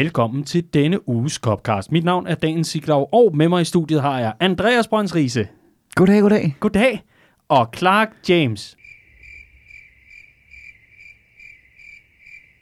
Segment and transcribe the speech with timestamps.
[0.00, 1.92] Velkommen til denne uges Copcast.
[1.92, 5.48] Mit navn er Daniel Siglaug, og med mig i studiet har jeg Andreas Brøns Riese.
[5.94, 6.56] Goddag, goddag.
[6.60, 7.02] Goddag.
[7.48, 8.76] Og Clark James.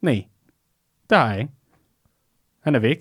[0.03, 0.25] Nej,
[1.11, 1.53] der har jeg ikke.
[2.65, 2.97] Han er væk.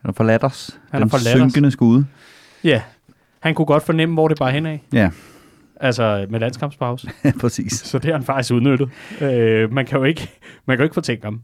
[0.00, 0.80] Han har forladt os.
[0.90, 1.52] Han Den har forladt os.
[1.52, 2.06] synkende skude.
[2.64, 2.82] Ja,
[3.40, 4.78] han kunne godt fornemme, hvor det bare henad.
[4.92, 5.10] Ja,
[5.80, 7.10] Altså med landskampspause.
[7.40, 7.72] præcis.
[7.72, 8.90] Så det har han faktisk udnyttet.
[9.20, 10.30] Øh, man kan jo ikke,
[10.66, 11.42] man kan jo ikke fortænke ham.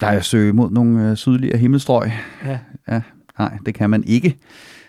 [0.00, 2.10] Der er søge mod nogle øh, sydligere himmelstrøg.
[2.44, 2.58] Ja.
[2.88, 3.02] ja.
[3.38, 4.36] Nej, det kan man ikke.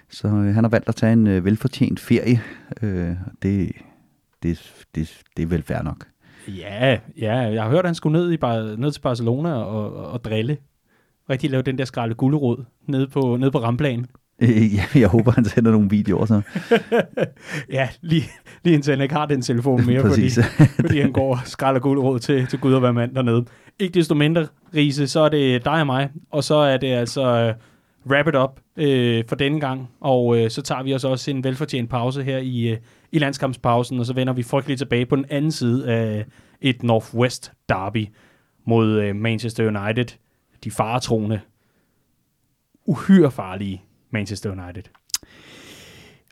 [0.09, 2.41] Så øh, han har valgt at tage en øh, velfortjent ferie.
[2.81, 3.71] Øh, det,
[4.43, 6.05] det, det, det er vel fair nok.
[6.47, 9.93] Ja, ja, jeg har hørt, at han skulle ned, i, Bar- ned til Barcelona og,
[9.93, 10.57] og, og drille.
[11.29, 14.05] Rigtig lave den der skralde gulderod nede på, nede på ramplanen.
[14.41, 16.25] Øh, ja, jeg håber, han sender nogle videoer.
[16.25, 16.41] Så.
[17.71, 18.23] Ja, lige,
[18.63, 20.29] lige indtil han ikke har den telefon mere, fordi,
[20.81, 23.45] fordi han går og skralder gulderod til, til Gud og hver mand dernede.
[23.79, 27.49] Ikke desto mindre, Riese, så er det dig og mig, og så er det altså
[27.49, 31.31] uh, wrap it up uh, for denne gang, og uh, så tager vi os også
[31.31, 32.77] en velfortjent pause her i, uh,
[33.11, 36.25] i landskampspausen, og så vender vi frygteligt tilbage på den anden side af
[36.61, 38.07] et Northwest Derby
[38.65, 40.05] mod uh, Manchester United,
[40.63, 41.39] de faretroende,
[42.85, 44.83] uhyre farlige Manchester United.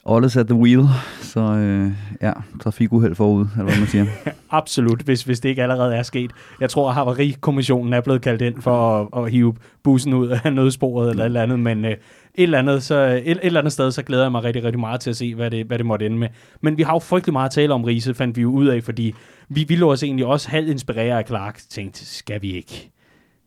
[0.10, 0.84] All is at the wheel.
[1.22, 2.34] Så øh, ja,
[2.64, 4.06] trafikuheld forud, eller hvad man siger.
[4.50, 6.32] Absolut, hvis, hvis det ikke allerede er sket.
[6.62, 10.54] Jeg tror, at Havarikommissionen er blevet kaldt ind for at, at hive bussen ud af
[10.54, 11.98] nødsporet eller et eller andet, men øh, et,
[12.36, 15.02] eller andet, så, et, et eller andet sted, så glæder jeg mig rigtig, rigtig meget
[15.02, 16.28] til at se, hvad det, hvad det måtte ende med.
[16.62, 18.84] Men vi har jo frygtelig meget at tale om Riese, fandt vi jo ud af,
[18.84, 19.14] fordi
[19.50, 21.62] vi ville os egentlig også halvt inspirere af Clark.
[21.70, 22.92] Tænkte, skal vi ikke,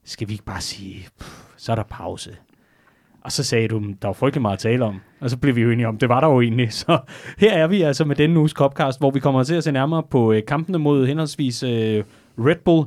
[0.04, 2.30] skal vi ikke bare sige, pff, så er der pause.
[3.24, 5.00] Og så sagde du, der var frygtelig meget at tale om.
[5.20, 6.72] Og så blev vi jo enige om, det var der jo egentlig.
[6.82, 6.98] Så
[7.38, 10.02] her er vi altså med denne uges Copcast, hvor vi kommer til at se nærmere
[10.10, 12.04] på øh, kampene mod henholdsvis øh,
[12.38, 12.86] Red Bull,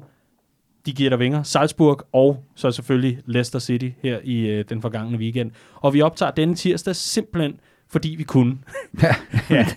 [0.85, 5.17] de giver dig vinger, Salzburg og så selvfølgelig Leicester City her i øh, den forgangne
[5.17, 5.51] weekend.
[5.75, 7.59] Og vi optager denne tirsdag simpelthen,
[7.93, 8.57] fordi vi kunne.
[9.03, 9.15] Ja.
[9.49, 9.67] ja,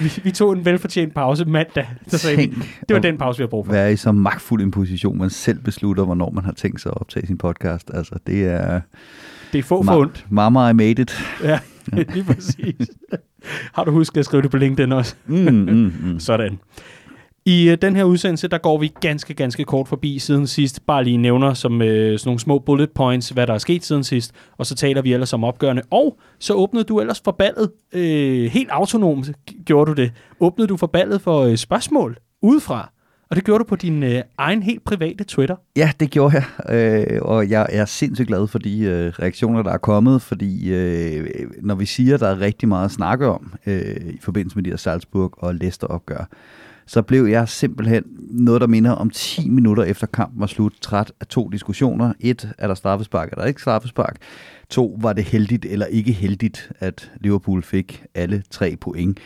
[0.00, 1.86] vi, vi tog en velfortjent pause mandag.
[2.06, 3.72] Så sagde vi, Tænk det var den pause, vi har brug for.
[3.72, 7.00] Være i så magtfuld en position, man selv beslutter, hvornår man har tænkt sig at
[7.00, 7.90] optage sin podcast.
[7.94, 8.80] Altså, det er...
[9.52, 10.26] Det er få Ma- for ondt.
[10.30, 11.18] Mama, I made it.
[11.44, 11.58] Ja,
[12.14, 12.88] lige præcis.
[13.72, 15.14] har du husket at skrive det på LinkedIn også?
[15.26, 16.18] Mm, mm, mm.
[16.28, 16.58] Sådan.
[17.46, 20.86] I øh, den her udsendelse, der går vi ganske, ganske kort forbi siden sidst.
[20.86, 24.04] Bare lige nævner som øh, sådan nogle små bullet points, hvad der er sket siden
[24.04, 24.32] sidst.
[24.58, 25.82] Og så taler vi ellers om opgørende.
[25.90, 27.70] Og så åbnede du ellers for ballet.
[27.92, 29.30] Øh, helt autonomt
[29.66, 30.12] gjorde du det.
[30.40, 32.92] Åbnede du for ballet for øh, spørgsmål udefra.
[33.30, 35.56] Og det gjorde du på din øh, egen helt private Twitter.
[35.76, 36.74] Ja, det gjorde jeg,
[37.12, 41.26] øh, og jeg er sindssygt glad for de øh, reaktioner, der er kommet, fordi øh,
[41.62, 44.64] når vi siger, at der er rigtig meget at snakke om øh, i forbindelse med
[44.64, 46.28] de her Salzburg og Leicester opgør,
[46.92, 51.12] så blev jeg simpelthen noget, der minder om 10 minutter efter kampen var slut, træt
[51.20, 52.12] af to diskussioner.
[52.20, 54.16] Et, er der straffespark, er der ikke straffespark?
[54.68, 59.20] To, var det heldigt eller ikke heldigt, at Liverpool fik alle tre point?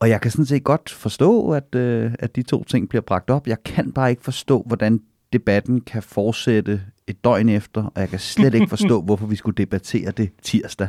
[0.00, 3.30] Og jeg kan sådan set godt forstå, at, øh, at de to ting bliver bragt
[3.30, 3.46] op.
[3.46, 5.00] Jeg kan bare ikke forstå, hvordan
[5.32, 9.56] debatten kan fortsætte et døgn efter, og jeg kan slet ikke forstå, hvorfor vi skulle
[9.56, 10.88] debattere det tirsdag.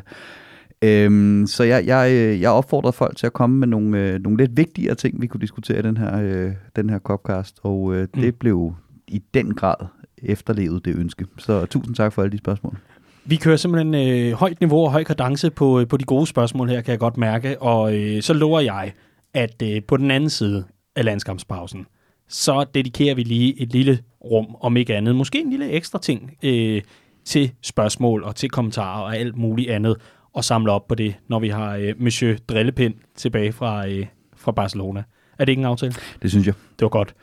[0.81, 4.37] Øhm, så jeg, jeg, øh, jeg opfordrer folk til at komme med nogle, øh, nogle
[4.37, 8.07] lidt vigtigere ting, vi kunne diskutere i den her, øh, den her Copcast, og øh,
[8.15, 8.33] det Mm.
[8.39, 8.73] blev
[9.07, 9.75] i den grad
[10.23, 11.25] efterlevet det ønske.
[11.37, 12.77] Så tusind tak for alle de spørgsmål.
[13.25, 16.69] Vi kører simpelthen øh, højt niveau og høj kadence på, øh, på de gode spørgsmål
[16.69, 17.61] her, kan jeg godt mærke.
[17.61, 18.93] Og øh, så lover jeg,
[19.33, 20.63] at øh, på den anden side
[20.95, 21.85] af landskampspausen,
[22.27, 25.15] så dedikerer vi lige et lille rum, om ikke andet.
[25.15, 26.81] Måske en lille ekstra ting øh,
[27.25, 29.95] til spørgsmål og til kommentarer og alt muligt andet.
[30.33, 34.05] Og samle op på det, når vi har øh, Monsieur Drillepind tilbage fra, øh,
[34.37, 35.03] fra Barcelona.
[35.39, 35.93] Er det ikke en aftale?
[36.21, 36.53] Det synes jeg.
[36.79, 37.13] Det var godt.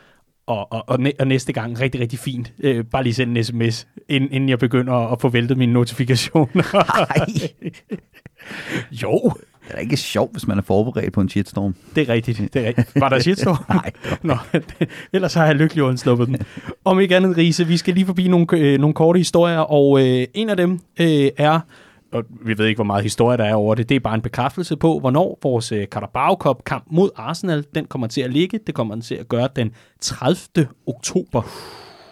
[0.47, 2.53] Og, og, og, næ- og næste gang, rigtig, rigtig fint.
[2.59, 6.63] Øh, bare lige send en sms, inden, inden jeg begynder at få væltet mine notifikationer.
[7.17, 7.49] Nej.
[8.91, 9.31] jo,
[9.67, 11.75] Det er ikke sjovt, hvis man er forberedt på en shitstorm.
[11.95, 12.53] det er rigtigt.
[12.53, 12.91] Det er rigtigt.
[12.95, 13.57] Var der shitstorm?
[13.75, 13.91] Nej.
[14.21, 14.37] Nå,
[15.13, 16.37] ellers har jeg lykkelig undsluppet den.
[16.85, 20.27] Om ikke andet, Riese, vi skal lige forbi nogle, øh, nogle korte historier, og øh,
[20.33, 21.59] en af dem øh, er,
[22.11, 24.21] og vi ved ikke, hvor meget historie der er over det, det er bare en
[24.21, 28.59] bekræftelse på, hvornår vores øh, Carabao Cup kamp mod Arsenal, den kommer til at ligge.
[28.67, 29.71] Det kommer den til at gøre den
[30.01, 30.67] 30.
[30.87, 31.41] oktober.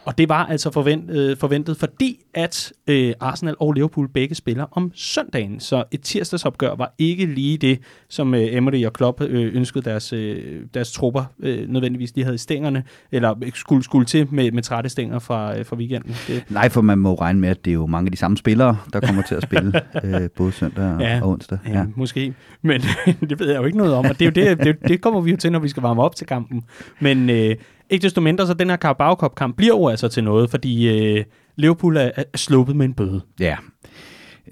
[0.06, 4.66] Og det var altså forventet, øh, forventet fordi at øh, Arsenal og Liverpool begge spiller
[4.72, 5.60] om søndagen.
[5.60, 7.80] Så et tirsdagsopgør var ikke lige det,
[8.10, 12.36] som øh, Emery og Klopp øh, ønskede deres, øh, deres trupper øh, nødvendigvis lige havde
[12.36, 16.16] i stængerne, eller skulle, skulle til med, med trætte stænger fra, øh, fra weekenden.
[16.28, 18.38] Det, Nej, for man må regne med, at det er jo mange af de samme
[18.38, 21.20] spillere, der kommer til at spille øh, både søndag og, Ja.
[21.22, 21.58] og onsdag.
[21.68, 22.34] Ja, måske.
[22.62, 22.82] Men
[23.30, 25.22] det ved jeg jo ikke noget om, og det, er jo det, det, det kommer
[25.22, 26.64] vi jo til, når vi skal varme op til kampen.
[27.00, 27.56] Men øh,
[27.90, 30.88] ikke desto mindre, så den her Carabao Cup kamp bliver jo altså til noget, fordi
[31.18, 31.24] øh,
[31.56, 33.22] Liverpool er, er sluppet med en bøde.
[33.40, 33.58] Ja.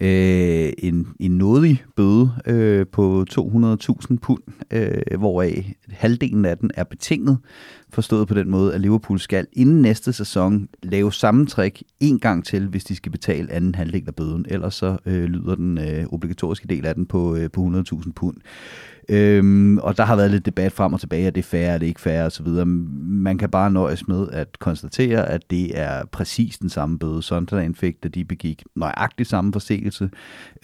[0.02, 4.42] Øh, en, en nådig bøde øh, på 200.000 pund,
[4.72, 7.38] øh, hvoraf halvdelen af den er betinget,
[7.90, 12.46] forstået på den måde, at Liverpool skal inden næste sæson lave samme trick en gang
[12.46, 14.46] til, hvis de skal betale anden halvdel af bøden.
[14.50, 17.62] Ellers så øh, lyder den øh, obligatoriske del af den på, øh, på
[17.94, 18.38] 100.000 pund.
[19.10, 21.86] Øhm, og der har været lidt debat frem og tilbage, er det fair, er det
[21.86, 22.48] ikke fair osv.
[22.66, 27.76] Man kan bare nøjes med at konstatere, at det er præcis den samme bøde, Sunderland
[27.76, 30.10] fik, da de begik nøjagtigt samme forseelse,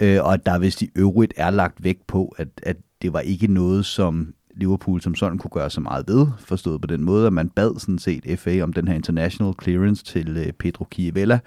[0.01, 3.19] øh, og at der hvis de øvrigt er lagt vægt på, at, at det var
[3.19, 7.27] ikke noget, som Liverpool som sådan kunne gøre så meget ved, forstået på den måde,
[7.27, 11.39] at man bad sådan set FA om den her international clearance til øh, Pedro Chiavella,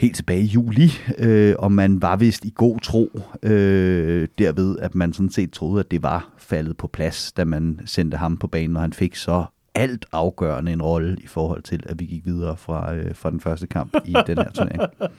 [0.00, 4.94] helt tilbage i juli, øh, og man var vist i god tro øh, derved, at
[4.94, 8.46] man sådan set troede, at det var faldet på plads, da man sendte ham på
[8.46, 9.44] banen, og han fik så
[9.74, 13.40] alt afgørende en rolle i forhold til, at vi gik videre fra, øh, fra den
[13.40, 14.82] første kamp i den her turnering.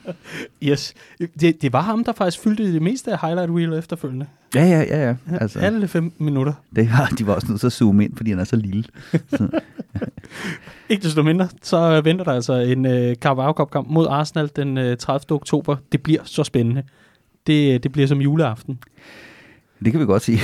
[0.62, 0.94] Yes.
[1.40, 4.26] Det, det var ham, der faktisk fyldte det meste af highlight reel efterfølgende.
[4.54, 5.08] Ja, ja, ja.
[5.08, 5.16] ja.
[5.40, 6.52] Altså, Alle fem minutter.
[6.76, 8.84] Det var, de var også nødt til at zoome ind, fordi han er så lille.
[9.30, 9.60] Så.
[10.88, 14.78] Ikke desto mindre, så venter der altså en øh, Carabao Cup kamp mod Arsenal den
[14.78, 15.32] øh, 30.
[15.34, 15.76] oktober.
[15.92, 16.82] Det bliver så spændende.
[17.46, 18.78] Det, det bliver som juleaften.
[19.84, 20.38] Det kan vi godt sige.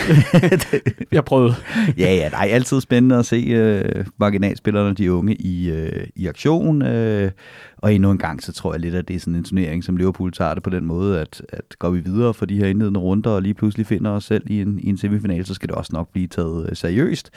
[1.13, 1.55] jeg prøvede.
[1.99, 6.27] ja, ja, det er altid spændende at se øh, marginalspillerne, de unge, i, øh, i
[6.27, 6.83] aktion.
[6.83, 7.31] Øh,
[7.77, 9.97] og endnu en gang, så tror jeg lidt, at det er sådan en turnering, som
[9.97, 13.01] Liverpool tager det på den måde, at, at går vi videre for de her indledende
[13.01, 15.77] runder, og lige pludselig finder os selv i en, i en semifinal, så skal det
[15.77, 17.31] også nok blive taget øh, seriøst.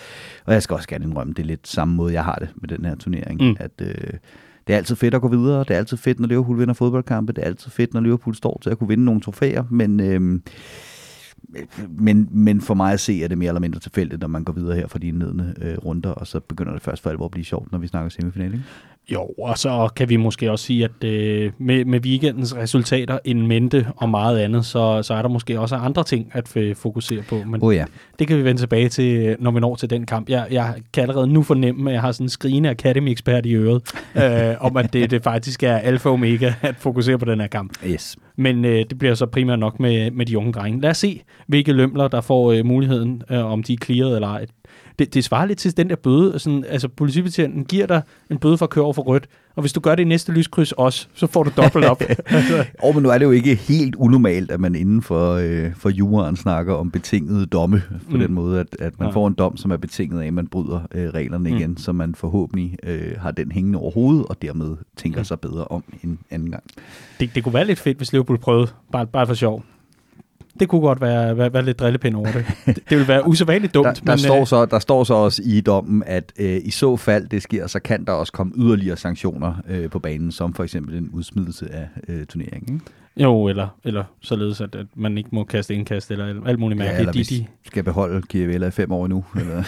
[0.46, 2.70] Og jeg skal også gerne indrømme, det er lidt samme måde, jeg har det med
[2.70, 3.56] den her turnering, mm.
[3.60, 3.72] at...
[3.82, 4.14] Øh,
[4.68, 5.60] det er altid fedt at gå videre.
[5.60, 7.34] Det er altid fedt, når Liverpool vinder fodboldkampe.
[7.34, 9.64] Det er altid fedt, når Liverpool står til at kunne vinde nogle trofæer.
[9.70, 10.40] Men øh,
[11.90, 14.54] men, men for mig at se, er det mere eller mindre tilfældigt, når man går
[14.54, 17.32] videre her fra de indledende øh, runder, og så begynder det først for alvor at
[17.32, 18.66] blive sjovt, når vi snakker semifinal, ikke?
[19.10, 23.48] Jo, og så kan vi måske også sige, at øh, med, med weekendens resultater en
[23.48, 27.36] mente og meget andet, så, så er der måske også andre ting at fokusere på.
[27.46, 27.86] Men oh ja.
[28.20, 30.30] det kan vi vende tilbage til, når vi når til den kamp.
[30.30, 33.82] Jeg, jeg kan allerede nu fornemme, at jeg har sådan en skrigende Academy-ekspert i øret,
[34.24, 37.48] øh, om at det, det faktisk er alfa og omega at fokusere på den her
[37.48, 37.74] kamp.
[37.86, 38.18] Yes.
[38.36, 40.82] Men øh, det bliver så primært nok med, med de unge drenge.
[40.82, 44.28] Lad os se, hvilke lømler, der får øh, muligheden, øh, om de er clearet eller
[44.28, 44.46] ej
[45.02, 46.40] det, det svarer lidt til den der bøde.
[46.40, 48.02] Sådan, altså, politibetjenten giver dig
[48.32, 50.32] en bøde for at køre over for rødt, og hvis du gør det i næste
[50.32, 52.02] lyskryds også, så får du dobbelt op.
[52.26, 52.66] altså.
[52.84, 55.90] oh, men nu er det jo ikke helt unormalt, at man inden for, øh, for
[55.90, 58.20] juraen snakker om betingede domme, på mm.
[58.20, 59.14] den måde, at, at man ja.
[59.14, 61.58] får en dom, som er betinget af, at man bryder øh, reglerne mm.
[61.58, 65.26] igen, så man forhåbentlig øh, har den hængende over hovedet, og dermed tænker mm.
[65.26, 66.64] sig bedre om en anden gang.
[67.20, 69.64] Det, det kunne være lidt fedt, hvis Liverpool prøvede, bare, bare for sjov
[70.60, 72.46] det kunne godt være, være, være lidt drillepind over det.
[72.66, 72.80] det.
[72.90, 73.86] Det vil være usædvanligt dumt.
[73.86, 76.72] Der, der, men, står øh, så, der står så også i dommen, at øh, i
[76.72, 80.54] så fald det sker, så kan der også komme yderligere sanktioner øh, på banen, som
[80.54, 82.82] for eksempel en udsmidelse af øh, turneringen.
[83.18, 86.98] Jo, eller, eller således, at, at man ikke må kaste indkast, eller alt muligt mærkeligt.
[86.98, 87.46] Ja, eller de, de...
[87.68, 89.26] skal beholde Kiavella i fem år nu.
[89.36, 89.64] Eller?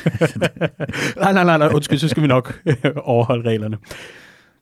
[1.23, 2.59] nej, nej, nej, nej, undskyld, så skal vi nok
[2.95, 3.77] overholde reglerne.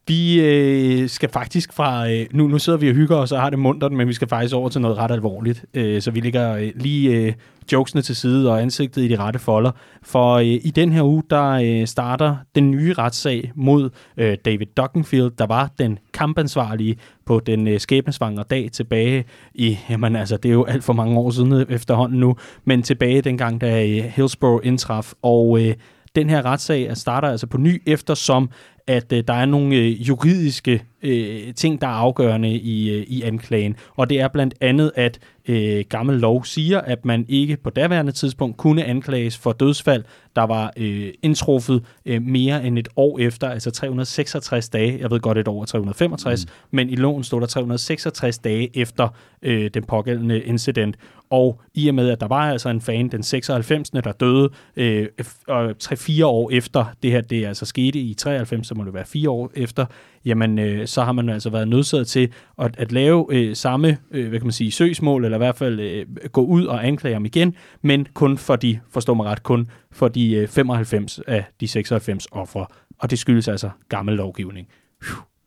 [0.07, 3.49] Vi øh, skal faktisk fra, øh, nu, nu sidder vi og hygger os og har
[3.49, 5.65] det muntert, men vi skal faktisk over til noget ret alvorligt.
[5.73, 7.33] Øh, så vi lægger øh, lige øh,
[7.71, 9.71] jokesene til side og ansigtet i de rette folder.
[10.03, 14.67] For øh, i den her uge, der øh, starter den nye retssag mod øh, David
[14.77, 20.49] Duckenfield, der var den kampansvarlige på den øh, skæbnesvangre dag tilbage i, jamen altså, det
[20.49, 24.67] er jo alt for mange år siden efterhånden nu, men tilbage dengang, da øh, Hillsborough
[24.67, 25.75] indtraf, og øh,
[26.15, 28.49] den her retssag starter altså på ny, eftersom
[28.87, 33.21] at øh, der er nogle øh, juridiske øh, ting, der er afgørende i, øh, i
[33.21, 33.75] anklagen.
[33.95, 38.11] Og det er blandt andet, at øh, gammel lov siger, at man ikke på daværende
[38.11, 40.03] tidspunkt kunne anklages for dødsfald,
[40.35, 44.97] der var øh, indtruffet øh, mere end et år efter, altså 366 dage.
[44.99, 46.51] Jeg ved godt et år 365, mm.
[46.71, 49.07] men i loven stod der 366 dage efter
[49.41, 50.95] øh, den pågældende incident.
[51.29, 53.89] Og i og med, at der var altså en fan, den 96.
[53.89, 55.07] der døde, øh,
[55.47, 59.05] og 3-4 år efter det her, det altså skete i 93, så må det være
[59.05, 59.85] 4 år efter,
[60.25, 64.29] jamen øh, så har man altså været nødsaget til at, at lave øh, samme, øh,
[64.29, 67.25] hvad kan man sige, søgsmål, eller i hvert fald øh, gå ud og anklage ham
[67.25, 71.67] igen, men kun for de, forstår mig ret, kun for de øh, 95 af de
[71.67, 72.65] 96 ofre.
[72.99, 74.67] Og det skyldes altså gammel lovgivning.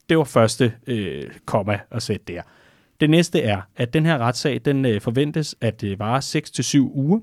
[0.09, 2.43] Det var første øh, komma at sætte der.
[3.01, 7.21] Det næste er, at den her retssag, den øh, forventes at øh, vare 6-7 uger.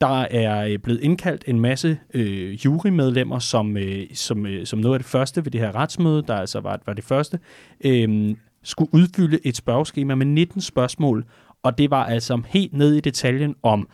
[0.00, 4.94] Der er øh, blevet indkaldt en masse øh, jurymedlemmer, som, øh, som, øh, som noget
[4.94, 7.38] af det første ved det her retsmøde, der altså var, var det første,
[7.84, 11.24] øh, skulle udfylde et spørgeskema med 19 spørgsmål,
[11.62, 13.88] og det var altså helt ned i detaljen om,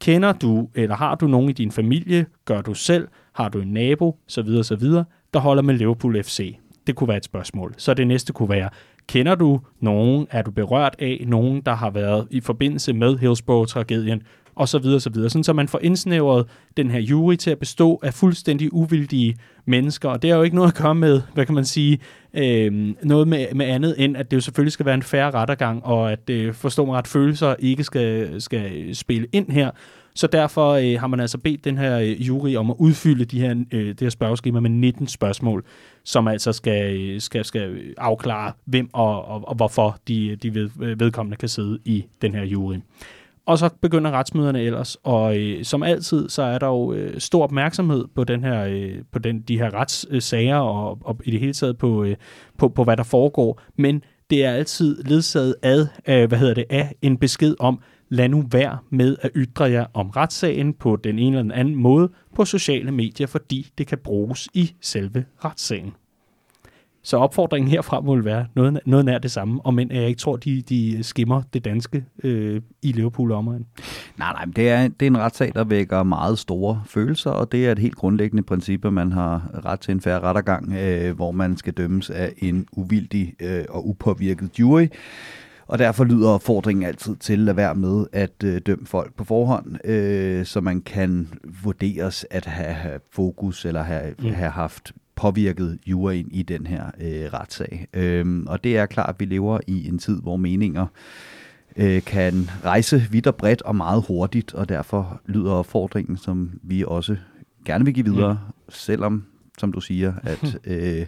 [0.00, 3.72] kender du eller har du nogen i din familie, gør du selv, har du en
[3.72, 6.56] nabo, så videre, så videre, der holder med Liverpool FC.
[6.86, 7.74] Det kunne være et spørgsmål.
[7.76, 8.70] Så det næste kunne være,
[9.08, 14.22] kender du nogen, er du berørt af nogen, der har været i forbindelse med Hillsborough-tragedien,
[14.56, 15.30] og så videre, så videre.
[15.30, 16.46] Sådan, så man får indsnævret
[16.76, 20.56] den her jury til at bestå af fuldstændig uvildige mennesker, og det har jo ikke
[20.56, 21.98] noget at gøre med, hvad kan man sige,
[22.34, 25.84] øh, noget med, med andet, end at det jo selvfølgelig skal være en færre rettergang,
[25.84, 29.70] og at øh, forstå mig ret, følelser ikke skal, skal spille ind her.
[30.16, 33.40] Så derfor øh, har man altså bedt den her øh, jury om at udfylde de
[33.40, 35.64] her, øh, det her spørgeskema med 19 spørgsmål,
[36.04, 40.70] som altså skal, øh, skal, skal afklare, hvem og, og, og hvorfor de, de ved,
[40.82, 42.76] øh, vedkommende kan sidde i den her jury.
[43.46, 47.42] Og så begynder retsmøderne ellers, og øh, som altid, så er der jo øh, stor
[47.42, 51.52] opmærksomhed på den her, øh, på den, de her retssager og, og i det hele
[51.52, 52.16] taget på, øh,
[52.58, 53.60] på, på, hvad der foregår.
[53.76, 58.28] Men det er altid ledsaget ad, øh, hvad hedder det, af en besked om, lad
[58.28, 62.08] nu være med at ytre jer om retssagen på den ene eller den anden måde
[62.34, 65.94] på sociale medier, fordi det kan bruges i selve retssagen.
[67.04, 70.36] Så opfordringen herfra må være noget, noget nær det samme, og men jeg ikke tror,
[70.36, 73.66] de, de skimmer det danske øh, i Liverpool omegn.
[74.18, 77.66] Nej, nej, det er, det er en retssag, der vækker meget store følelser, og det
[77.66, 81.30] er et helt grundlæggende princip, at man har ret til en færre rettergang, øh, hvor
[81.30, 84.86] man skal dømmes af en uvildig øh, og upåvirket jury.
[85.66, 89.88] Og derfor lyder opfordringen altid til at være med at øh, dømme folk på forhånd,
[89.88, 91.28] øh, så man kan
[91.64, 94.30] vurderes at have, have fokus eller have, mm.
[94.30, 97.86] have haft påvirket juryen i den her øh, retssag.
[97.94, 100.86] Øhm, og det er klart, at vi lever i en tid, hvor meninger
[101.76, 106.84] øh, kan rejse vidt og bredt og meget hurtigt, og derfor lyder opfordringen, som vi
[106.86, 107.16] også
[107.64, 108.64] gerne vil give videre, mm.
[108.68, 109.24] selvom,
[109.58, 111.06] som du siger, at øh,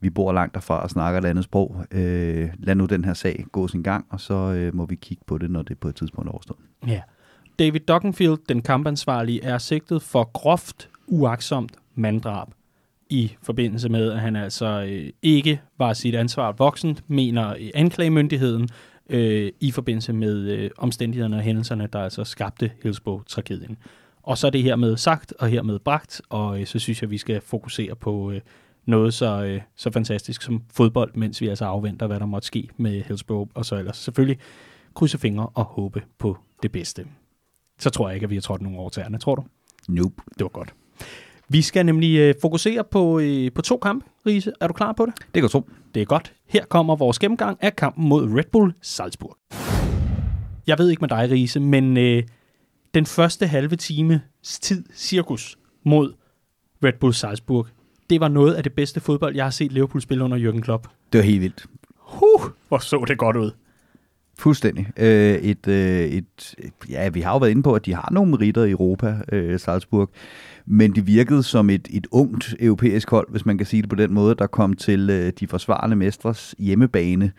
[0.00, 1.84] vi bor langt derfra og snakker et andet sprog.
[1.90, 5.24] Øh, lad nu den her sag gå sin gang, og så øh, må vi kigge
[5.26, 6.58] på det, når det på et tidspunkt overstået.
[6.86, 7.00] Ja.
[7.58, 12.48] David Dockenfield, den kampansvarlige, er sigtet for groft uaksomt manddrab
[13.10, 18.68] i forbindelse med, at han altså øh, ikke var sit ansvar voksen, mener anklagemyndigheden,
[19.10, 23.76] øh, i forbindelse med øh, omstændighederne og hændelserne, der altså skabte Hillsborough-tragedien.
[24.22, 27.18] Og så er det hermed sagt og hermed bragt, og øh, så synes jeg, vi
[27.18, 28.40] skal fokusere på øh,
[28.86, 32.68] noget så, øh, så fantastisk som fodbold, mens vi altså afventer, hvad der måtte ske
[32.76, 34.38] med Hillsborough, og så ellers selvfølgelig
[34.94, 37.06] krydse fingre og håbe på det bedste.
[37.78, 39.44] Så tror jeg ikke, at vi har trådt nogle år til tror du?
[39.88, 40.22] Nope.
[40.38, 40.74] Det var godt.
[41.48, 44.52] Vi skal nemlig øh, fokusere på, øh, på to kampe, Riese.
[44.60, 45.14] Er du klar på det?
[45.34, 45.68] Det går to.
[45.94, 46.32] Det er godt.
[46.48, 49.36] Her kommer vores gennemgang af kampen mod Red Bull Salzburg.
[50.66, 52.22] Jeg ved ikke med dig, Riese, men øh,
[52.94, 56.12] den første halve time tid cirkus mod
[56.84, 57.66] Red Bull Salzburg,
[58.10, 60.86] det var noget af det bedste fodbold, jeg har set Liverpool spille under Jürgen Klopp.
[61.12, 61.66] Det var helt vildt.
[61.98, 63.50] Huh, hvor så det godt ud.
[64.38, 64.86] Fuldstændig.
[64.96, 66.54] Øh, et, øh, et,
[66.90, 69.60] ja, vi har jo været inde på, at de har nogle meritter i Europa, øh,
[69.60, 70.10] Salzburg,
[70.66, 73.96] men de virkede som et, et ungt europæisk hold, hvis man kan sige det på
[73.96, 77.32] den måde, der kom til øh, de forsvarende mestres hjemmebane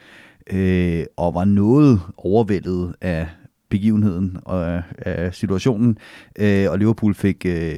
[0.52, 3.28] øh, og var noget overvældet af,
[3.70, 5.98] begivenheden og af situationen,
[6.40, 7.76] øh, og Liverpool fik, øh,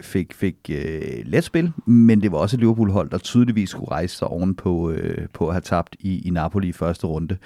[0.00, 4.16] fik, fik øh, let spil, men det var også et Liverpool-hold, der tydeligvis skulle rejse
[4.16, 7.36] sig oven på, øh, på at have tabt i, i Napoli i første runde.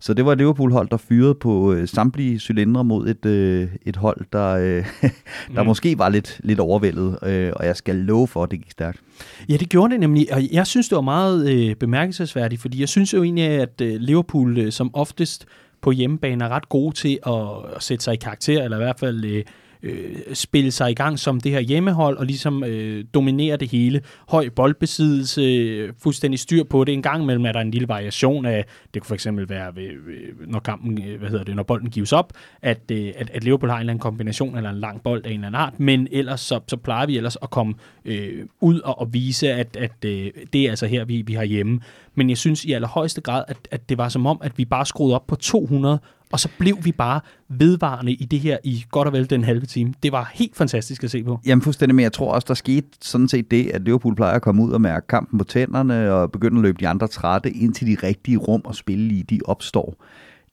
[0.00, 3.96] Så det var et Liverpool-hold, der fyrede på øh, samtlige cylindre mod et, øh, et
[3.96, 4.86] hold, der, øh,
[5.54, 5.66] der mm.
[5.66, 9.00] måske var lidt, lidt overvældet, øh, og jeg skal love for, at det gik stærkt.
[9.48, 12.88] Ja, det gjorde det nemlig, og jeg synes, det var meget øh, bemærkelsesværdigt, fordi jeg
[12.88, 15.46] synes jo egentlig, at øh, Liverpool øh, som oftest
[15.80, 18.98] på hjemmebane er ret gode til at, at sætte sig i karakter, eller i hvert
[19.00, 19.44] fald øh,
[19.82, 24.00] øh, spille sig i gang som det her hjemmehold, og ligesom øh, dominere det hele.
[24.28, 26.92] Høj boldbesiddelse, fuldstændig styr på det.
[26.92, 29.88] En gang imellem er der en lille variation af, det kunne for eksempel være, ved,
[30.06, 32.32] ved, når kampen, øh, hvad hedder det, når bolden gives op,
[32.62, 35.28] at, øh, at, at Liverpool har en eller anden kombination, eller en lang bold af
[35.28, 38.80] en eller anden art, men ellers så, så plejer vi ellers at komme øh, ud
[38.80, 41.80] og, og vise, at, at øh, det er altså her, vi, vi har hjemme.
[42.14, 44.86] Men jeg synes i allerhøjeste grad, at, at det var som om, at vi bare
[44.86, 45.98] skruede op på 200,
[46.32, 49.66] og så blev vi bare vedvarende i det her i godt og vel den halve
[49.66, 49.94] time.
[50.02, 51.40] Det var helt fantastisk at se på.
[51.46, 54.42] Jamen fuldstændig, men jeg tror også, der skete sådan set det, at Liverpool plejer at
[54.42, 57.74] komme ud og mærke kampen på tænderne og begynde at løbe de andre trætte ind
[57.74, 59.94] til de rigtige rum og spille i, de opstår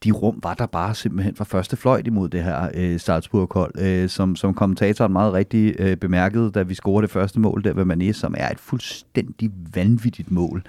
[0.04, 4.08] de rum var der bare simpelthen fra første fløjt imod det her øh, Salzburg-hold, øh,
[4.08, 7.96] som, som kommentatoren meget rigtigt øh, bemærkede, da vi scorede det første mål der ved
[7.96, 10.62] Mané, som er et fuldstændig vanvittigt mål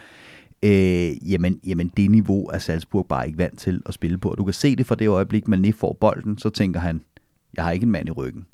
[0.63, 4.35] øh, jamen, jamen det niveau er Salzburg bare ikke vant til at spille på.
[4.37, 7.01] Du kan se det fra det øjeblik, man lige får bolden, så tænker han,
[7.53, 8.45] jeg har ikke en mand i ryggen.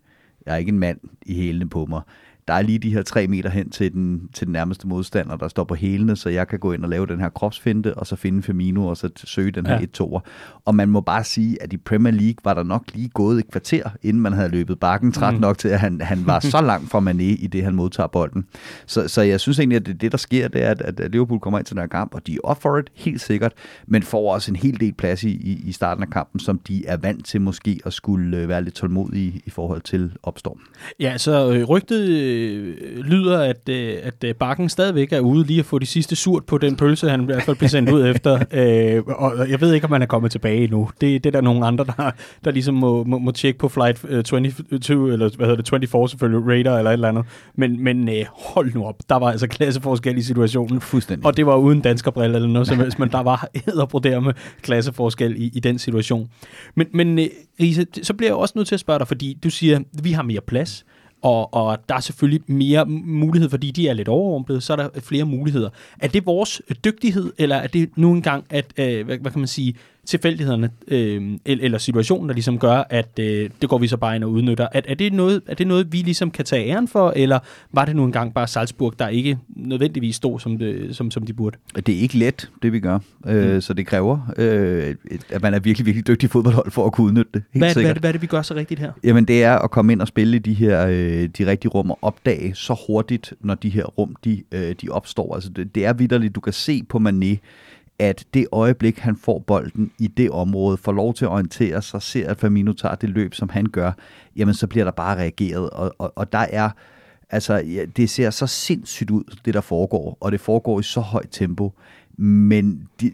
[0.45, 2.01] Jeg har ikke en mand i hælene på mig
[2.47, 5.47] der er lige de her tre meter hen til den, til den nærmeste modstander, der
[5.47, 8.15] står på hælene, så jeg kan gå ind og lave den her kropsfinte, og så
[8.15, 10.03] finde Firmino, og så søge den her ja.
[10.03, 10.19] 1-2'er.
[10.65, 13.51] Og man må bare sige, at i Premier League var der nok lige gået et
[13.51, 15.39] kvarter, inden man havde løbet bakken træt mm.
[15.39, 18.45] nok til, at han, han var så langt fra Mané i det, han modtager bolden.
[18.85, 21.39] Så, så jeg synes egentlig, at det, det der sker, det er, at, at Liverpool
[21.39, 23.53] kommer ind til den her kamp, og de er off for it, helt sikkert,
[23.88, 26.85] men får også en hel del plads i, i, i starten af kampen, som de
[26.88, 30.59] er vant til måske at skulle øh, være lidt tålmodige i forhold til opstorm.
[31.00, 35.60] Ja, så øh, rygtet øh, lyder, at, øh, at øh, Bakken stadigvæk er ude lige
[35.60, 38.08] at få de sidste surt på den pølse, han i hvert fald blev sendt ud
[38.08, 38.40] efter.
[38.63, 40.90] Øh, og jeg ved ikke, om han er kommet tilbage endnu.
[41.02, 42.12] Det, det er der nogle andre, der,
[42.46, 46.48] der ligesom må, må, må tjekke på flight 22, eller hvad hedder det, 24 selvfølgelig,
[46.48, 47.25] Radar eller et eller andet.
[47.56, 50.82] Men, men øh, hold nu op, der var altså klasseforskel i situationen.
[50.82, 51.25] Fuldstændig.
[51.25, 55.36] Og det var uden danskerbrille eller noget som helst, men der var æderbroder med klasseforskel
[55.38, 56.30] i, i den situation.
[56.75, 57.25] Men, men øh,
[57.62, 60.24] Riese, så bliver jeg også nødt til at spørge dig, fordi du siger, vi har
[60.24, 60.86] mere plads,
[61.24, 64.89] og, og der er selvfølgelig mere mulighed, fordi de er lidt overrumplet, så er der
[65.00, 65.70] flere muligheder.
[66.00, 69.48] Er det vores dygtighed, eller er det nu engang, at, øh, hvad, hvad kan man
[69.48, 74.15] sige, tilfældighederne øh, eller situationen, der ligesom gør, at øh, det går vi så bare
[74.15, 74.67] ind og udnytter.
[74.72, 77.39] Er, er, det noget, er det noget, vi ligesom kan tage æren for, eller
[77.72, 81.33] var det nu engang bare Salzburg, der ikke nødvendigvis stod, som, det, som, som de
[81.33, 81.57] burde?
[81.75, 83.00] Det er ikke let, det vi gør.
[83.27, 83.62] Øh, mm.
[83.62, 84.95] Så det kræver, øh,
[85.29, 87.43] at man er virkelig, virkelig dygtig fodboldhold for at kunne udnytte det.
[87.53, 88.91] Helt hvad, hvad, er det, hvad er det, vi gør så rigtigt her?
[89.03, 91.91] Jamen det er at komme ind og spille i de her øh, de rigtige rum
[91.91, 95.36] og opdage så hurtigt, når de her rum de, øh, de opstår.
[95.36, 97.38] Altså det, det er vidderligt, du kan se på Mané,
[98.03, 102.01] at det øjeblik, han får bolden i det område, får lov til at orientere sig,
[102.01, 103.91] ser, at Firmino tager det løb, som han gør,
[104.36, 105.69] jamen så bliver der bare reageret.
[105.69, 106.69] Og, og, og der er,
[107.29, 111.00] altså, ja, det ser så sindssygt ud, det der foregår, og det foregår i så
[111.00, 111.74] højt tempo.
[112.17, 113.13] Men det,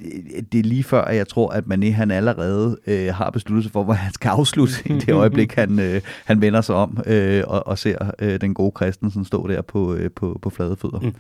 [0.52, 3.72] det er lige før, at jeg tror, at Mané han allerede øh, har besluttet sig
[3.72, 7.44] for, hvor han skal afslutte i det øjeblik, han, øh, han vender sig om øh,
[7.48, 11.00] og, og ser øh, den gode Christensen stå der på, øh, på, på flade fødder.
[11.00, 11.14] Mm.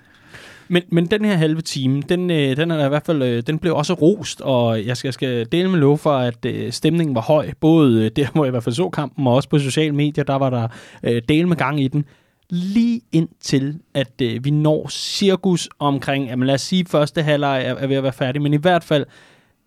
[0.69, 3.59] Men, men den her halve time, den, øh, den er i hvert fald, øh, den
[3.59, 7.15] blev også rost, og jeg skal, jeg skal dele med lov for, at øh, stemningen
[7.15, 9.59] var høj, både øh, der, hvor jeg i hvert fald så kampen, og også på
[9.59, 10.67] sociale medier, der var der
[11.03, 12.05] øh, del med gang i den.
[12.49, 17.75] Lige indtil, at øh, vi når cirkus omkring, jamen lad os sige, første halvleg er,
[17.75, 19.05] er ved at være færdig, men i hvert fald,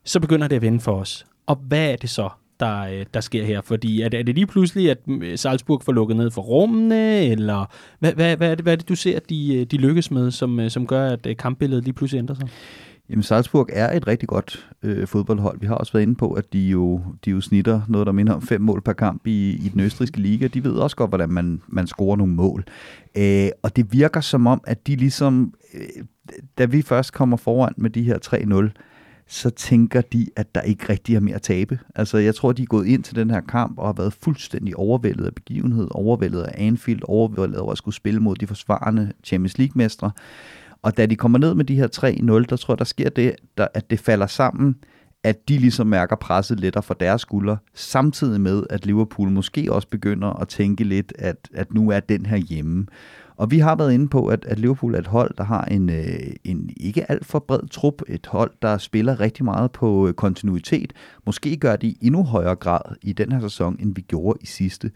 [0.05, 1.27] så begynder det at vende for os.
[1.47, 2.29] Og hvad er det så?
[2.63, 3.61] Der, øh, der sker her?
[3.61, 7.27] Fordi er det, er det lige pludselig, at mm, Salzburg får lukket ned for rummene,
[7.27, 10.11] eller hvad, hvad, hvad, er, det, hvad er det, du ser, de, øh, de lykkes
[10.11, 12.49] med, som, øh, som gør, at kampbilledet lige pludselig ændrer sig?
[13.11, 15.61] Jamen, Salzburg er et rigtig godt øh, fodboldhold.
[15.61, 18.33] Vi har også været inde på, at de jo, de jo snitter noget, der minder
[18.33, 20.47] om fem mål per kamp i, i den østriske liga.
[20.47, 22.65] De ved også godt, hvordan man, man scorer nogle mål.
[23.17, 26.05] Øh, og det virker som om, at de ligesom, øh,
[26.59, 28.19] da vi først kommer foran med de her
[28.73, 28.92] 3-0,
[29.27, 31.79] så tænker de, at der ikke rigtig er mere at tabe.
[31.95, 34.77] Altså, jeg tror, de er gået ind til den her kamp og har været fuldstændig
[34.77, 39.59] overvældet af begivenhed, overvældet af Anfield, overvældet af at skulle spille mod de forsvarende Champions
[39.59, 40.11] League-mestre.
[40.83, 43.37] Og da de kommer ned med de her 3-0, der tror jeg, der sker det,
[43.59, 44.77] der, at det falder sammen,
[45.25, 49.89] at de ligesom mærker presset lettere for deres skuldre, samtidig med, at Liverpool måske også
[49.89, 52.87] begynder at tænke lidt, at, at nu er den her hjemme.
[53.37, 55.91] Og vi har været inde på, at, at Liverpool er et hold, der har en,
[55.91, 58.03] øh, en ikke alt for bred trup.
[58.09, 60.93] Et hold, der spiller rigtig meget på øh, kontinuitet.
[61.27, 64.47] Måske gør de i endnu højere grad i den her sæson, end vi gjorde i
[64.47, 64.91] sidste.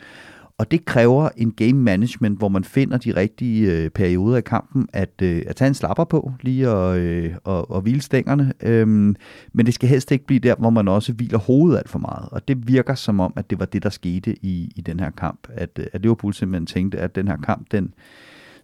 [0.58, 4.88] Og det kræver en game management, hvor man finder de rigtige øh, perioder i kampen,
[4.92, 8.52] at, øh, at tage en slapper på, lige og, øh, og, og hvile stængerne.
[8.62, 9.16] Øhm,
[9.52, 12.28] men det skal helst ikke blive der, hvor man også hviler hovedet alt for meget.
[12.30, 15.10] Og det virker som om, at det var det, der skete i, i den her
[15.10, 15.48] kamp.
[15.54, 17.94] At, øh, at Liverpool simpelthen tænkte, at den her kamp, den,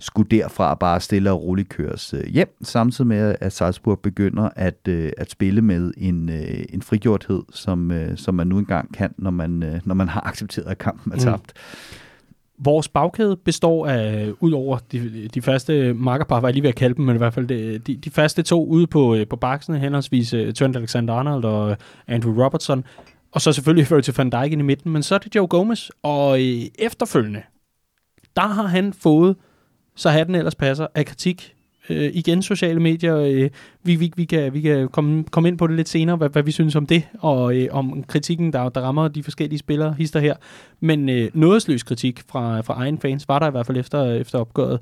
[0.03, 4.89] skulle derfra bare stille og roligt køres øh, hjem, samtidig med, at Salzburg begynder at,
[4.89, 9.31] øh, at spille med en, øh, en frigjorthed, som, som man nu engang kan, når
[9.31, 11.23] man, når man har accepteret, at kampen er mm.
[11.23, 11.53] tabt.
[11.55, 11.99] Mm.
[12.65, 16.95] Vores bagkæde består af, udover de, de første markerpar, var jeg lige ved at kalde
[16.95, 20.35] dem, men i hvert fald de, de, de første to ude på, på baksene, henholdsvis
[20.35, 22.85] uh, Trent Alexander-Arnold og Andrew Robertson,
[23.33, 26.41] og så selvfølgelig Virgil van Dijk i midten, men så er det Joe Gomez, og
[26.79, 27.43] efterfølgende,
[28.37, 29.37] der har han fået
[29.95, 31.55] så den ellers passer, af kritik.
[31.91, 33.17] Øh, igen sociale medier.
[33.17, 33.51] Øh,
[33.83, 36.43] vi, vi, vi kan, vi kan komme, komme ind på det lidt senere, hvad, hvad
[36.43, 40.21] vi synes om det, og øh, om kritikken, der, der rammer de forskellige spillere, hister
[40.21, 40.35] her.
[40.81, 44.17] Men øh, nådesløs kritik fra, fra egen fans var der i hvert fald efter, øh,
[44.17, 44.81] efter opgøret,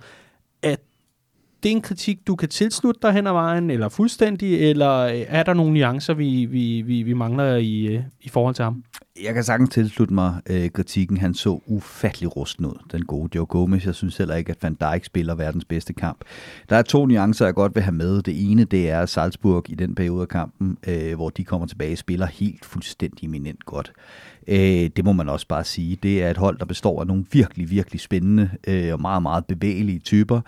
[1.63, 5.25] det er en kritik, du kan tilslutte dig hen ad vejen, eller fuldstændig, eller øh,
[5.29, 8.85] er der nogle nuancer, vi, vi, vi, vi mangler i, øh, i forhold til ham?
[9.25, 11.17] jeg kan sagtens tilslutte mig øh, kritikken.
[11.17, 13.87] Han så ufattelig rusten ud, den gode Joe Gomez.
[13.87, 16.25] Jeg synes heller ikke, at Van Dijk spiller verdens bedste kamp.
[16.71, 18.23] Der er to nuancer, jeg godt vil have med.
[18.23, 21.97] Det ene, det er Salzburg i den periode af kampen, øh, hvor de kommer tilbage,
[21.97, 23.93] spiller helt fuldstændig eminent godt.
[24.49, 25.99] Øh, det må man også bare sige.
[26.03, 29.47] Det er et hold, der består af nogle virkelig, virkelig spændende øh, og meget, meget
[29.47, 30.41] bevægelige typer.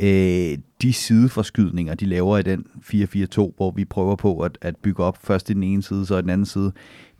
[0.00, 5.02] Øh, de sideforskydninger, de laver i den 4-4-2, hvor vi prøver på at, at bygge
[5.02, 6.72] op først i den ene side, så i den anden side,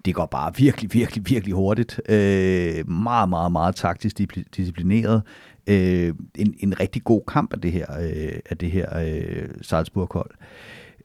[0.05, 2.01] det går bare virkelig, virkelig, virkelig hurtigt.
[2.09, 4.21] Øh, meget, meget, meget taktisk
[4.57, 5.23] disciplineret.
[5.67, 10.31] Øh, en, en rigtig god kamp af det her, øh, af det her øh, Salzburg-hold.
[10.31, 10.47] Øh,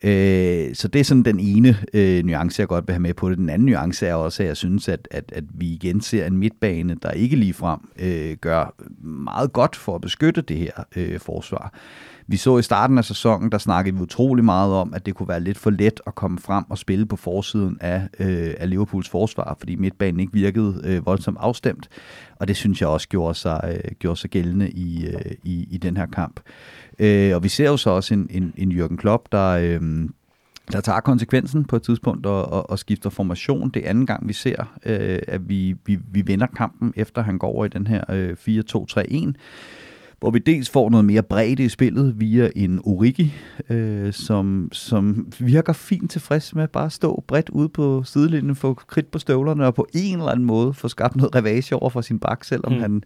[0.04, 3.30] Øh, så det er sådan den ene øh, nuance, jeg godt vil have med på
[3.30, 3.38] det.
[3.38, 6.38] Den anden nuance er også, at jeg synes, at, at, at vi igen ser en
[6.38, 11.20] midtbane, der ikke lige frem øh, gør meget godt for at beskytte det her øh,
[11.20, 11.74] forsvar.
[12.32, 15.28] Vi så i starten af sæsonen, der snakkede vi utrolig meget om, at det kunne
[15.28, 19.10] være lidt for let at komme frem og spille på forsiden af, øh, af Liverpools
[19.10, 21.90] forsvar, fordi midtbanen ikke virkede øh, voldsomt afstemt.
[22.36, 25.78] Og det synes jeg også gjorde sig, øh, gjorde sig gældende i, øh, i, i
[25.78, 26.40] den her kamp.
[27.00, 29.48] Øh, og vi ser jo så også en, en, en Jürgen Klopp, der...
[29.48, 30.10] Øh,
[30.72, 33.70] der tager konsekvensen på et tidspunkt og, og, og skifter formation.
[33.70, 37.38] Det er anden gang, vi ser, øh, at vi, vi, vi vinder kampen, efter han
[37.38, 39.34] går over i den her øh, 4-2-3-1
[40.22, 43.34] hvor vi dels får noget mere bredde i spillet via en Origi,
[43.70, 48.74] øh, som, som virker fint tilfreds med at bare stå bredt ude på sidelinjen, få
[48.74, 52.02] kridt på støvlerne og på en eller anden måde få skabt noget revage over for
[52.02, 52.80] sin bak, selvom mm.
[52.80, 53.04] han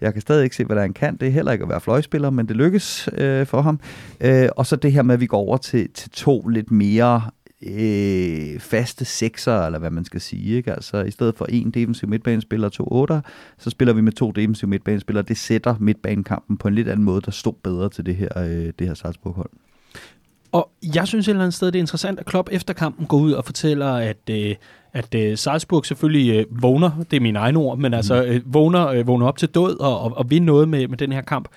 [0.00, 1.16] jeg kan stadig ikke se, hvad der han kan.
[1.16, 3.80] Det er heller ikke at være fløjspiller, men det lykkes øh, for ham.
[4.20, 7.22] Øh, og så det her med, at vi går over til, til to lidt mere
[7.62, 10.56] øh, faste sekser, eller hvad man skal sige.
[10.56, 10.72] Ikke?
[10.72, 13.20] Altså, I stedet for en defensiv midtbanespiller og to otter,
[13.58, 15.24] så spiller vi med to defensive midtbanespillere.
[15.28, 18.72] Det sætter midtbanekampen på en lidt anden måde, der stod bedre til det her, øh,
[18.78, 19.50] det her Salzburg-hold.
[20.52, 23.18] Og jeg synes et eller andet sted, det er interessant, at Klopp efter kampen går
[23.18, 24.54] ud og fortæller, at, øh,
[24.92, 28.28] at øh, Salzburg selvfølgelig øh, vågner, det er mine egne ord, men altså mm.
[28.28, 31.12] øh, vågner, øh, vågner op til død og, og, og vinder noget med, med den
[31.12, 31.48] her kamp.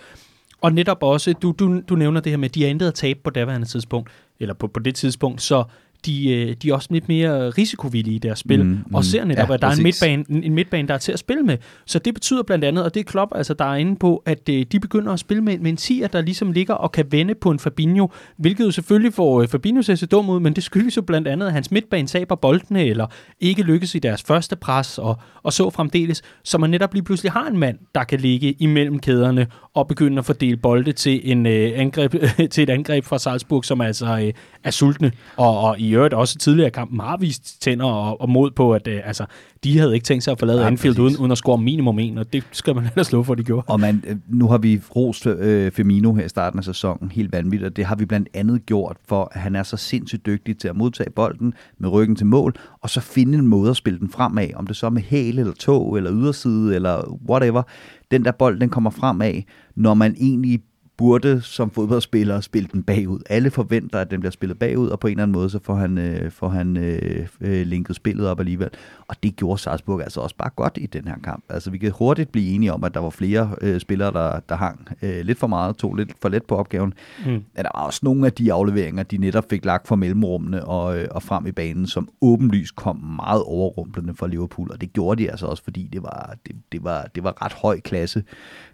[0.61, 2.93] Og netop også, du, du, du nævner det her med, at de er intet at
[2.93, 4.09] tabe på daværende tidspunkt,
[4.39, 5.63] eller på, på det tidspunkt, så
[6.05, 9.25] de, øh, de er også lidt mere risikovillige i deres spil, mm, mm, og ser
[9.25, 10.01] netop, ja, at der præcis.
[10.01, 11.57] er en midtbane, en midtbane, der er til at spille med.
[11.85, 14.49] Så det betyder blandt andet, og det er Klopp, altså, der er inde på, at
[14.49, 17.35] øh, de begynder at spille med, med en tier, der ligesom ligger og kan vende
[17.35, 20.53] på en Fabinho, hvilket jo selvfølgelig får øh, Fabinho til at se dum ud, men
[20.53, 23.07] det skyldes jo blandt andet, at hans midtbane taber boldene, eller
[23.39, 27.31] ikke lykkes i deres første pres, og, og så fremdeles, så man netop lige pludselig
[27.31, 31.45] har en mand, der kan ligge imellem kæderne og begynde at fordele bolde til, en,
[31.45, 32.15] øh, angreb,
[32.51, 36.37] til et angreb fra Salzburg, som altså øh, er sultne, og, og i øvrigt også
[36.37, 39.25] tidligere i kampen har vist tænder og, og mod på, at øh, altså,
[39.63, 42.17] de havde ikke tænkt sig at forlade ja, Anfield uden, uden at score minimum en,
[42.17, 43.65] og det skal man ellers slå for, at de gjorde.
[43.67, 47.31] Og man, øh, nu har vi rost øh, Firmino her i starten af sæsonen helt
[47.31, 50.57] vanvittigt, og det har vi blandt andet gjort, for at han er så sindssygt dygtig
[50.57, 53.99] til at modtage bolden med ryggen til mål, og så finde en måde at spille
[53.99, 57.63] den fremad, om det så er med hæl eller tog eller yderside eller whatever.
[58.11, 59.45] Den der bold, den kommer frem af,
[59.75, 60.61] når man egentlig
[61.01, 63.19] burde som fodboldspiller spille den bagud.
[63.29, 65.75] Alle forventer, at den bliver spillet bagud, og på en eller anden måde, så får
[65.75, 68.69] han, øh, får han øh, øh, linket spillet op alligevel.
[69.07, 71.43] Og det gjorde Salzburg altså også bare godt i den her kamp.
[71.49, 74.55] Altså vi kan hurtigt blive enige om, at der var flere øh, spillere, der, der
[74.55, 76.93] hang øh, lidt for meget, tog lidt for let på opgaven.
[77.25, 77.31] Mm.
[77.31, 80.99] Men der var også nogle af de afleveringer, de netop fik lagt fra mellemrummene og,
[80.99, 85.23] øh, og frem i banen, som åbenlyst kom meget overrumplende for Liverpool, og det gjorde
[85.23, 88.23] de altså også, fordi det var, det, det var, det var ret høj klasse,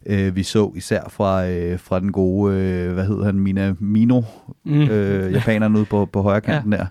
[0.06, 4.22] øh, vi så især fra, øh, fra den gode, øh, hvad hedder han, Mina Mino,
[4.64, 4.82] mm.
[4.82, 6.78] øh, japaneren ude på, på højre kanten ja.
[6.78, 6.86] der.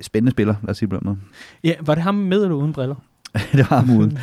[0.00, 1.20] Spændende spiller, lad os sige på den.
[1.64, 2.94] Ja, var det ham med eller uden briller?
[3.52, 4.18] det var ham uden.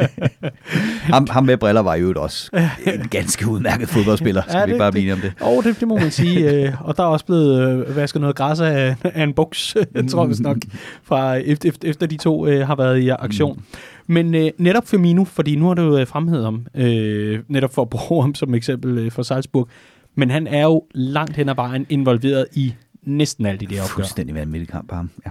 [1.14, 2.50] ham, ham med briller var jo også
[2.86, 4.42] en ganske udmærket fodboldspiller.
[4.42, 5.32] Skal ja, det, vi bare blive om det?
[5.40, 6.50] Åh, oh, det, det må man sige.
[6.50, 9.76] Øh, og der er også blevet øh, vasket noget græs af, af en buks,
[10.10, 10.56] tror jeg nok,
[11.02, 13.56] fra, efter, efter de to øh, har været i aktion.
[13.56, 13.62] Mm.
[14.06, 17.82] Men øh, netop Firmino, fordi nu har du jo øh, fremhævet ham, øh, netop for
[17.82, 19.68] at bruge ham som eksempel øh, for Salzburg,
[20.14, 23.94] men han er jo langt hen ad vejen involveret i næsten alt i det opgør.
[23.94, 25.30] Fuldstændig vanvittig kamp ham, ja.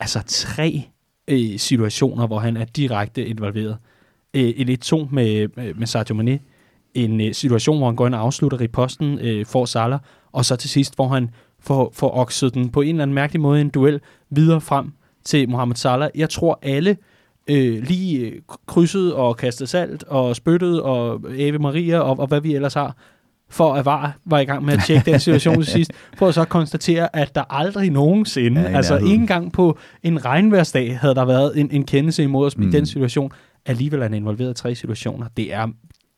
[0.00, 0.82] Altså tre
[1.28, 3.76] øh, situationer, hvor han er direkte involveret.
[4.34, 6.38] Øh, en 1-2 med, med Sadio Mane,
[6.94, 9.98] en øh, situation, hvor han går ind og afslutter i posten øh, for Salah,
[10.32, 13.40] og så til sidst, hvor han får, får okset den på en eller anden mærkelig
[13.40, 14.92] måde en duel videre frem
[15.24, 16.10] til Mohamed Salah.
[16.14, 16.96] Jeg tror alle øh,
[17.48, 18.32] lige øh,
[18.66, 22.96] krydset og kastet salt og spyttet og Ave Maria og, og hvad vi ellers har,
[23.48, 26.34] for at var, var i gang med at tjekke den situation til sidst, for at
[26.34, 31.24] så konstatere, at der aldrig nogensinde, ja, altså ikke engang på en regnværsdag, havde der
[31.24, 32.68] været en, en kendelse imod os mm.
[32.68, 33.32] i den situation.
[33.66, 35.26] Alligevel er han involveret i tre situationer.
[35.36, 35.68] Det er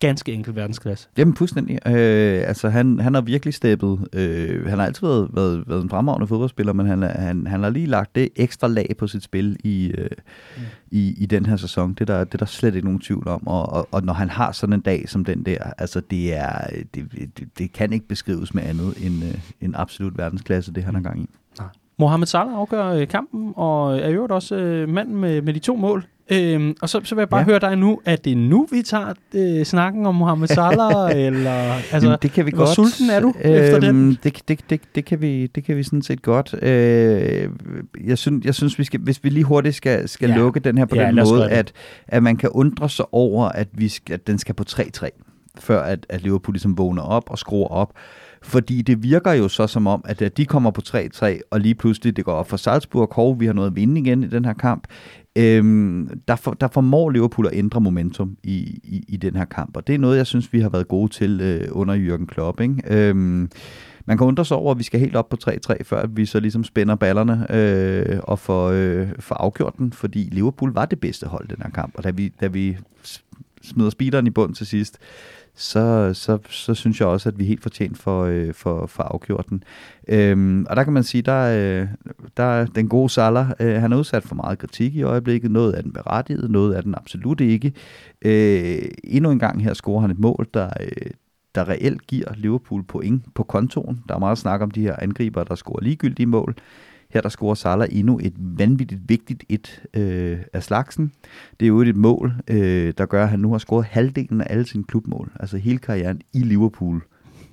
[0.00, 1.08] ganske enkelt verdensklasse.
[1.18, 1.78] Jamen, fuldstændig.
[1.86, 4.08] Øh, altså, han, han har virkelig steppet.
[4.12, 7.70] Øh, han har altid været, været, været en fremragende fodboldspiller, men han, han, han har
[7.70, 10.10] lige lagt det ekstra lag på sit spil i, øh,
[10.56, 10.62] mm.
[10.90, 11.94] i, i den her sæson.
[11.94, 13.46] Det der, det er der slet ikke nogen tvivl om.
[13.46, 16.66] Og, og, og når han har sådan en dag som den der, altså, det, er,
[16.94, 20.94] det, det, det kan ikke beskrives med andet end øh, en absolut verdensklasse, det han
[20.94, 21.28] har gang i.
[21.98, 25.76] Mohamed Salah afgør øh, kampen, og er jo også øh, manden med, med de to
[25.76, 26.04] mål.
[26.32, 27.46] Øhm, og så, så vil jeg bare ja.
[27.46, 31.96] høre dig nu, er det nu, vi tager øh, snakken om Mohamed Salah, eller altså,
[32.02, 32.74] Jamen, det kan vi hvor godt.
[32.74, 34.18] sulten er du øhm, efter den?
[34.24, 36.54] Det, det, det, det, kan vi, det kan vi sådan set godt.
[36.62, 37.50] Øh,
[38.04, 40.36] jeg, synes, jeg synes, vi skal, hvis vi lige hurtigt skal, skal ja.
[40.36, 41.72] lukke den her på ja, den måde, at,
[42.08, 45.08] at man kan undre sig over, at, vi skal, at den skal på 3-3,
[45.58, 47.92] før at, at Liverpool ligesom vågner op og skruer op.
[48.48, 52.16] Fordi det virker jo så som om, at de kommer på 3-3, og lige pludselig
[52.16, 54.52] det går op for Salzburg, hov, vi har noget at vinde igen i den her
[54.52, 54.86] kamp.
[55.36, 59.76] Øhm, der, for, der formår Liverpool at ændre momentum i, i, i den her kamp,
[59.76, 62.60] og det er noget, jeg synes, vi har været gode til øh, under Jürgen Klopp.
[62.60, 62.82] Ikke?
[62.86, 63.50] Øhm,
[64.06, 66.40] man kan undre sig over, at vi skal helt op på 3-3, før vi så
[66.40, 71.26] ligesom spænder ballerne øh, og får, øh, får afgjort den, fordi Liverpool var det bedste
[71.26, 72.76] hold i den her kamp, og da vi, da vi
[73.62, 74.98] smider speederen i bund til sidst,
[75.58, 79.02] så, så, så synes jeg også, at vi er helt fortjent for, øh, for, for
[79.02, 79.62] afgjort den.
[80.08, 81.88] Øhm, og der kan man sige, der, øh,
[82.36, 85.50] der er den gode Salah, øh, han er udsat for meget kritik i øjeblikket.
[85.50, 87.72] Noget af den berettiget, noget af den absolut ikke.
[88.22, 91.10] Øh, endnu en gang her scorer han et mål, der, øh,
[91.54, 94.02] der reelt giver Liverpool point på kontoen.
[94.08, 96.54] Der er meget snak om de her angriber, der scorer ligegyldige mål.
[97.10, 101.12] Her der scorer Salah endnu et vanvittigt vigtigt et øh, af slagsen.
[101.60, 104.46] Det er jo et mål, øh, der gør, at han nu har scoret halvdelen af
[104.50, 105.32] alle sine klubmål.
[105.40, 107.02] Altså hele karrieren i Liverpool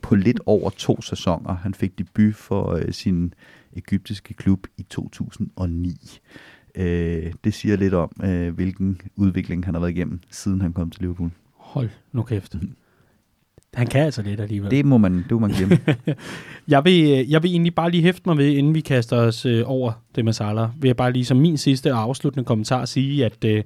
[0.02, 1.56] på lidt over to sæsoner.
[1.56, 3.34] Han fik debut for øh, sin
[3.74, 6.20] egyptiske klub i 2009.
[6.76, 10.90] Øh, det siger lidt om, øh, hvilken udvikling han har været igennem, siden han kom
[10.90, 11.32] til Liverpool.
[11.54, 12.56] Hold nu kæft.
[13.76, 14.72] Han kan altså lidt alligevel.
[14.72, 15.80] Det må man, det må man glemme.
[16.68, 19.64] jeg, vil, jeg vil egentlig bare lige hæfte mig ved, inden vi kaster os øh,
[19.66, 23.26] over det med Salah, vil jeg bare lige som min sidste og afsluttende kommentar sige,
[23.26, 23.64] at øh,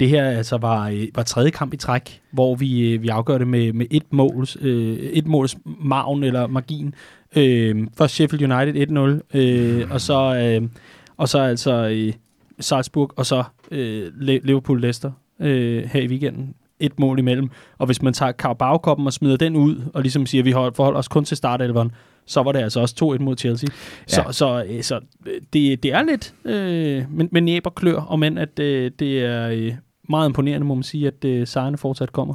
[0.00, 3.38] det her altså var, øh, var tredje kamp i træk, hvor vi, øh, vi afgør
[3.38, 6.94] det med, med et, måls, øh, et måls maven eller margin.
[7.36, 10.68] Øh, først Sheffield United 1-0, øh, og, så, øh,
[11.16, 12.12] og så altså øh,
[12.60, 17.50] Salzburg, og så øh, Liverpool-Leicester øh, her i weekenden et mål imellem.
[17.78, 20.98] Og hvis man tager Carabao-koppen og smider den ud, og ligesom siger, at vi forholder
[20.98, 21.92] os kun til startelveren,
[22.26, 23.68] så var det altså også 2-1 mod Chelsea.
[24.10, 24.14] Ja.
[24.14, 28.18] Så, så, øh, så øh, det, det er lidt øh, men, men næber klør, og
[28.18, 29.74] men at øh, det er øh,
[30.08, 32.34] meget imponerende, må man sige, at øh, sejrene fortsat kommer.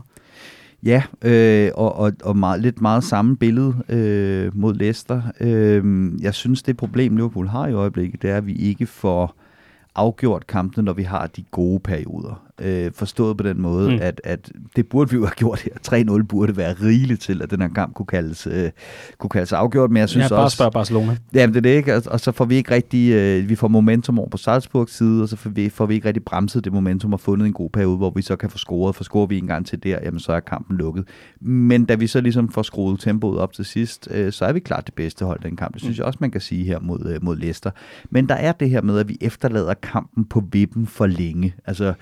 [0.84, 5.21] Ja, øh, og, og, og meget, lidt meget samme billede øh, mod Leicester.
[5.39, 9.36] Øh, jeg synes, det problem, Liverpool har i øjeblikket, det er, at vi ikke får
[9.95, 12.44] afgjort kampene, når vi har de gode perioder.
[12.61, 13.99] Øh, forstået på den måde, mm.
[14.01, 16.21] at, at det burde vi jo have gjort her.
[16.21, 18.69] 3-0 burde være rigeligt til, at den her kamp kunne kaldes, øh,
[19.17, 20.69] kunne kaldes afgjort, men jeg synes ja, bare også...
[20.69, 21.17] Barcelona.
[21.33, 23.11] Ja, det er det ikke, og, og så får vi ikke rigtig...
[23.11, 26.07] Øh, vi får momentum over på Salzburgs side, og så får vi, får vi ikke
[26.07, 28.95] rigtig bremset det momentum og fundet en god periode, hvor vi så kan få scoret.
[28.95, 31.07] For scorer vi en gang til der, jamen så er kampen lukket.
[31.41, 34.59] Men da vi så ligesom får skruet tempoet op til sidst, øh, så er vi
[34.59, 35.73] klart det bedste hold den kamp.
[35.73, 35.99] Det synes mm.
[35.99, 37.71] jeg også, man kan sige her mod, øh, mod Leicester.
[38.09, 41.55] Men der er det her med, at vi efterlader kampen på vippen for længe.
[41.65, 41.93] Altså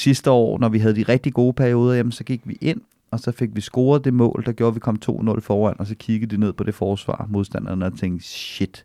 [0.00, 3.20] sidste år, når vi havde de rigtig gode perioder, jamen, så gik vi ind, og
[3.20, 5.94] så fik vi scoret det mål, der gjorde, at vi kom 2-0 foran, og så
[5.94, 8.84] kiggede de ned på det forsvar, modstanderne, og tænkte, shit,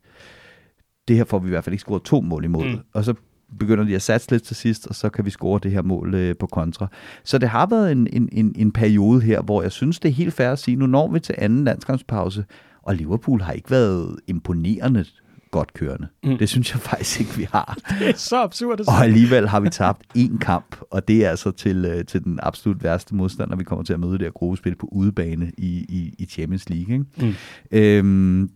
[1.07, 2.65] det her får vi i hvert fald ikke scoret to mål imod.
[2.65, 2.79] Mm.
[2.93, 3.13] Og så
[3.59, 6.13] begynder de at satse lidt til sidst, og så kan vi score det her mål
[6.13, 6.87] øh, på kontra.
[7.23, 10.13] Så det har været en, en, en, en periode her, hvor jeg synes, det er
[10.13, 12.45] helt fair at sige, nu når vi til anden landskampspause,
[12.81, 15.05] og Liverpool har ikke været imponerende
[15.51, 16.07] godt kørende.
[16.23, 16.37] Mm.
[16.37, 17.77] Det synes jeg faktisk ikke, vi har.
[17.99, 21.51] Det er så absurd Og alligevel har vi tabt én kamp, og det er altså
[21.51, 24.75] til, øh, til den absolut værste modstander, vi kommer til at møde det her gruppespil
[24.75, 26.93] på udebane i, i, i Champions League.
[26.93, 27.05] Ikke?
[27.17, 27.33] Mm.
[27.71, 28.49] Øhm,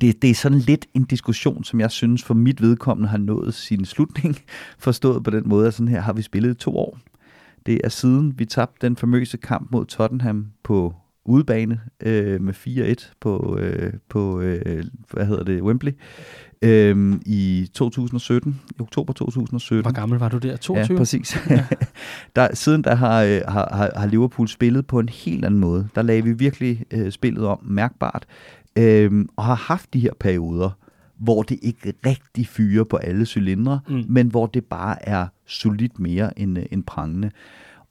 [0.00, 3.54] det, det er sådan lidt en diskussion, som jeg synes for mit vedkommende har nået
[3.54, 4.36] sin slutning,
[4.78, 6.98] forstået på den måde, at sådan her har vi spillet to år.
[7.66, 10.94] Det er siden vi tabte den famøse kamp mod Tottenham på
[11.24, 12.54] udebane øh, med
[13.02, 15.92] 4-1 på, øh, på øh, hvad hedder det, Wembley
[16.64, 19.82] øh, i 2017, i oktober 2017.
[19.82, 20.56] Hvor gammel var du der?
[20.56, 20.94] 22?
[20.94, 21.36] Ja, præcis.
[21.50, 21.64] Ja.
[22.36, 25.88] der, siden der har, øh, har, har Liverpool spillet på en helt anden måde.
[25.94, 28.26] Der lagde vi virkelig øh, spillet om mærkbart,
[28.78, 30.70] øh, og har haft de her perioder,
[31.18, 34.04] hvor det ikke rigtig fyrer på alle cylindre, mm.
[34.08, 37.30] men hvor det bare er solidt mere end, øh, end prangende.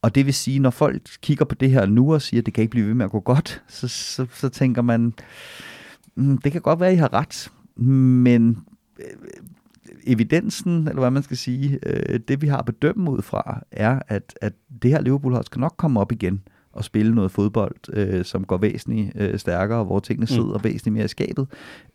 [0.04, 2.54] Og det vil sige, når folk kigger på det her nu og siger, at det
[2.54, 5.14] kan ikke blive ved med at gå godt, så, så, så tænker man,
[6.16, 8.58] mm, det kan godt være, at I har ret, men
[9.00, 9.06] øh,
[10.08, 14.38] evidensen, eller hvad man skal sige, øh, det vi har bedømme ud fra, er, at,
[14.42, 16.42] at det her Liverpool-hold skal nok komme op igen
[16.78, 20.28] at spille noget fodbold, øh, som går væsentligt øh, stærkere, hvor tingene Mm.
[20.28, 21.48] sidder væsentligt mere i skabet.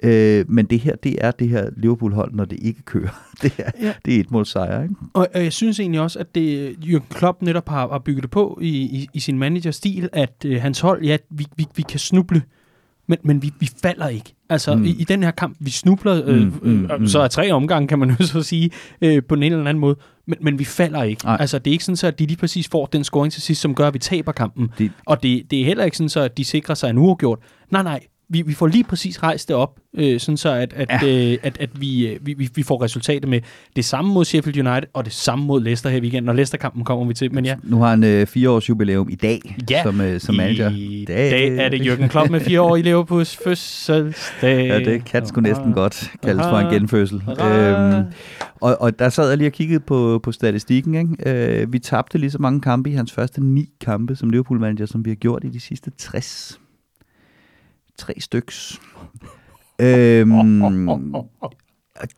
[0.03, 3.23] Øh, men det her, det er det her Liverpool-hold, når det ikke kører.
[3.43, 3.93] Det er, Ja.
[4.05, 4.95] det er et mål sejr, ikke?
[5.15, 8.31] Og, og jeg synes egentlig også, at det, Jürgen Klopp netop har, har bygget det
[8.31, 11.99] på i, i, i sin managerstil, at øh, hans hold, ja, vi, vi, vi kan
[11.99, 12.43] snuble,
[13.07, 14.35] men, men vi, vi falder ikke.
[14.51, 14.81] Altså, Mm.
[14.81, 14.87] mm.
[14.87, 17.07] i, i den her kamp, vi snubler, øh, Mm, mm, øh, mm.
[17.07, 18.71] så er tre omgange, kan man jo så sige,
[19.03, 19.97] øh, på ene eller anden måde,
[20.29, 21.25] men, men vi falder ikke.
[21.25, 21.37] Nej.
[21.41, 23.61] Altså, det er ikke sådan, så, at de lige præcis får den scoring til sidst,
[23.61, 24.71] som gør, at vi taber kampen.
[24.79, 27.39] Det- Og det, det er heller ikke sådan, så, at de sikrer sig en uafgjort.
[27.71, 30.89] Nej, nej, vi, vi får lige præcis rejst det op, øh, sådan så at, at,
[31.03, 31.33] ja.
[31.33, 33.41] øh, at, at vi, øh, vi, vi, vi får resultatet med
[33.77, 36.29] det samme mod Sheffield United, og det samme mod Leicester her i weekenden.
[36.29, 37.57] Og Leicester-kampen kommer vi til, men ja.
[37.63, 40.71] Nu har han øh, fire års jubilæum i dag Ja, som, øh, som manager.
[40.71, 44.67] I dag er det Jürgen Klopp med fire år i Liverpools fødselsdag.
[44.67, 47.23] Ja, det kan sgu næsten godt kaldes for en genfødsel.
[47.29, 48.05] Øhm,
[48.61, 50.95] og, og der sad jeg lige og kiggede på, på statistikken.
[50.95, 51.63] Ikke?
[51.63, 55.05] Øh, vi tabte lige så mange kampe i hans første ni kampe som Liverpool-manager, som
[55.05, 56.61] vi har gjort i de sidste 60.
[57.99, 58.81] Tre styks.
[59.79, 60.33] øhm,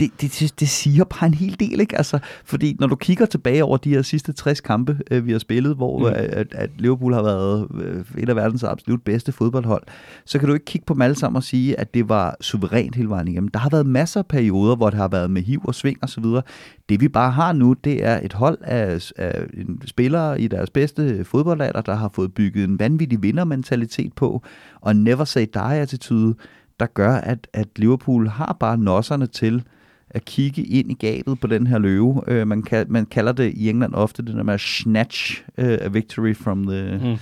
[0.01, 1.97] det, det, det siger bare en hel del, ikke?
[1.97, 5.39] Altså, fordi når du kigger tilbage over de her sidste 60 kampe, øh, vi har
[5.39, 6.05] spillet, hvor Mm.
[6.17, 9.83] at, at Liverpool har været øh, et af verdens absolut bedste fodboldhold,
[10.25, 12.95] så kan du ikke kigge på dem alle sammen og sige, at det var suverænt
[12.97, 13.49] hele vejen igennem.
[13.49, 16.09] Der har været masser af perioder, hvor det har været med hiv og sving og
[16.09, 16.43] så videre.
[16.89, 19.47] Det vi bare har nu, det er et hold af, af
[19.87, 24.43] spillere i deres bedste fodboldalder, der har fået bygget en vanvittig vindermentalitet på,
[24.81, 26.35] og never say die-attitude,
[26.81, 29.63] der gør, at, at Liverpool har bare nosserne til
[30.11, 32.23] at kigge ind i gabet på den her løve.
[32.27, 35.65] Øh, man, kan, man kalder det i England ofte det der med at snatch uh,
[35.65, 37.17] a victory from the Mm.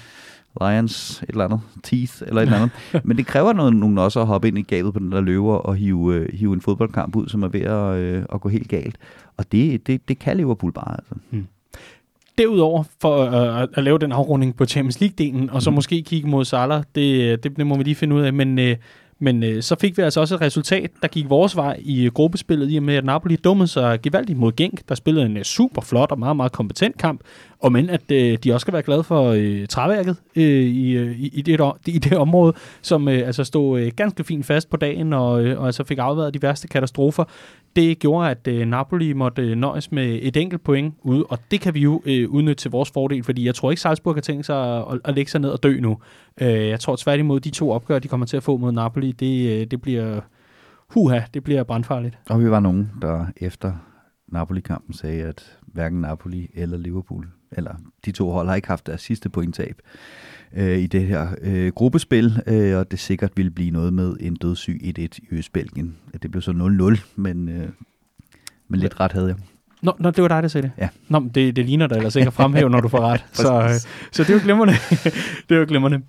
[0.66, 2.71] lions, et eller andet, teeth eller et eller andet.
[3.07, 5.61] Men det kræver noget, nogen også at hoppe ind i gabet på den der løve
[5.61, 8.68] og hive, øh, hive en fodboldkamp ud, som er ved at, øh, at gå helt
[8.68, 8.97] galt.
[9.37, 10.92] Og det, det, det kan Liverpool bare.
[10.99, 11.14] Altså.
[12.38, 15.75] Derudover, for øh, at, lave den afrunding på Champions League-delen, og så Mm.
[15.75, 18.59] måske kigge mod Salah, det, det, det må vi lige finde ud af, men...
[18.59, 18.77] Øh,
[19.18, 22.12] men øh, så fik vi altså også et resultat, der gik vores vej i øh,
[22.12, 25.44] gruppespillet, i og med at Napoli dummede sig gevaldigt mod Genk, der spillede en øh,
[25.44, 27.20] super flot og meget, meget kompetent kamp,
[27.61, 31.21] og men at øh, de også skal være glade for øh, træværket øh, i, øh,
[31.21, 34.77] i, i, det, i det område, som øh, altså stod øh, ganske fint fast på
[34.77, 37.25] dagen, og, øh, og altså fik afværet de værste katastrofer.
[37.77, 41.61] Det gjorde, at øh, Napoli måtte øh, nøjes med et enkelt point ude, og det
[41.61, 44.47] kan vi jo øh, udnytte til vores fordel, fordi jeg tror ikke, Salzburg har tænkt
[44.47, 45.99] sig at, at, at lægge sig ned og dø nu.
[46.40, 49.61] Øh, jeg tror tværtimod, de to opgør, de kommer til at få mod Napoli, det,
[49.61, 50.21] øh, det bliver...
[50.88, 52.18] Huha, det bliver brandfarligt.
[52.31, 53.73] Og vi var nogen, der efter
[54.29, 59.01] Napoli-kampen sagde, at hverken Napoli eller Liverpool, eller de to hold har ikke haft deres
[59.01, 59.77] sidste pointtab
[60.57, 64.35] øh, i det her øh, gruppespil, øh, og det sikkert ville blive noget med en
[64.35, 65.97] dødssyg 1-1 i Østbelgien.
[66.23, 66.51] Det blev så
[67.01, 67.69] 0-0, men, øh,
[68.69, 69.37] men lidt ret havde jeg.
[69.83, 70.73] Nå, nå, det var dig, der sagde det?
[70.83, 70.89] Ja.
[71.09, 73.25] Nå, men det, det ligner dig ellers ikke at fremhæve, når du får ret.
[73.33, 73.71] så, øh,
[74.13, 74.75] så det er jo glimrende.
[75.49, 76.01] det er jo glimrende.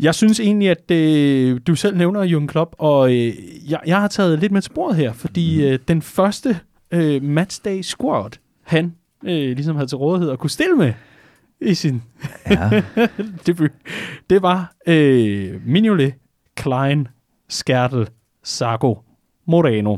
[0.00, 3.34] Jeg synes egentlig, at øh, du selv nævner Jürgen Klopp, og øh,
[3.70, 5.64] jeg, jeg har taget lidt med bordet her, fordi Mhm.
[5.72, 6.58] øh, den første
[6.90, 8.30] øh, matchday squad,
[8.62, 10.92] han øh, ligesom havde til rådighed at kunne stille med
[11.60, 12.02] i sin
[12.50, 12.82] Ja,
[13.46, 13.70] debut,
[14.30, 16.14] det var øh, Mignolet,
[16.54, 17.08] Klein,
[17.48, 18.08] Skertel,
[18.42, 18.94] Sago,
[19.44, 19.96] Moreno,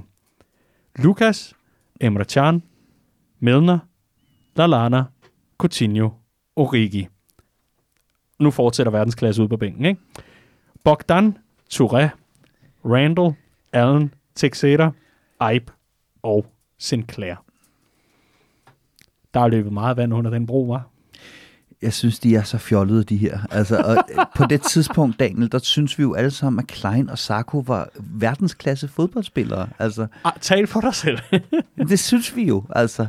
[0.97, 1.55] Lukas,
[2.01, 2.63] Emre Can,
[3.41, 3.79] Milner,
[4.57, 5.05] Lallana,
[5.59, 6.11] Coutinho,
[6.57, 7.09] Origi.
[8.39, 10.01] Nu fortsætter verdensklasse ud på bænken, ikke?
[10.85, 11.39] Bogdan,
[11.75, 12.09] Touré,
[12.85, 13.35] Randall,
[13.73, 14.91] Allen, Texeter,
[15.55, 15.73] Ibe
[16.23, 16.47] og
[16.79, 17.45] Sinclair.
[19.35, 20.89] Der er løbet meget vand under den bro, var.
[21.83, 23.39] jeg synes, de er så fjollede, de her.
[23.51, 23.97] Altså, og
[24.37, 27.89] på det tidspunkt, Daniel, der synes vi jo alle sammen, at Klein og Sarko var
[28.01, 29.69] verdensklasse fodboldspillere.
[29.79, 31.19] Altså, Ah, tal for dig selv.
[31.89, 33.07] det synes vi jo, altså.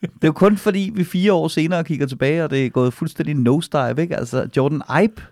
[0.00, 2.92] Det er jo kun fordi, vi fire år senere kigger tilbage, og det er gået
[2.94, 4.16] fuldstændig nosedive, ikke?
[4.16, 5.22] Altså, Jordan Ibe,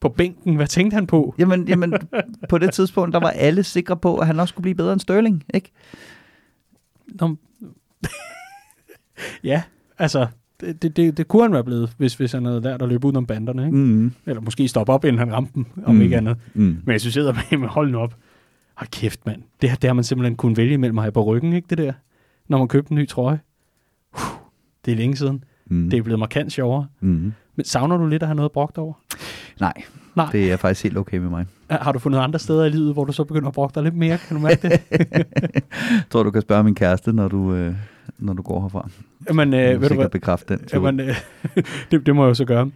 [0.00, 1.34] på bænken, hvad tænkte han på?
[1.38, 1.94] jamen, jamen,
[2.48, 5.00] på det tidspunkt, der var alle sikre på, at han også skulle blive bedre end
[5.00, 5.72] Sterling, ikke?
[7.20, 7.36] Nå,
[9.44, 9.62] ja,
[9.98, 10.26] altså,
[10.60, 13.06] det, det, det, det kunne han være blevet, hvis, hvis han havde lært at løbe
[13.06, 13.76] ud om banderne, ikke?
[13.78, 14.12] Mm.
[14.26, 16.00] Eller måske stoppe op, inden han ramte dem, om Mm.
[16.00, 16.36] ikke andet.
[16.54, 16.62] Mm.
[16.84, 18.14] Men jeg synes, jeg med, med hold nu op.
[18.74, 19.42] Hold kæft, mand.
[19.62, 21.92] Det, her- det har man simpelthen kunnet vælge mellem mig på ryggen, ikke det der?
[22.48, 23.40] Når man købte en ny trøje.
[24.14, 24.20] Uh,
[24.84, 25.44] det er længe siden.
[25.66, 25.90] Mm.
[25.90, 26.86] Det er blevet markant sjovere.
[27.00, 27.32] Mm.
[27.56, 28.92] Men savner du lidt at have noget brugt over?
[29.60, 29.72] Nej,
[30.16, 30.28] Nej.
[30.32, 31.46] det er faktisk helt okay med mig.
[31.70, 33.94] Har du fundet andre steder i livet, hvor du så begynder at bruge dig lidt
[33.96, 34.18] mere?
[34.18, 34.80] Kan du mærke det?
[34.90, 37.74] Jeg tror, du kan spørge min kæreste, når du, øh,
[38.22, 38.88] når du går herfra.
[39.28, 40.08] Jamen, øh, ved du hvad?
[40.08, 40.68] bekræfte den.
[40.72, 41.16] Jamen, øh,
[41.90, 42.70] det, det må jeg jo så gøre.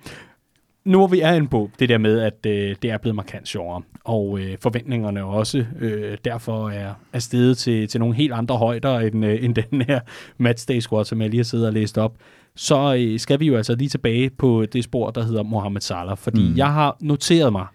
[0.85, 3.49] nu er vi er inde på det der med, at øh, det er blevet markant
[3.49, 8.57] sjovere, og øh, forventningerne også øh, derfor er, er steget til, til nogle helt andre
[8.57, 10.01] højder end, øh, end den her
[10.39, 12.15] matchday squad, som jeg lige har siddet og læst op,
[12.57, 16.17] så øh, skal vi jo altså lige tilbage på det spor, der hedder Mohamed Salah,
[16.17, 16.57] fordi mm.
[16.57, 17.67] jeg har noteret mig,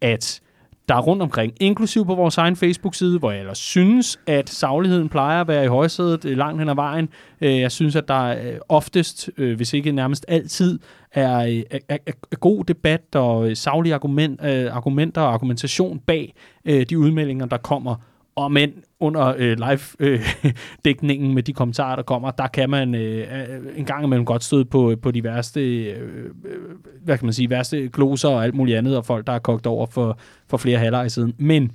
[0.00, 0.40] at
[0.88, 5.08] der er rundt omkring, inklusiv på vores egen Facebook-side, hvor jeg ellers synes, at sagligheden
[5.08, 7.08] plejer at være i højsædet øh, langt hen ad vejen.
[7.40, 10.78] Øh, jeg synes, at der øh, oftest, hvis ikke nærmest altid,
[11.12, 11.38] er,
[11.70, 11.98] er, er,
[12.32, 16.34] er god debat og saglige argument, argumenter og argumentation bag
[16.66, 17.94] de udmeldinger, der kommer
[18.38, 23.18] og men under øh, live-dækningen øh, med de kommentarer, der kommer, der kan man øh,
[23.18, 26.60] øh en gang imellem godt støde på, øh, på de værste, øh, øh,
[27.02, 29.66] hvad kan man sige, værste gloser og alt muligt andet, og folk, der er kogt
[29.66, 30.18] over for,
[30.48, 31.34] for flere halvleje siden.
[31.38, 31.72] Men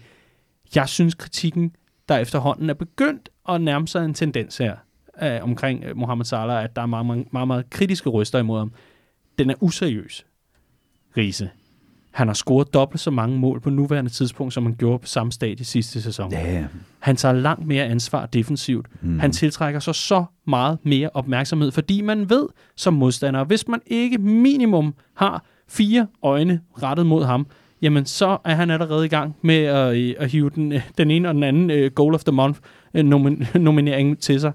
[0.75, 1.75] jeg synes, kritikken,
[2.09, 4.75] der efterhånden er begyndt at nærme sig en tendens her
[5.23, 8.59] øh, omkring øh, Mohamed Salah, at der er meget, meget, meget, meget kritiske ryster imod
[8.59, 8.73] ham,
[9.39, 10.25] den er useriøs,
[11.17, 11.49] Riese.
[12.13, 15.31] Han har scoret dobbelt så mange mål på nuværende tidspunkt, som han gjorde på samme
[15.31, 16.31] stadie sidste sæson.
[16.31, 16.65] Ja.
[16.99, 18.87] Han tager langt mere ansvar defensivt.
[19.01, 19.19] Mm.
[19.19, 24.17] Han tiltrækker sig så meget mere opmærksomhed, fordi man ved som modstander, hvis man ikke
[24.17, 27.47] minimum har fire øjne rettet mod ham,
[27.81, 31.27] jamen så er han allerede i gang med at, øh, at hive den, den ene
[31.27, 32.59] og den anden uh, Goal of the Month
[32.93, 34.51] uh, nomin- nominering til sig.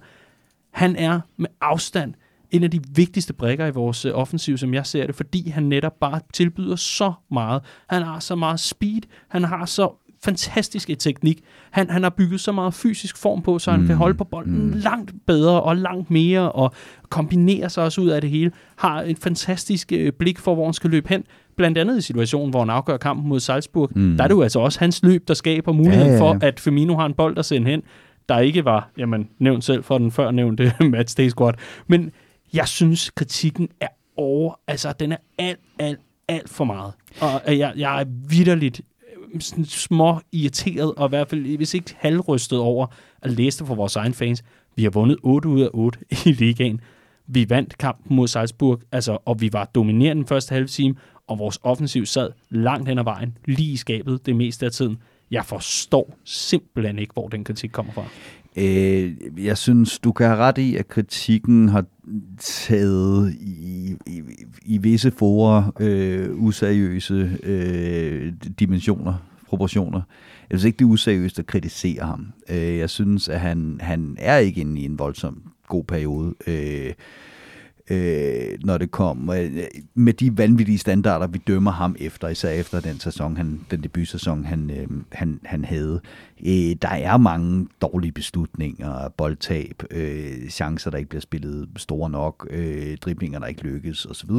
[0.70, 2.14] Han er med afstand
[2.50, 5.62] en af de vigtigste brækker i vores øh, offensiv, som jeg ser det, fordi han
[5.62, 7.62] netop bare tilbyder så meget.
[7.88, 9.92] Han har så meget speed, han har så
[10.24, 11.40] fantastisk et teknik.
[11.70, 13.86] Han, han har bygget så meget fysisk form på, så han mm.
[13.86, 14.72] kan holde på bolden mm.
[14.72, 16.72] langt bedre og langt mere, og
[17.08, 18.52] kombinere sig også ud af det hele.
[18.76, 21.24] Har et fantastisk øh, blik for, hvor han skal løbe hen.
[21.56, 23.90] Blandt andet i situationen, hvor han afgør kampen mod Salzburg.
[23.94, 24.16] Mm.
[24.16, 26.30] Der er det jo altså også hans løb, der skaber muligheden ja, ja, ja.
[26.32, 27.82] for, at Firmino har en bold at sende hen,
[28.28, 31.52] der ikke var, jamen, nævnt selv for den før nævnte match day squad.
[31.86, 32.10] Men
[32.52, 36.92] jeg synes, kritikken er over, altså den er alt, alt, alt for meget.
[37.20, 38.80] Og øh, jeg, jeg er vidderligt
[39.34, 42.86] øh, sådan små irriteret, og i hvert fald, hvis ikke halvrystet over,
[43.22, 44.44] at læse det for vores egen fans.
[44.76, 46.80] Vi har vundet 8 ud af 8 i ligaen.
[47.26, 50.94] Vi vandt kampen mod Salzburg, altså, og vi var dominerende den første halve time,
[51.26, 54.98] og vores offensiv sad langt hen ad vejen, lige i skabet det meste af tiden.
[55.30, 58.04] Jeg forstår simpelthen ikke, hvor den kritik kommer fra.
[58.58, 59.12] Øh,
[59.44, 61.84] jeg synes, du kan have ret i, at kritikken har
[62.40, 64.22] taget i, i,
[64.64, 69.14] i visse forer øh, useriøse øh, dimensioner,
[69.48, 70.00] proportioner.
[70.50, 72.32] Jeg synes ikke, det er useriøst at kritisere ham.
[72.50, 76.34] Øh, jeg synes, at han, han er ikke inde i en voldsom god periode.
[76.46, 76.92] Øh,
[77.90, 79.30] øh, når det kom.
[79.30, 79.52] Øh,
[79.94, 84.44] med de vanvittige standarder, vi dømmer ham efter, især efter den sæson, han, den debutsæson,
[84.44, 86.00] han, øh, han, han havde.
[86.46, 92.48] Øh, der er mange dårlige beslutninger, boldtab, øh, chancer, der ikke bliver spillet store nok,
[92.50, 94.30] øh, driblinger, der ikke lykkes osv.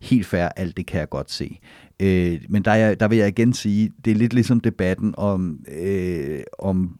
[0.00, 1.58] Helt fair, alt det kan jeg godt se.
[2.00, 6.40] Øh, men der, der vil jeg igen sige, det er lidt ligesom debatten om, øh,
[6.58, 6.98] om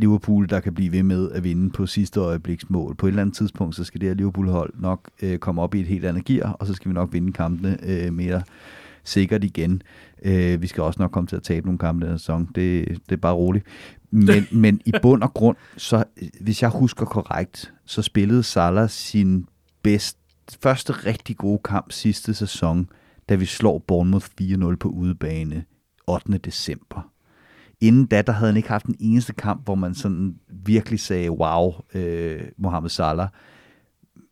[0.00, 2.94] Liverpool, der kan blive ved med at vinde på sidste øjebliksmål.
[2.94, 5.80] På et eller andet tidspunkt, så skal det her Liverpool-hold nok øh, komme op i
[5.80, 8.42] et helt andet gear, og så skal vi nok vinde kampene øh, mere
[9.04, 9.82] sikkert igen.
[10.22, 12.48] Øh, vi skal også nok komme til at tabe nogle kampe den sæson.
[12.54, 13.64] Det, det er bare roligt.
[14.10, 16.04] Men, men i bund og grund, så
[16.40, 19.46] hvis jeg husker korrekt, så spillede Salah sin
[19.82, 20.18] bedst,
[20.62, 22.88] første rigtig gode kamp sidste sæson,
[23.28, 25.64] da vi slår Bournemouth 4-0 på udebane
[26.06, 26.38] 8.
[26.38, 27.10] december
[27.80, 31.30] inden da, der havde han ikke haft en eneste kamp, hvor man sådan virkelig sagde,
[31.30, 33.28] wow, øh, Mohamed Salah.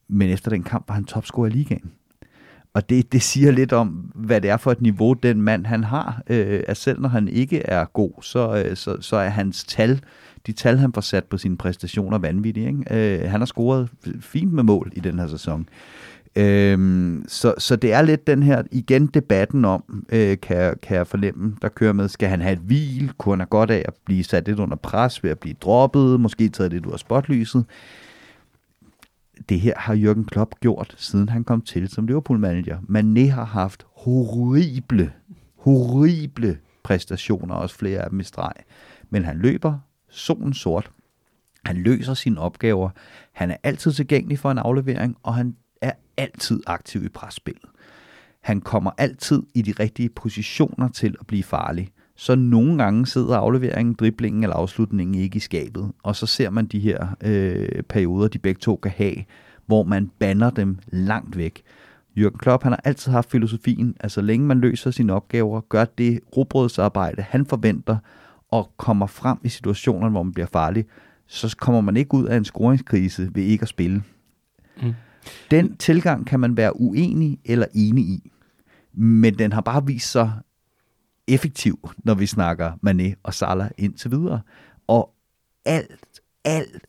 [0.08, 1.92] Men efter den kamp var han topscorer i ligaen.
[2.74, 5.84] Og det, det siger lidt om, hvad det er for et niveau, den mand han
[5.84, 6.22] har.
[6.30, 10.00] Øh, at selv når han ikke er god, så, øh, så, så er hans tal,
[10.46, 12.66] de tal han får sat på sine præstationer vanvittige.
[12.66, 13.22] Ikke?
[13.24, 13.88] Øh, han har scoret
[14.20, 15.68] fint med mål i den her sæson.
[16.36, 21.06] Øhm, så, så det er lidt den her, igen debatten om, øh, kan, kan jeg
[21.06, 23.94] fornemme, der kører med, skal han have et hvil, kunne han have godt af at
[24.04, 27.64] blive sat lidt under pres ved at blive droppet, måske taget lidt ud af spotlyset.
[29.48, 32.78] Det her har Jürgen Klopp gjort, siden han kom til som Liverpool-manager.
[32.78, 35.12] Mané har haft horrible,
[35.58, 38.52] horrible præstationer, også flere af dem i streg.
[39.10, 39.78] Men han løber
[40.10, 40.90] solen sort.
[41.64, 42.90] Han løser sine opgaver.
[43.32, 47.70] Han er altid tilgængelig for en aflevering, og han er altid aktiv i presspillet.
[48.40, 51.88] Han kommer altid i de rigtige positioner til at blive farlig.
[52.16, 56.66] Så nogle gange sidder afleveringen, driblingen eller afslutningen ikke i skabet, og så ser man
[56.66, 59.14] de her øh, perioder, de begge to kan have,
[59.66, 61.62] hvor man banner dem langt væk.
[62.18, 65.84] Jürgen Klopp han har altid haft filosofien, at så længe man løser sine opgaver, gør
[65.84, 67.96] det robrødsarbejde, han forventer,
[68.50, 70.84] og kommer frem i situationer, hvor man bliver farlig,
[71.26, 74.02] så kommer man ikke ud af en scoringskrise ved ikke at spille.
[74.82, 74.94] Mm.
[75.50, 78.32] Den tilgang kan man være uenig eller enig i.
[78.92, 80.32] Men den har bare vist sig
[81.28, 84.40] effektiv, når vi snakker Mané og Salah indtil videre.
[84.86, 85.14] Og
[85.64, 86.86] alt, alt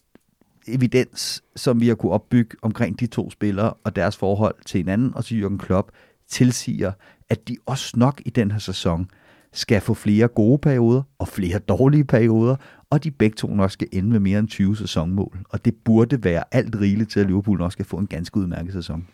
[0.68, 5.16] evidens, som vi har kunne opbygge omkring de to spillere og deres forhold til hinanden
[5.16, 5.92] og til Jürgen Klopp,
[6.28, 6.92] tilsiger,
[7.30, 9.10] at de også nok i den her sæson
[9.54, 12.56] skal få flere gode perioder og flere dårlige perioder,
[12.92, 15.38] og de begge to nok skal ende med mere end 20 sæsonmål.
[15.50, 18.74] Og det burde være alt rigeligt til, at Liverpool nok skal få en ganske udmærket
[18.74, 19.08] sæson.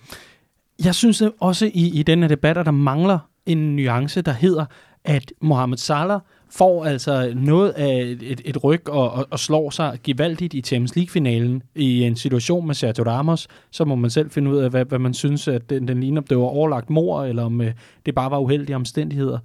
[0.84, 4.66] Jeg synes også i, i denne debat, at der mangler en nuance, der hedder,
[5.04, 6.20] at Mohamed Salah
[6.50, 10.96] får altså noget af et, et ryg og, og, og slår sig gevaldigt i Champions
[10.96, 14.86] League-finalen i en situation med Sergio Ramos, så må man selv finde ud af, hvad,
[14.86, 17.74] hvad man synes, at den, den ligner, om det var overlagt mor, eller om øh,
[18.06, 19.40] det bare var uheldige omstændigheder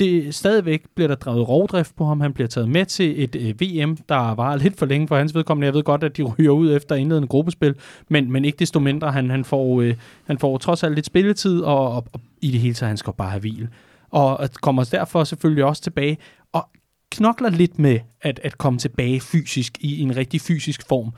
[0.00, 2.20] det, stadigvæk bliver der drevet rovdrift på ham.
[2.20, 5.34] Han bliver taget med til et øh, VM, der var lidt for længe for hans
[5.34, 5.66] vedkommende.
[5.66, 7.74] Jeg ved godt, at de ryger ud efter indledende gruppespil,
[8.08, 9.12] men, men ikke desto mindre.
[9.12, 9.94] Han, han, får, øh,
[10.26, 13.12] han får trods alt lidt spilletid, og, og, og i det hele taget, han skal
[13.12, 13.68] bare have hvil.
[14.10, 16.18] Og kommer derfor selvfølgelig også tilbage
[16.52, 16.68] og
[17.12, 21.12] knokler lidt med at, at komme tilbage fysisk i en rigtig fysisk form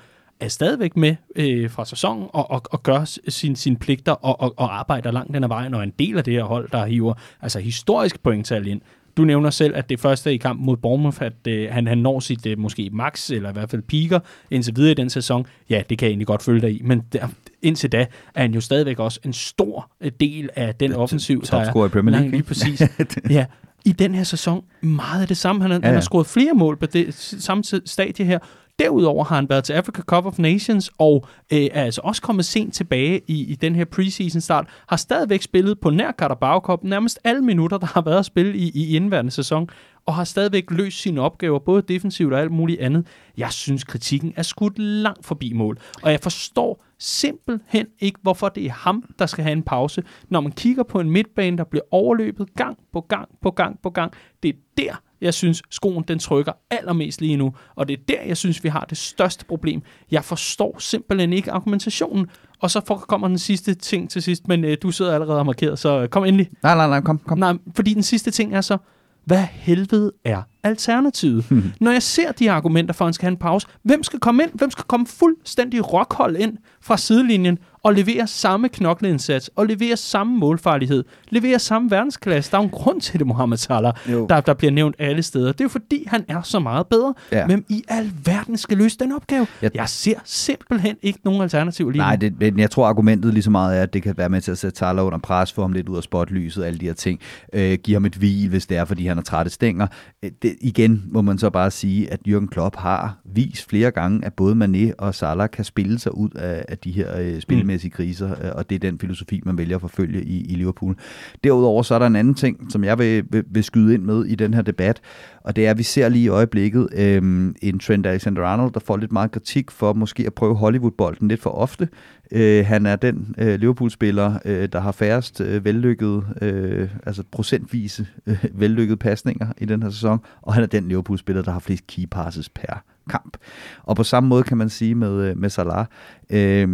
[0.45, 4.55] er stadigvæk med øh, fra sæsonen og, og, og gør sin, sine pligter og, og,
[4.57, 6.87] og arbejder langt den ad vejen, og er en del af det her hold, der
[6.87, 8.81] hiver altså historisk pointtal ind.
[9.17, 12.21] Du nævner selv, at det første i kamp mod Bournemouth, at øh, han, han når
[12.21, 14.21] sit øh, måske max, eller i hvert fald piker,
[14.51, 15.47] indtil videre i den sæson.
[15.71, 17.29] Ja, det kan jeg egentlig godt følge dig i, men der,
[17.63, 21.57] indtil da er han jo stadigvæk også en stor øh, del af den offensiv, der
[21.57, 21.87] er...
[21.87, 22.31] i Premier League.
[22.31, 22.83] Lige præcis.
[23.31, 23.47] ja,
[23.85, 25.63] i den her sæson meget af det samme.
[25.63, 25.87] Han, ja, ja.
[25.87, 28.39] han har scoret flere mål på det samme stadie her,
[28.79, 32.45] Derudover har han været til Africa Cup of Nations og øh, er altså også kommet
[32.45, 34.67] sent tilbage i, i den her preseason start.
[34.89, 38.57] Har stadigvæk spillet på nær Carabao Cup nærmest alle minutter, der har været at spille
[38.57, 39.69] i, i indværende sæson
[40.07, 43.07] og har stadigvæk løst sine opgaver, både defensivt og alt muligt andet.
[43.37, 48.67] Jeg synes, kritikken er skudt langt forbi mål, og jeg forstår simpelthen ikke, hvorfor det
[48.67, 50.03] er ham, der skal have en pause.
[50.29, 53.91] Når man kigger på en midtbane, der bliver overløbet gang på gang på gang på
[53.91, 57.55] gang, det er der, jeg synes, skoen den trykker allermest lige nu.
[57.75, 59.83] Og det er der, jeg synes, vi har det største problem.
[60.11, 62.27] Jeg forstår simpelthen ikke argumentationen.
[62.61, 65.79] Og så kommer den sidste ting til sidst, men øh, du sidder allerede og markeret,
[65.79, 66.51] så kom endelig.
[66.63, 67.39] Nej, nej, nej, kom, kom.
[67.39, 68.79] Nej, fordi den sidste ting er så,
[69.25, 71.45] hvad helvede er alternativet?
[71.45, 71.73] Hmm.
[71.81, 74.43] Når jeg ser de argumenter for, at han skal have en pause, hvem skal komme
[74.43, 74.51] ind?
[74.55, 80.39] Hvem skal komme fuldstændig rockhold ind fra sidelinjen og levere samme knokleindsats, og levere samme
[80.39, 82.51] målfarlighed, levere samme verdensklasse.
[82.51, 85.53] Der er jo en grund til det, Mohamed Salah, der, der bliver nævnt alle steder.
[85.53, 87.15] Det er jo fordi, han er så meget bedre.
[87.33, 87.47] Ja.
[87.47, 89.47] Men i al verden skal løse den opgave.
[89.63, 93.43] Jeg, jeg ser simpelthen ikke nogen alternativ lige Nej, det, men jeg tror, argumentet lige
[93.43, 95.63] så meget er, at det kan være med til at sætte Salah under pres, få
[95.63, 97.21] ham lidt ud af spotlyset, alle de her ting.
[97.53, 99.87] Øh, give ham et hvil, hvis det er, fordi han har trætte stænger.
[100.23, 104.25] Øh, det, igen må man så bare sige, at Jürgen Klopp har vist flere gange,
[104.25, 107.67] at både Mané og Salah kan spille sig ud af, af de her øh, spil
[107.67, 110.97] mm kriser, øh, og det er den filosofi, man vælger at forfølge i, i Liverpool.
[111.45, 114.25] Derudover så er der en anden ting, som jeg vil, vil, vil skyde ind med
[114.25, 115.01] i den her debat,
[115.45, 117.23] og det er, at vi ser lige i øjeblikket øh,
[117.63, 121.51] en Trent Alexander-Arnold, der får lidt meget kritik for måske at prøve Hollywood-bolden lidt for
[121.51, 121.89] ofte.
[122.33, 128.07] Øh, han er den øh, Liverpool-spiller, øh, der har færrest øh, vellykkede, øh, altså procentvise
[128.27, 131.87] øh, vellykkede pasninger i den her sæson, og han er den Liverpool-spiller, der har flest
[131.87, 133.37] key passes per kamp.
[133.83, 135.87] Og på samme måde kan man sige med, øh, med Salah,
[136.31, 136.69] øh,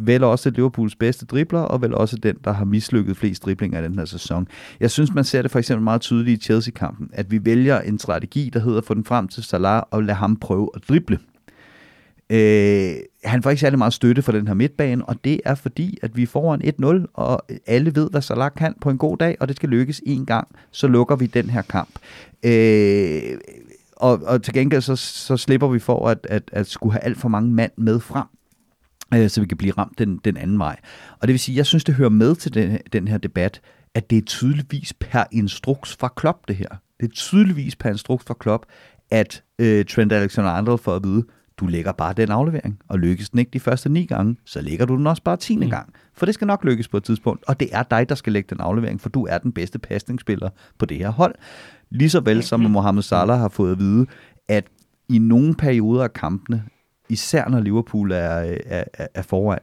[0.00, 3.84] vel også Liverpools bedste dribler, og vel også den, der har mislykket flest driblinger i
[3.84, 4.48] den her sæson.
[4.80, 7.98] Jeg synes, man ser det for eksempel meget tydeligt i Chelsea-kampen, at vi vælger en
[7.98, 11.18] strategi, der hedder at få den frem til Salah og lade ham prøve at drible.
[12.30, 15.98] Øh, han får ikke særlig meget støtte for den her midtbane, og det er fordi,
[16.02, 16.62] at vi får en
[17.02, 20.02] 1-0, og alle ved, hvad Salah kan på en god dag, og det skal lykkes
[20.06, 21.98] en gang, så lukker vi den her kamp.
[22.42, 23.38] Øh,
[23.96, 27.18] og, og til gengæld så, så slipper vi for at, at, at skulle have alt
[27.18, 28.26] for mange mand med frem
[29.14, 30.76] øh, så vi kan blive ramt den, den anden vej.
[31.20, 33.60] Og det vil sige, jeg synes, det hører med til den, den her debat,
[33.94, 36.68] at det er tydeligvis per instruks fra Klopp, det her.
[37.00, 38.66] Det er tydeligvis per instruks fra Klopp,
[39.10, 41.24] at øh, Trent Alexander-Arnold får at vide,
[41.58, 44.86] du lægger bare den aflevering, og lykkes den ikke de første ni gange, så lægger
[44.86, 45.70] du den også bare tiende mm.
[45.70, 45.94] gang.
[46.14, 48.46] For det skal nok lykkes på et tidspunkt, og det er dig, der skal lægge
[48.50, 51.34] den aflevering, for du er den bedste pasningsspiller på det her hold.
[51.90, 54.06] Ligeså vel som Mohamed Salah har fået at vide,
[54.48, 54.66] at
[55.08, 56.62] i nogle perioder af kampene,
[57.08, 58.84] især når Liverpool er, er,
[59.14, 59.58] er foran,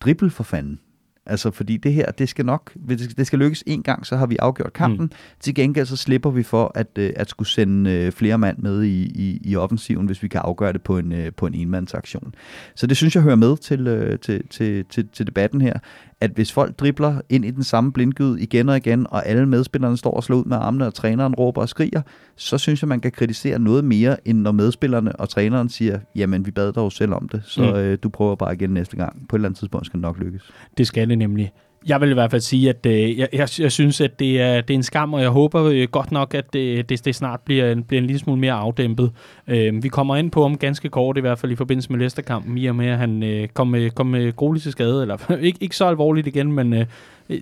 [0.00, 0.80] dribbel for fanden.
[1.26, 2.72] Altså, fordi det her, det skal nok,
[3.16, 5.04] det skal lykkes en gang, så har vi afgjort kampen.
[5.04, 5.10] Mm.
[5.40, 8.82] Til gengæld så slipper vi for at, øh, at skulle sende øh, flere mand med
[8.82, 12.34] i, i, i offensiven, hvis vi kan afgøre det på en, øh, på en enmandsaktion.
[12.74, 15.78] Så det synes jeg hører med til, til, til, til, til debatten her,
[16.22, 19.96] at hvis folk dribler ind i den samme blindgyd igen og igen, og alle medspillerne
[19.96, 22.02] står og slår ud med armene, og træneren råber og skriger,
[22.36, 26.46] så synes jeg, man kan kritisere noget mere, end når medspillerne og træneren siger, jamen
[26.46, 27.68] vi bad dig jo selv om det, så mm.
[27.68, 29.28] øh, du prøver bare igen næste gang.
[29.28, 30.42] På et eller andet tidspunkt skal det nok lykkes.
[30.78, 31.52] Det skal det nemlig.
[31.86, 34.60] Jeg vil i hvert fald sige, at øh, jeg, jeg, jeg synes, at det er,
[34.60, 37.40] det er en skam, og jeg håber øh, godt nok, at det, det, det snart
[37.40, 39.12] bliver en, bliver en lille smule mere afdæmpet.
[39.48, 42.58] Øh, vi kommer ind på om ganske kort, i hvert fald i forbindelse med Leicester-kampen,
[42.58, 45.58] i og med, at han øh, kom, med, kom med grueligt til skade, eller ikke,
[45.60, 46.86] ikke så alvorligt igen, men øh,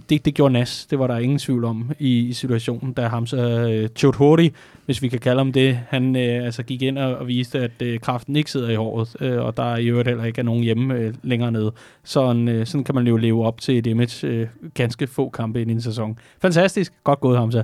[0.09, 0.87] det, det gjorde Nas.
[0.91, 4.49] Det var der ingen tvivl om i, i situationen, da Hamza øh, Choudhury,
[4.87, 7.83] hvis vi kan kalde ham det, han øh, altså gik ind og, og viste, at
[7.83, 10.63] øh, kraften ikke sidder i håret, øh, og der i øvrigt heller ikke er nogen
[10.63, 11.73] hjemme øh, længere nede.
[12.05, 15.63] Sådan, øh, sådan kan man jo leve op til et image øh, ganske få kampe
[15.63, 16.19] i en sæson.
[16.43, 16.93] Fantastisk.
[17.05, 17.63] Godt gået, Hamza.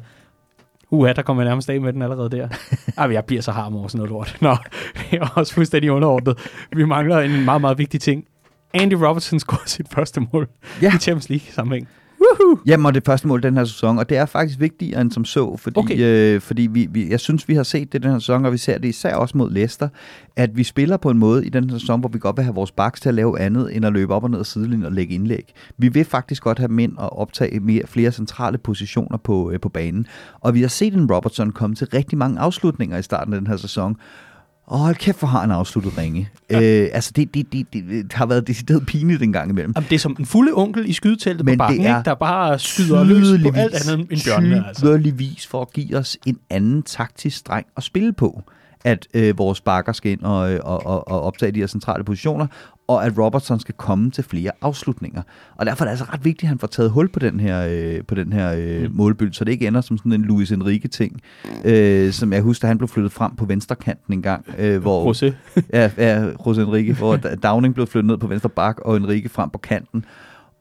[0.90, 2.48] Uha, der kommer jeg nærmest af med den allerede der.
[2.98, 4.36] Ej, jeg bliver så harm over sådan noget lort.
[4.40, 4.56] Nå,
[5.10, 6.38] det er også fuldstændig underordnet.
[6.72, 8.24] Vi mangler en meget, meget vigtig ting.
[8.74, 10.48] Andy Robertson scorede sit første mål
[10.82, 10.94] ja.
[10.94, 11.88] i Champions League sammenhæng.
[12.20, 12.58] Woohoo!
[12.66, 15.24] Jamen, og det første mål den her sæson, og det er faktisk vigtigere end som
[15.24, 15.98] så, fordi, okay.
[15.98, 18.58] øh, fordi vi, vi, jeg synes, vi har set det den her sæson, og vi
[18.58, 19.88] ser det især også mod Leicester,
[20.36, 22.54] at vi spiller på en måde i den her sæson, hvor vi godt vil have
[22.54, 24.92] vores backs til at lave andet, end at løbe op og ned ad sidelinjen og
[24.92, 25.52] lægge indlæg.
[25.78, 29.68] Vi vil faktisk godt have mænd og optage mere, flere centrale positioner på, øh, på
[29.68, 30.06] banen,
[30.40, 33.46] og vi har set en Robertson komme til rigtig mange afslutninger i starten af den
[33.46, 33.96] her sæson,
[34.70, 36.30] Åh, hold kæft, hvor har han afsluttet ringe.
[36.50, 36.82] Ja.
[36.82, 39.72] Øh, altså, det, det, det, det, det har været decideret pinligt en gang imellem.
[39.76, 42.08] Jamen, det er som en fulde onkel i skydeteltet Men på bakken, det er ikke?
[42.08, 44.66] der bare skyder løs på alt andet end bjørnene.
[44.68, 45.48] Altså.
[45.50, 48.42] for at give os en anden taktisk streng at spille på
[48.86, 52.46] at øh, vores bakker skal ind og, og, og, og optage de her centrale positioner,
[52.88, 55.22] og at Robertson skal komme til flere afslutninger.
[55.56, 57.66] Og derfor er det altså ret vigtigt, at han får taget hul på den her,
[57.70, 58.96] øh, på den her øh, mm.
[58.96, 61.20] målbyld, så det ikke ender som sådan en Luis Enrique-ting,
[61.64, 64.44] øh, som jeg husker, han blev flyttet frem på venstre kanten en gang.
[64.58, 65.32] Øh, hvor, José.
[65.72, 69.50] ja, ja, José Enrique, hvor Downing blev flyttet ned på venstre bak, og Enrique frem
[69.50, 70.04] på kanten.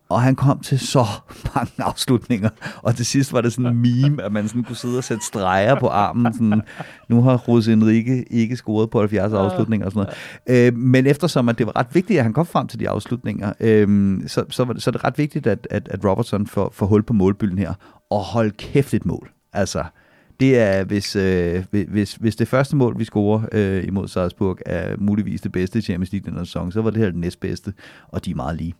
[0.09, 1.05] Og han kom til så
[1.55, 2.49] mange afslutninger.
[2.81, 5.25] Og til sidst var det sådan en meme, at man sådan kunne sidde og sætte
[5.25, 6.33] streger på armen.
[6.33, 6.61] Sådan,
[7.09, 10.13] nu har Rose Enrique ikke scoret på 70 afslutninger og sådan
[10.47, 10.67] noget.
[10.67, 13.53] Øh, men eftersom at det var ret vigtigt, at han kom frem til de afslutninger,
[13.59, 16.71] øh, så, så, var det, så er det ret vigtigt, at, at, at Robertson får,
[16.73, 17.73] får hul på målbylden her.
[18.09, 19.31] Og hold kæft et mål.
[19.53, 19.83] Altså,
[20.39, 24.95] det er, hvis, øh, hvis, hvis det første mål, vi scorer øh, imod Salzburg, er
[24.97, 27.73] muligvis det bedste i Champions League den sæson, så var det her det næstbedste,
[28.07, 28.73] og de er meget lige.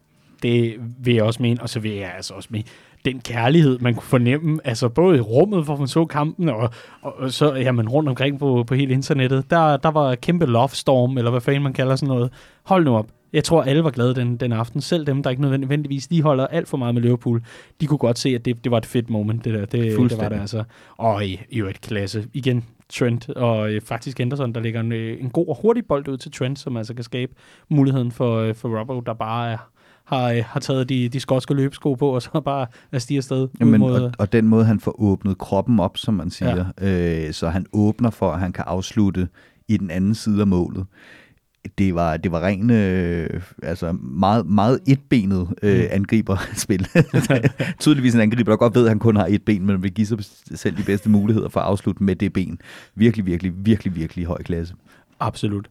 [0.45, 2.65] Det vil jeg også mene, og så vil jeg altså også mene,
[3.05, 6.69] den kærlighed, man kunne fornemme, altså både i rummet, hvor man så kampen, og,
[7.01, 10.69] og, og så jamen, rundt omkring på, på hele internettet, der, der var kæmpe love
[10.69, 12.31] storm, eller hvad fanden man kalder sådan noget.
[12.63, 13.07] Hold nu op.
[13.33, 14.81] Jeg tror, alle var glade den, den aften.
[14.81, 17.41] Selv dem, der ikke nødvendigvis lige holder alt for meget med Liverpool,
[17.81, 19.59] de kunne godt se, at det, det var et fedt moment, det der.
[19.59, 20.63] Det, det var det altså.
[20.97, 22.27] Og i, i et klasse.
[22.33, 26.07] Igen, Trent, og øh, faktisk Anderson, der ligger en, øh, en god og hurtig bold
[26.07, 27.33] ud til Trent, som altså kan skabe
[27.69, 29.57] muligheden for, øh, for Robbo, der bare er
[30.05, 33.47] har, øh, har taget de, de skotske løbesko på, og så bare er stiger afsted.
[33.59, 37.27] Jamen, mod, og, og den måde, han får åbnet kroppen op, som man siger, ja.
[37.27, 39.27] øh, så han åbner for, at han kan afslutte
[39.67, 40.85] i den anden side af målet.
[41.77, 45.87] Det var, det var ren, øh, altså meget, meget etbenet øh, mm.
[45.91, 46.87] angriberspil.
[47.79, 50.07] Tydeligvis en angriber, der godt ved, at han kun har et ben, men vil give
[50.07, 50.17] sig
[50.55, 52.59] selv de bedste muligheder for at afslutte med det ben.
[52.95, 54.75] Virkelig, virkelig, virkelig, virkelig høj klasse.
[55.19, 55.69] Absolut.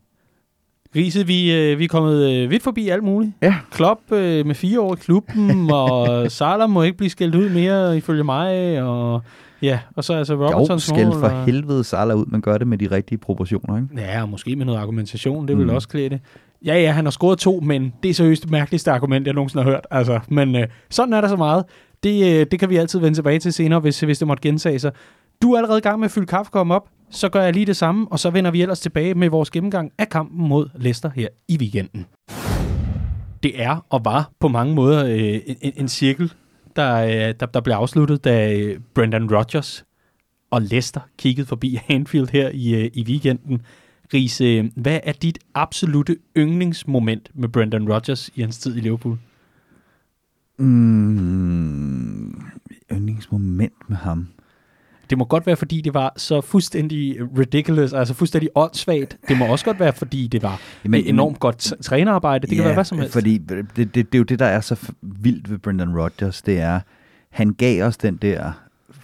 [0.97, 3.32] Riese, vi, øh, vi er kommet øh, vidt forbi alt muligt.
[3.42, 3.55] Ja.
[3.70, 7.97] Klopp øh, med fire år i klubben, og Salah må ikke blive skældt ud mere,
[7.97, 9.22] ifølge mig, og
[9.62, 11.45] ja, og så altså Robertsons Jo, skæld for og...
[11.45, 13.88] helvede Salah ud, man gør det med de rigtige proportioner, ikke?
[13.97, 15.74] Ja, og måske med noget argumentation, det vil mm.
[15.74, 16.20] også klæde det.
[16.64, 19.64] Ja, ja, han har scoret to, men det er seriøst det mærkeligste argument, jeg nogensinde
[19.64, 19.86] har hørt.
[19.90, 21.64] Altså, men øh, sådan er der så meget.
[22.03, 24.78] Det, øh, det kan vi altid vende tilbage til senere, hvis, hvis det måtte gentage
[24.78, 24.92] sig.
[25.42, 27.77] Du er allerede i gang med at fylde kaffekoppen op så gør jeg lige det
[27.77, 31.29] samme, og så vender vi ellers tilbage med vores gennemgang af kampen mod Leicester her
[31.49, 32.07] i weekenden.
[33.43, 36.33] Det er og var på mange måder øh, en, en cirkel,
[36.77, 39.85] der, øh, der, der blev afsluttet, da øh, Brendan Rodgers
[40.51, 43.62] og Leicester kiggede forbi Anfield her i, øh, i weekenden.
[44.15, 49.19] Riese, øh, hvad er dit absolute yndlingsmoment med Brendan Rodgers i hans tid i Liverpool?
[50.59, 52.41] Mm,
[52.93, 54.34] yndlingsmoment med ham?
[55.15, 59.19] Det må godt være, fordi det var så fuldstændig ridiculous, altså fuldstændig åndssvagt.
[59.29, 62.47] Det må også godt være, fordi det var men, enormt godt trænerarbejde.
[62.47, 63.12] Det ja, kan være hvad som helst.
[63.12, 66.43] fordi det, det, det er jo det, der er så vildt ved Brendan Rodgers.
[66.43, 66.81] Det er,
[67.31, 68.53] han gav os den der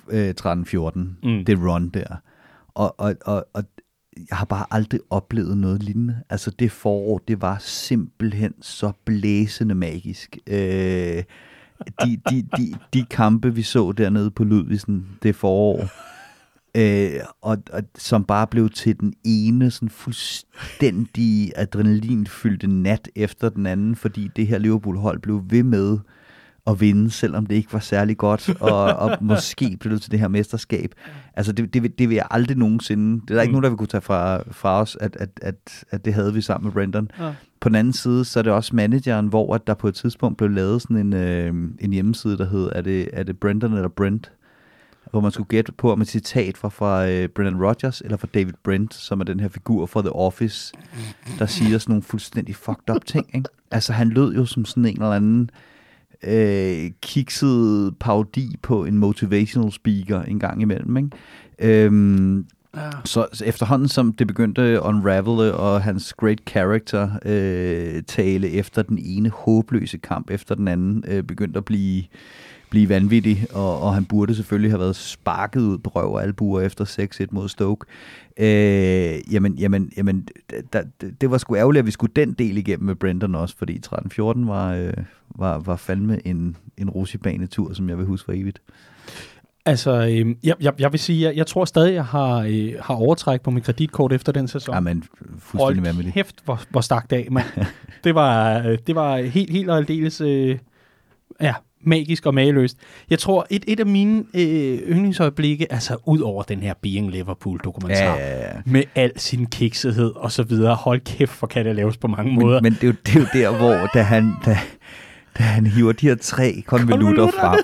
[0.09, 1.45] øh, 13-14, mm.
[1.45, 2.17] det run der.
[2.75, 3.65] Og, og, og, og
[4.17, 6.17] jeg har bare aldrig oplevet noget lignende.
[6.31, 10.39] Altså det forår, det var simpelthen så blæsende magisk.
[10.47, 11.23] Øh,
[12.05, 15.89] de, de, de, de kampe, vi så dernede på Ludvigsen det forår,
[16.75, 23.67] øh, og, og som bare blev til den ene sådan fuldstændig adrenalinfyldte nat efter den
[23.67, 25.99] anden, fordi det her Liverpool-hold blev ved med
[26.71, 30.21] at vinde, selvom det ikke var særlig godt, og, og måske blev det til det
[30.21, 30.95] her mesterskab.
[31.35, 33.21] Altså, det, det, det vil jeg aldrig nogensinde...
[33.21, 33.53] Det er der ikke Mm.
[33.53, 36.41] nogen, der vil kunne tage fra, fra os, at, at, at, at det havde vi
[36.41, 37.11] sammen med Brendan.
[37.19, 37.33] Ja.
[37.61, 40.39] På den anden side, så er det også manageren, hvor at der på et tidspunkt
[40.39, 43.89] blev lavet sådan en, øh, en hjemmeside, der hed, er det, er det Brendan eller
[43.89, 44.31] Brent?
[45.11, 48.29] Hvor man skulle gætte på, om et citat var fra øh, Brendan Rodgers eller fra
[48.35, 50.73] David Brent, som er den her figur fra The Office,
[51.39, 53.27] der siger sådan nogle fuldstændig fucked up ting.
[53.35, 53.49] Ikke?
[53.71, 55.51] Altså, han lød jo som sådan en eller anden
[56.25, 60.97] øh, kikset parodi på en motivational speaker en gang imellem.
[60.97, 61.11] Ikke?
[61.59, 62.47] Øhm,
[62.77, 62.91] Ja.
[63.05, 68.99] så, efterhånden som det begyndte at unravele, og hans great character øh, tale efter den
[68.99, 72.05] ene håbløse kamp efter den anden øh, begyndte at blive,
[72.71, 76.61] blive vanvittig, og, og han burde selvfølgelig have været sparket ud på røv og albuer
[76.61, 76.85] efter
[77.25, 77.87] 6-1 mod Stoke.
[78.37, 80.29] Øh, jamen, jamen, jamen
[80.73, 83.57] da, det, det var sgu ærgerligt, at vi skulle den del igennem med Brendan også,
[83.59, 84.93] fordi 13-14 var, øh,
[85.29, 88.61] var, var fandme en, en russibanetur, som jeg vil huske for evigt.
[89.67, 92.95] Altså, øh, jeg, jeg, jeg vil sige, jeg, jeg tror stadig, jeg har, øh, har
[92.95, 94.75] overtræk på mit kreditkort efter den sæson.
[94.75, 95.03] Jamen,
[95.39, 96.15] fuldstændig Hold vanvittigt.
[96.15, 97.47] kæft, hvor, hvor stak dag, mand.
[98.05, 100.59] det var, øh, det var helt, helt og aldeles øh,
[101.41, 101.55] ja,
[101.85, 102.77] magisk og mageløst.
[103.11, 108.17] Jeg tror, et, et af mine øh, yndlingsøjeblikke, altså ud over den her Being Liverpool-dokumentar,
[108.17, 108.53] Ja, ja, ja.
[108.67, 112.33] med al sin kiksethed og så videre, hold kæft, for kan det laves på mange
[112.33, 112.61] måder.
[112.61, 114.59] Men, men det, er jo, det er jo der, hvor da han, da,
[115.39, 117.41] da han hiver de her tre konvolutter Konvolutter.
[117.41, 117.59] frem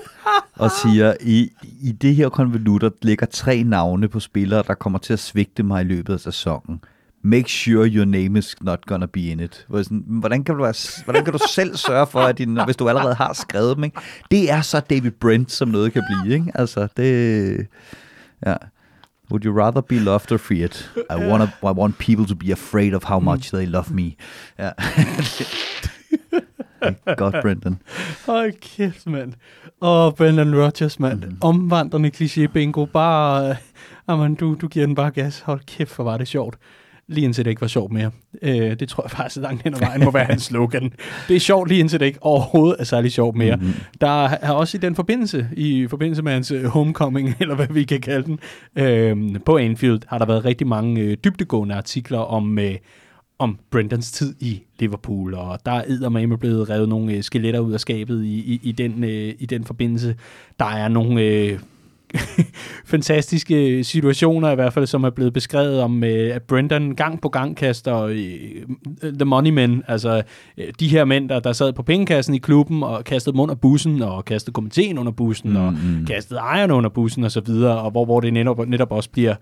[0.55, 1.51] og siger, i,
[1.83, 5.81] i det her konvolutter ligger tre navne på spillere, der kommer til at svigte mig
[5.81, 6.81] i løbet af sæsonen.
[7.27, 9.67] Make sure your name is not gonna be in it.
[9.69, 13.15] Hvordan, kan du være, hvordan kan du selv sørge for, at din, hvis du allerede
[13.15, 13.85] har skrevet dem?
[13.85, 14.01] Ikke?
[14.31, 16.35] Det er så David Brent, som noget kan blive.
[16.35, 16.53] Ikke?
[16.55, 17.67] Altså, det...
[18.47, 18.55] Ja.
[19.31, 20.89] Would you rather be loved or feared?
[20.97, 24.13] I, wanna, I want people to be afraid of how much they love me.
[24.59, 24.71] Ja.
[27.17, 27.79] Godt, Brendan.
[28.27, 29.33] Hold kæft, mand.
[29.81, 31.25] Åh, Brendan Rodgers, mand.
[31.25, 31.37] Mm.
[31.41, 32.85] Omvandrende kliché bingo.
[32.85, 33.57] Bare, øh,
[34.07, 35.41] amen, du, du giver den bare gas.
[35.41, 36.59] Hold kæft, hvor var det sjovt.
[37.09, 38.11] Lige indtil det ikke var sjovt mere.
[38.43, 40.93] Øh, det tror jeg faktisk langt hen ad vejen må være hans slogan.
[41.29, 43.57] Det er sjovt lige indtil det ikke overhovedet er særlig sjovt mere.
[43.57, 43.73] Mhm.
[44.01, 47.85] Der er også i den forbindelse, i forbindelse med hans øh, homecoming, eller hvad vi
[47.85, 48.39] kan kalde den,
[48.85, 52.75] øh, på Anfield, har der været rigtig mange øh, dybdegående artikler om, øh,
[53.39, 57.73] om Brendans tid i Liverpool, og der er eddermame blevet revet nogle øh, skeletter ud
[57.73, 60.17] af skabet i, i, i, den, øh, i den forbindelse.
[60.59, 61.59] Der er nogle øh,
[62.95, 67.29] fantastiske situationer, i hvert fald, som er blevet beskrevet om, øh, at Brendan gang på
[67.29, 68.19] gang kaster øh,
[69.03, 70.23] the money men, altså
[70.59, 73.55] øh, de her mænd, der, der sad på pengekassen i klubben og kastede dem under
[73.55, 76.07] bussen, og kastede komiteen under bussen, mm, og mm.
[76.07, 79.35] kastede ejerne under bussen og så videre, og hvor, hvor det netop, netop også bliver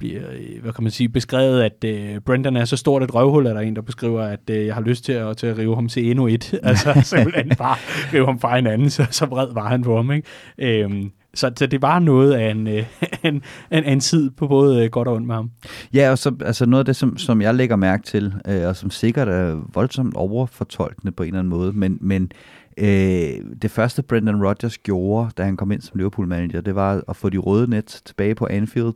[0.00, 0.20] bliver,
[0.62, 3.60] hvad kan man sige, beskrevet, at øh, Brendan er så stort et røvhul, er der
[3.60, 6.10] en, der beskriver, at øh, jeg har lyst til at, til at rive ham til
[6.10, 6.54] endnu et.
[6.62, 7.76] altså simpelthen bare
[8.12, 10.12] rive ham fra hinanden, så, så vred var han på ham.
[10.12, 10.28] Ikke?
[10.58, 12.86] Øhm, så, så det var noget af en, øh,
[13.24, 15.50] en, en, en tid på både øh, godt og ondt med ham.
[15.94, 18.76] Ja, og så altså noget af det, som, som jeg lægger mærke til, øh, og
[18.76, 22.32] som sikkert er voldsomt overfortolkende på en eller anden måde, men, men
[22.78, 27.16] øh, det første Brendan Rodgers gjorde, da han kom ind som Liverpool-manager, det var at
[27.16, 28.94] få de røde net tilbage på Anfield.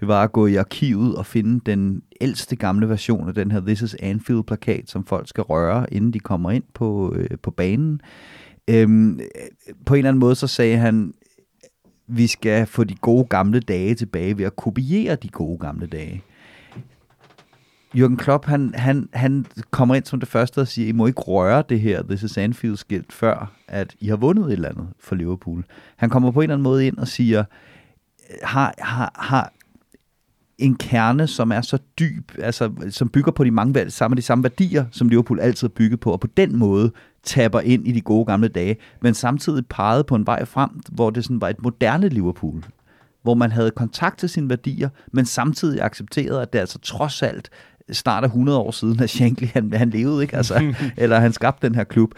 [0.00, 3.60] Det var at gå i arkivet og finde den ældste gamle version af den her
[3.60, 8.00] This is Anfield-plakat, som folk skal røre, inden de kommer ind på, øh, på banen.
[8.70, 9.20] Øhm,
[9.86, 11.12] på en eller anden måde, så sagde han,
[12.10, 16.22] vi skal få de gode gamle dage tilbage ved at kopiere de gode gamle dage.
[17.94, 21.20] Jürgen Klopp, han, han, han kommer ind som det første og siger, I må ikke
[21.20, 24.88] røre det her This is Anfield skilt før, at I har vundet et eller andet
[25.00, 25.64] for Liverpool.
[25.96, 27.44] Han kommer på en eller anden måde ind og siger,
[28.42, 29.52] har, har, har
[30.58, 34.44] en kerne, som er så dyb, altså som bygger på de mange samme, de samme
[34.44, 36.92] værdier, som Liverpool altid har bygget på, og på den måde
[37.22, 41.10] tapper ind i de gode gamle dage, men samtidig pegede på en vej frem, hvor
[41.10, 42.64] det sådan var et moderne Liverpool,
[43.22, 47.50] hvor man havde kontakt til sine værdier, men samtidig accepterede, at det altså trods alt
[47.92, 50.36] snart er 100 år siden, at Shankly han, han levede, ikke?
[50.36, 52.14] Altså, eller han skabte den her klub.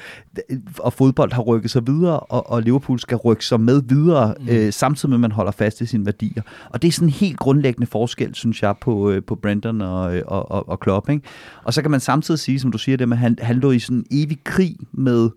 [0.78, 4.48] Og fodbold har rykket sig videre, og, og Liverpool skal rykke sig med videre, mm.
[4.48, 6.42] øh, samtidig med, at man holder fast i sine værdier.
[6.70, 10.22] Og det er sådan en helt grundlæggende forskel, synes jeg, på, øh, på Brendan og,
[10.26, 11.08] og, og, og Klopp.
[11.08, 11.22] Ikke?
[11.64, 13.78] Og så kan man samtidig sige, som du siger det, at han, han lå i
[13.78, 15.30] sådan en evig krig med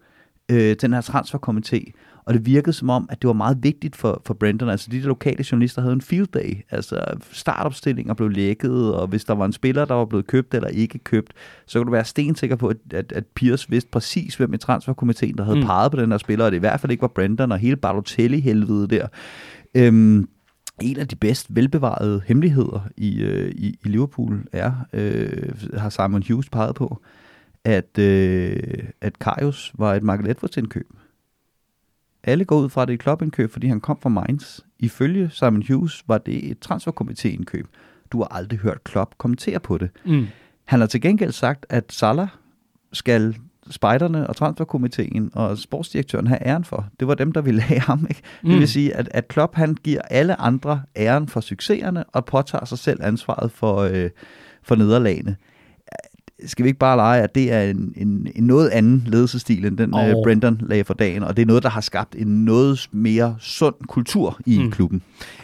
[0.49, 1.91] øh, den her transferkomité,
[2.25, 4.69] og det virkede som om, at det var meget vigtigt for, for Brendan.
[4.69, 6.57] Altså de der lokale journalister havde en field day.
[6.69, 10.67] Altså startopstillinger blev lækket, og hvis der var en spiller, der var blevet købt eller
[10.67, 11.33] ikke købt,
[11.65, 15.37] så kunne du være stensikker på, at, at, at Piers vidste præcis, hvem i transferkomiteen,
[15.37, 15.65] der havde mm.
[15.65, 17.75] peget på den her spiller, og det i hvert fald ikke var Brendan og hele
[17.75, 19.07] Balotelli-helvede der.
[19.75, 20.27] Øhm,
[20.81, 26.23] en af de bedst velbevarede hemmeligheder i, øh, i, i Liverpool er, øh, har Simon
[26.27, 27.01] Hughes peget på,
[27.63, 28.59] at, øh,
[29.01, 30.87] at Karius var et Mark Edwards indkøb.
[32.27, 34.59] Alle går ud fra, at det er et klubindkøb, fordi han kom fra Mainz.
[34.79, 37.65] Ifølge Simon Hughes var det et transferkomitéindkøb.
[38.11, 39.89] Du har aldrig hørt Klopp kommentere på det.
[40.05, 40.27] Mm.
[40.65, 42.27] Han har til gengæld sagt, at Salah
[42.93, 43.35] skal
[43.69, 46.85] spejderne og transferkomiteen og sportsdirektøren have æren for.
[46.99, 48.05] Det var dem, der ville have ham.
[48.09, 48.21] Ikke?
[48.43, 48.49] Mm.
[48.49, 52.65] Det vil sige, at, at Klopp han giver alle andre æren for succeserne og påtager
[52.65, 54.09] sig selv ansvaret for, øh,
[54.63, 55.35] for nederlagene.
[56.45, 59.77] Skal vi ikke bare lege, at det er en, en, en noget anden ledelsestil, end
[59.77, 60.09] den oh.
[60.09, 63.35] øh, Brendan lagde for dagen, og det er noget, der har skabt en noget mere
[63.39, 64.71] sund kultur i mm.
[64.71, 65.01] klubben.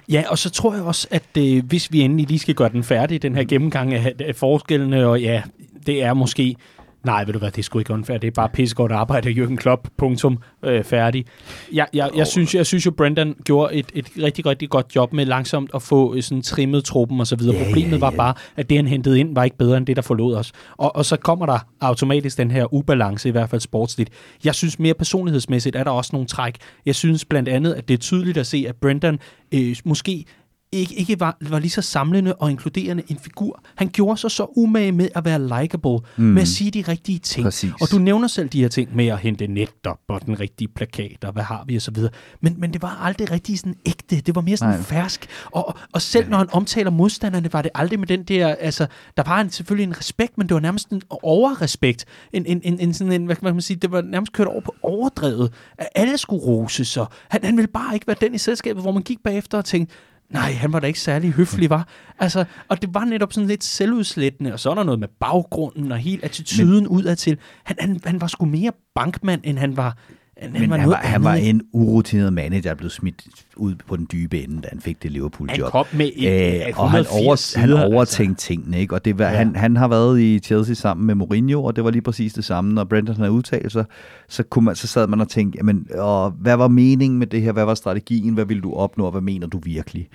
[0.10, 2.84] Ja, og så tror jeg også, at øh, hvis vi endelig lige skal gøre den
[2.84, 5.42] færdig, den her gennemgang af, af forskellene, og ja,
[5.86, 6.56] det er måske
[7.04, 8.18] Nej, ved du hvad, det er sgu ikke unfair.
[8.18, 9.88] Det er bare pissegodt arbejde af Jürgen Klopp.
[9.98, 10.38] Punktum.
[10.66, 11.26] Øh, færdig.
[11.74, 15.14] Jeg, jeg, jeg, synes, jeg synes jo, Brendan gjorde et, et rigtig, rigtig godt job
[15.14, 17.56] med langsomt at få øh, sådan trimmet truppen og så videre.
[17.56, 18.02] Yeah, Problemet yeah, yeah.
[18.02, 20.52] var bare, at det, han hentede ind, var ikke bedre end det, der forlod os.
[20.78, 24.10] Og, og så kommer der automatisk den her ubalance, i hvert fald sportsligt.
[24.44, 26.56] Jeg synes mere personlighedsmæssigt, er der også nogle træk.
[26.86, 29.20] Jeg synes blandt andet, at det er tydeligt at se, at Brendan
[29.54, 30.26] øh, måske
[30.72, 33.64] ikke, ikke var, var lige så samlende og inkluderende en figur.
[33.76, 36.24] Han gjorde sig så umage med at være likable, mm.
[36.24, 37.46] med at sige de rigtige ting.
[37.46, 37.72] Præcis.
[37.82, 41.24] Og du nævner selv de her ting med at hente netop og den rigtige plakat,
[41.24, 42.12] og hvad har vi og så videre.
[42.42, 44.22] Men, men det var aldrig rigtig sådan ægte.
[44.22, 44.84] Det var mere sådan Nej.
[44.84, 45.28] fersk.
[45.46, 49.24] Og, og selv når han omtaler modstanderne, var det aldrig med den der, altså, der
[49.24, 52.06] var en, selvfølgelig en respekt, men det var nærmest en overrespekt.
[52.34, 54.62] En, en, en, en sådan en, hvad kan man sige, det var nærmest kørt over
[54.62, 55.54] på overdrevet.
[55.78, 57.06] At alle skulle rose sig.
[57.30, 59.96] Han, han ville bare ikke være den i selskabet, hvor man gik bagefter og tænkte,
[60.32, 61.88] nej, han var da ikke særlig høflig, var.
[62.20, 65.92] Altså, og det var netop sådan lidt selvudslættende, og så er der noget med baggrunden
[65.92, 67.38] og helt attituden udadtil.
[67.64, 69.98] Han, han, han var sgu mere bankmand, end han var
[70.42, 73.26] han, Men var han, var, han var en urutineret manager, der blev smidt
[73.56, 75.64] ud på den dybe ende, da han fik det Liverpool-job.
[75.64, 78.48] Han kom med en, øh, og han, over, sider, han overtænkte altså.
[78.48, 78.96] tingene, ikke?
[78.96, 79.38] Og det var, ja.
[79.38, 82.46] han, han har været i Chelsea sammen med Mourinho, og det var lige præcis det
[82.46, 82.74] samme.
[82.74, 83.86] Når Brendan havde udtalt sig,
[84.28, 87.42] så, kunne man, så sad man og tænkte, jamen, og, hvad var meningen med det
[87.42, 87.52] her?
[87.52, 88.34] Hvad var strategien?
[88.34, 89.06] Hvad ville du opnå?
[89.06, 90.10] Og hvad mener du virkelig?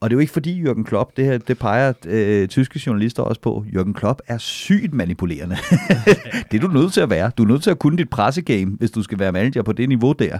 [0.00, 3.22] Og det er jo ikke fordi Jürgen Klopp, det her, det peger øh, tyske journalister
[3.22, 5.56] også på, Jürgen Klopp er sygt manipulerende.
[6.50, 7.30] det er du nødt til at være.
[7.38, 9.88] Du er nødt til at kunne dit pressegame, hvis du skal være manager på det
[9.88, 10.38] niveau der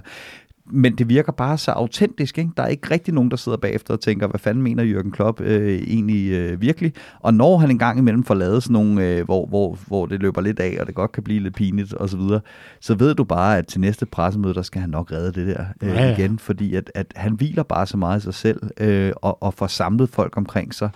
[0.69, 2.37] men det virker bare så autentisk.
[2.37, 2.51] Ikke?
[2.57, 5.41] Der er ikke rigtig nogen, der sidder bagefter og tænker, hvad fanden mener Jürgen Klopp
[5.41, 6.93] øh, egentlig øh, virkelig?
[7.19, 10.21] Og når han en gang imellem får lavet sådan nogle, øh, hvor, hvor, hvor det
[10.21, 12.41] løber lidt af, og det godt kan blive lidt pinligt osv., så, videre,
[12.81, 15.65] så ved du bare, at til næste pressemøde, der skal han nok redde det der
[15.81, 16.17] øh, ja, ja.
[16.17, 19.53] igen, fordi at, at han hviler bare så meget i sig selv, øh, og, og
[19.53, 20.89] får samlet folk omkring sig.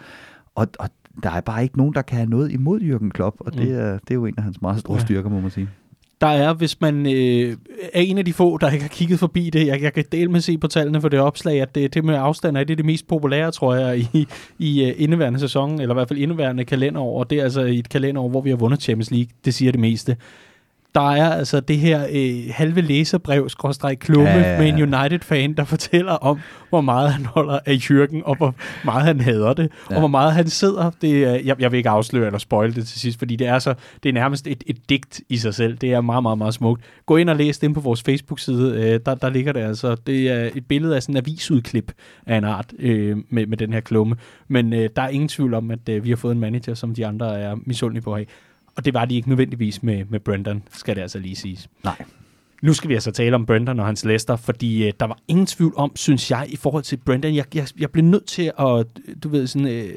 [0.55, 0.89] Og, og
[1.23, 3.75] der er bare ikke nogen, der kan have noget imod Jürgen Klopp, og det, mm.
[3.75, 5.05] er, det er jo en af hans meget store ja.
[5.05, 5.69] styrker, må man sige
[6.21, 7.57] der er, hvis man øh,
[7.93, 10.31] er en af de få, der ikke har kigget forbi det, jeg, jeg kan dele
[10.31, 12.85] med se på tallene for det opslag, at det, det med afstand er det, det
[12.85, 14.27] mest populære, tror jeg, i,
[14.59, 17.79] i uh, indeværende sæson, eller i hvert fald indeværende kalenderår, og det er altså i
[17.79, 20.17] et kalenderår, hvor vi har vundet Champions League, det siger det meste
[20.95, 24.59] der er altså det her øh, halve læserbrev, skråstrej klumme ja, ja, ja.
[24.59, 26.39] med en United-fan, der fortæller om,
[26.69, 29.95] hvor meget han holder af Jürgen, og hvor meget han hader det, ja.
[29.95, 30.91] og hvor meget han sidder.
[31.01, 33.59] Det, øh, jeg, jeg vil ikke afsløre eller spoil det til sidst, fordi det er,
[33.59, 33.73] så,
[34.03, 35.77] det er nærmest et, et digt i sig selv.
[35.77, 36.81] Det er meget, meget, meget smukt.
[37.05, 38.75] Gå ind og læs det på vores Facebook-side.
[38.75, 39.95] Øh, der, der ligger det altså.
[40.07, 41.91] Det er et billede af sådan en avisudklip
[42.25, 44.15] af en art øh, med, med den her klumme.
[44.47, 46.95] Men øh, der er ingen tvivl om, at øh, vi har fået en manager, som
[46.95, 48.25] de andre er misundelige på at have.
[48.75, 51.69] Og det var de ikke nødvendigvis med, med Brendan, skal det altså lige siges.
[51.83, 52.05] Nej.
[52.61, 55.45] Nu skal vi altså tale om Brendan og hans Leicester, fordi øh, der var ingen
[55.45, 57.35] tvivl om, synes jeg, i forhold til Brendan.
[57.35, 58.85] Jeg, jeg, jeg blev nødt til at,
[59.23, 59.93] du ved, sådan, øh,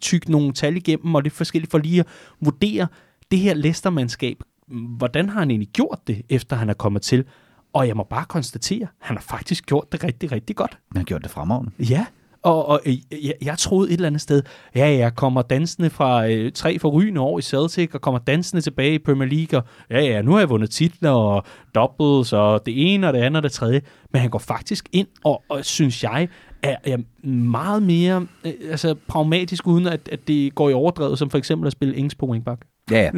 [0.00, 2.06] tykke nogle tal igennem, og lidt forskelligt for lige at
[2.40, 2.86] vurdere
[3.30, 4.36] det her Leicester-mandskab.
[4.68, 7.24] Hvordan har han egentlig gjort det, efter han er kommet til?
[7.72, 10.78] Og jeg må bare konstatere, han har faktisk gjort det rigtig, rigtig godt.
[10.92, 11.70] Han har gjort det fremragende.
[11.78, 12.06] Ja,
[12.44, 12.94] og, og øh,
[13.26, 14.42] jeg, jeg troede et eller andet sted,
[14.74, 18.94] ja, jeg kommer dansende fra øh, tre forrygende år i Celtic, og kommer dansende tilbage
[18.94, 22.94] i Premier League, og ja, ja, nu har jeg vundet titler og doubles, og det
[22.94, 23.80] ene og det andet og det tredje.
[24.12, 26.28] Men han går faktisk ind, og, og synes jeg,
[26.62, 31.30] er, er meget mere øh, altså, pragmatisk, uden at, at det går i overdrevet, som
[31.30, 32.64] for eksempel at spille Ings på wingback.
[32.90, 33.10] Ja, ja.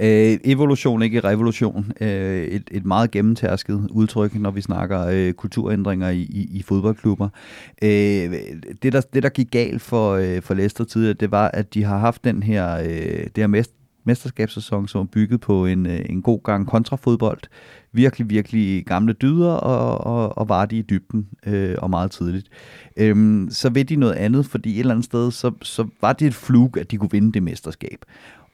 [0.00, 1.92] Øh, evolution, ikke revolution.
[2.00, 7.28] Øh, et, et meget gennemtærsket udtryk, når vi snakker øh, kulturændringer i, i, i fodboldklubber.
[7.82, 7.88] Øh,
[8.82, 11.84] det, der, det, der gik galt for, øh, for Leicester tidligere, det var, at de
[11.84, 13.72] har haft den her, øh, det her mest,
[14.04, 17.40] mesterskabssæson, som er bygget på en, øh, en god gang kontrafodbold.
[17.92, 22.48] Virkelig, virkelig gamle dyder og, og, og var de i dybden øh, og meget tidligt.
[22.96, 26.26] Øhm, så ved de noget andet, fordi et eller andet sted, så, så var det
[26.26, 27.98] et flug, at de kunne vinde det mesterskab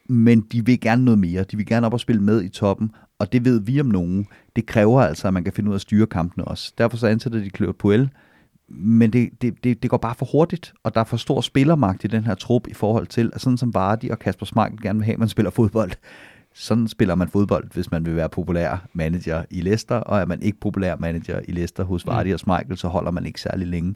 [0.09, 1.43] men de vil gerne noget mere.
[1.43, 4.27] De vil gerne op og spille med i toppen, og det ved vi om nogen.
[4.55, 6.73] Det kræver altså, at man kan finde ud af at styre kampene også.
[6.77, 8.09] Derfor så ansætter de Claude Puel,
[8.69, 12.03] men det, det, det, det går bare for hurtigt, og der er for stor spillermagt
[12.03, 14.99] i den her trup i forhold til, at sådan som Vardy og Kasper Schmeichel gerne
[14.99, 15.91] vil have, at man spiller fodbold.
[16.53, 20.41] Sådan spiller man fodbold, hvis man vil være populær manager i Leicester, og er man
[20.41, 22.33] ikke populær manager i Leicester hos Vardy mm.
[22.33, 23.95] og Schmeichel, så holder man ikke særlig længe.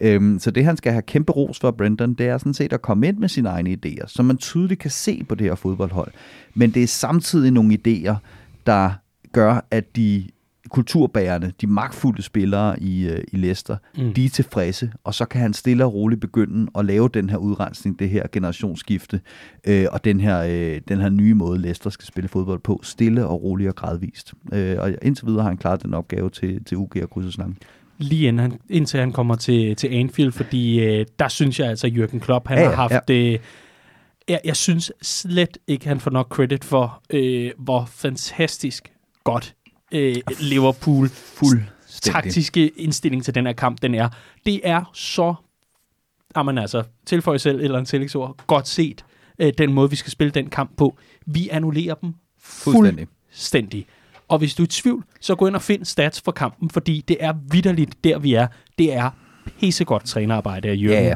[0.00, 2.82] Øhm, så det, han skal have kæmpe ros for, Brendan, det er sådan set at
[2.82, 6.12] komme ind med sine egne idéer, som man tydeligt kan se på det her fodboldhold.
[6.54, 8.14] Men det er samtidig nogle idéer,
[8.66, 8.90] der
[9.32, 10.28] gør, at de
[10.68, 14.14] kulturbærende, de magtfulde spillere i, øh, i Leicester, mm.
[14.14, 17.36] de er tilfredse, og så kan han stille og roligt begynde at lave den her
[17.36, 19.20] udrensning, det her generationsskifte,
[19.66, 23.26] øh, og den her, øh, den her nye måde, Leicester skal spille fodbold på, stille
[23.26, 24.34] og roligt og gradvist.
[24.52, 27.58] Øh, og indtil videre har han klaret den opgave til, til UG og krydseslangen
[27.98, 31.86] lige inden han, indtil han kommer til, til Anfield, fordi øh, der synes jeg altså,
[31.86, 33.10] at Jürgen Klopp, han ja, har haft...
[33.10, 33.14] Ja.
[33.14, 33.38] Øh,
[34.28, 38.92] jeg, jeg synes slet ikke, han får nok credit for, øh, hvor fantastisk
[39.24, 39.54] godt
[39.92, 41.62] øh, Liverpool fuld
[42.02, 44.08] taktiske indstilling til den her kamp, den er.
[44.46, 45.34] Det er så,
[46.36, 49.04] jamen altså, tilføj selv eller en tillægsord, godt set,
[49.38, 50.96] øh, den måde, vi skal spille den kamp på.
[51.26, 53.08] Vi annullerer dem fuldstændig.
[53.28, 53.86] fuldstændig.
[54.28, 57.04] Og hvis du er i tvivl, så gå ind og find stats for kampen, fordi
[57.08, 58.46] det er vidderligt der, vi er.
[58.78, 59.10] Det er
[59.60, 61.04] pissegodt trænerarbejde af Jørgen.
[61.04, 61.14] Ja, ja.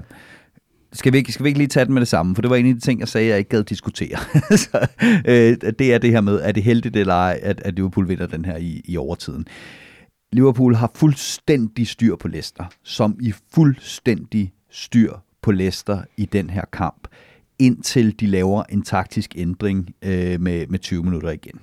[0.92, 2.34] Skal vi, ikke, skal vi ikke lige tage det med det samme?
[2.34, 4.18] For det var en af de ting, jeg sagde, jeg ikke gad diskutere.
[4.64, 4.88] så,
[5.26, 8.26] øh, det er det her med, er det heldigt eller ej, at, at Liverpool vinder
[8.26, 9.46] den her i, i overtiden.
[10.32, 15.12] Liverpool har fuldstændig styr på Leicester, som i fuldstændig styr
[15.42, 17.08] på Leicester i den her kamp,
[17.58, 21.60] indtil de laver en taktisk ændring øh, med, med 20 minutter igen.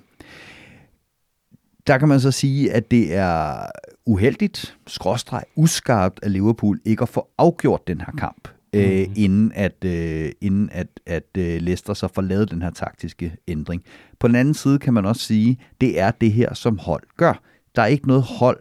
[1.86, 3.66] Der kan man så sige, at det er
[4.06, 9.14] uheldigt, skråstreg, uskarpt af Liverpool ikke at få afgjort den her kamp øh, mm.
[9.16, 13.82] inden at, øh, inden at, at øh, Leicester så får lavet den her taktiske ændring.
[14.18, 17.42] På den anden side kan man også sige, det er det her, som hold gør.
[17.76, 18.60] Der er ikke noget hold,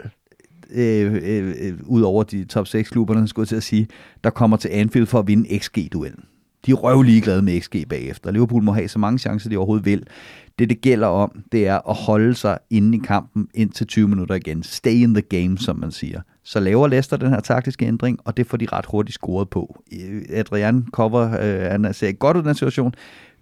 [0.72, 3.88] øh, øh, øh ud over de top 6 klubberne, skulle jeg til at sige,
[4.24, 6.24] der kommer til Anfield for at vinde XG-duellen.
[6.66, 8.32] De er røv ligeglade med XG bagefter.
[8.32, 10.08] Liverpool må have så mange chancer, de overhovedet vil.
[10.60, 14.36] Det, det gælder om, det er at holde sig inde i kampen indtil 20 minutter
[14.36, 14.64] igen.
[14.64, 16.22] Stay in the game, som man siger.
[16.44, 19.84] Så laver Leicester den her taktiske ændring, og det får de ret hurtigt scoret på.
[19.94, 22.94] Øh, Adrian cover, øh, han ser godt ud i den situation,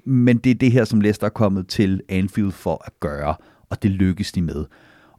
[0.05, 3.36] men det er det her, som Leicester er kommet til Anfield for at gøre,
[3.70, 4.66] og det lykkes de med.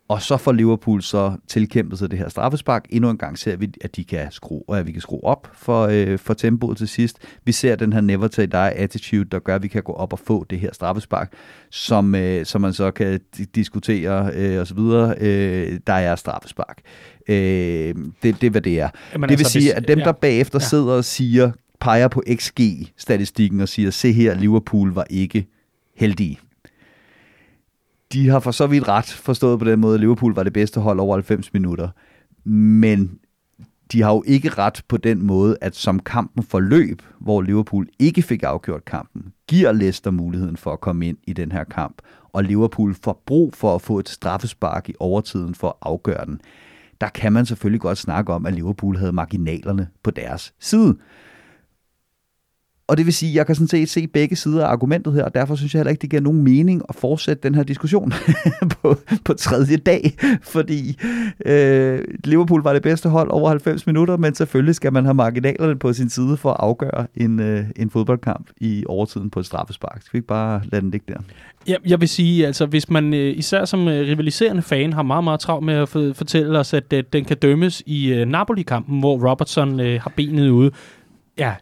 [0.08, 2.86] Og så får Liverpool så tilkæmpet sig det her straffespark.
[2.90, 5.86] Endnu en gang ser vi, at, de kan skrue, at vi kan skrue op for,
[5.86, 7.18] øh, for tempoet til sidst.
[7.44, 10.12] Vi ser den her never say die attitude, der gør, at vi kan gå op
[10.12, 11.32] og få det her straffespark,
[11.70, 13.20] som, øh, som man så kan
[13.54, 14.78] diskutere øh, osv.
[14.78, 16.80] Øh, der er straffespark.
[17.28, 18.88] Øh, det, det er, hvad det er.
[19.12, 20.66] Jamen, det vil altså, sige, at dem, ja, der bagefter ja.
[20.66, 21.50] sidder og siger,
[21.80, 25.46] peger på XG-statistikken og siger, se her, Liverpool var ikke
[25.96, 26.38] heldige
[28.16, 30.80] de har for så vidt ret forstået på den måde, at Liverpool var det bedste
[30.80, 31.88] hold over 90 minutter.
[32.48, 33.18] Men
[33.92, 38.22] de har jo ikke ret på den måde, at som kampen forløb, hvor Liverpool ikke
[38.22, 42.02] fik afgjort kampen, giver Leicester muligheden for at komme ind i den her kamp,
[42.32, 46.40] og Liverpool får brug for at få et straffespark i overtiden for at afgøre den.
[47.00, 50.96] Der kan man selvfølgelig godt snakke om, at Liverpool havde marginalerne på deres side.
[52.88, 55.24] Og det vil sige, at jeg kan sådan set se begge sider af argumentet her,
[55.24, 58.12] og derfor synes jeg heller ikke, det giver nogen mening at fortsætte den her diskussion
[58.82, 60.98] på, på tredje dag, fordi
[61.46, 65.78] øh, Liverpool var det bedste hold over 90 minutter, men selvfølgelig skal man have marginalerne
[65.78, 70.02] på sin side for at afgøre en, øh, en fodboldkamp i overtiden på et straffespark.
[70.02, 71.18] Skal vi ikke bare lade den ligge der?
[71.68, 75.24] Ja, jeg vil sige, altså hvis man øh, især som øh, rivaliserende fan har meget,
[75.24, 79.30] meget travlt med at fortælle os, at øh, den kan dømmes i øh, Napoli-kampen, hvor
[79.30, 80.70] Robertson øh, har benet ude,
[81.38, 81.54] ja,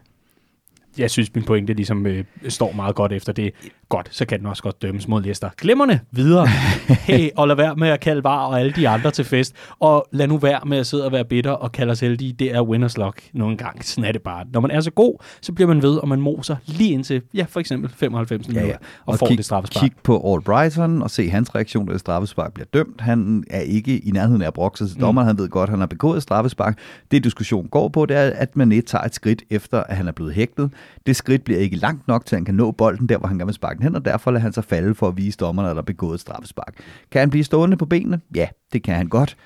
[0.97, 3.51] jeg synes, min pointe ligesom øh, står meget godt efter det.
[3.89, 5.49] Godt, så kan den også godt dømmes mod Leicester.
[5.57, 6.47] Glemmerne videre.
[7.09, 9.55] hey, og lad være med at kalde var og alle de andre til fest.
[9.79, 12.33] Og lad nu være med at sidde og være bitter og kalde os heldige.
[12.33, 13.83] Det er winners luck nogle gange.
[13.83, 14.45] Sådan er det bare.
[14.53, 17.45] Når man er så god, så bliver man ved, og man moser lige indtil, ja,
[17.49, 18.77] for eksempel 95 minutter, ja, ja.
[19.05, 19.83] og, og får kig, det straffespark.
[19.83, 23.01] Kig på All Brighton og se hans reaktion, da straffespark bliver dømt.
[23.01, 25.21] Han er ikke i nærheden af at brokse til dommer.
[25.21, 25.27] Mm.
[25.27, 26.79] Han ved godt, at han har begået straffespark.
[27.11, 30.07] Det diskussion går på, det er, at man ikke tager et skridt efter, at han
[30.07, 30.71] er blevet hægtet.
[31.05, 33.47] Det skridt bliver ikke langt nok til, han kan nå bolden der, hvor han gerne
[33.47, 35.75] vil sparke den hen, og derfor lader han sig falde for at vise dommerne, at
[35.75, 36.73] der er begået et straffespark.
[37.11, 38.19] Kan han blive stående på benene?
[38.35, 39.37] Ja, det kan han godt.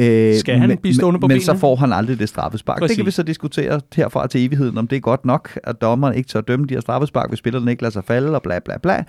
[0.00, 1.52] Øh, Skal han men, blive stående på men, benene?
[1.52, 2.78] Men så får han aldrig det straffespark.
[2.78, 2.90] Præcis.
[2.90, 6.14] Det kan vi så diskutere herfra til evigheden, om det er godt nok, at dommeren
[6.14, 8.78] ikke tør dømme de her straffespark, hvis spillerne ikke lader sig falde, og bla bla
[8.78, 9.04] bla.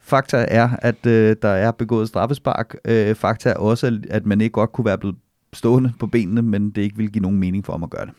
[0.00, 2.76] Fakta er, at øh, der er begået straffespark.
[2.84, 5.16] Øh, fakta er også, at man ikke godt kunne være blevet
[5.52, 8.14] stående på benene, men det ikke vil give nogen mening for ham at gøre det.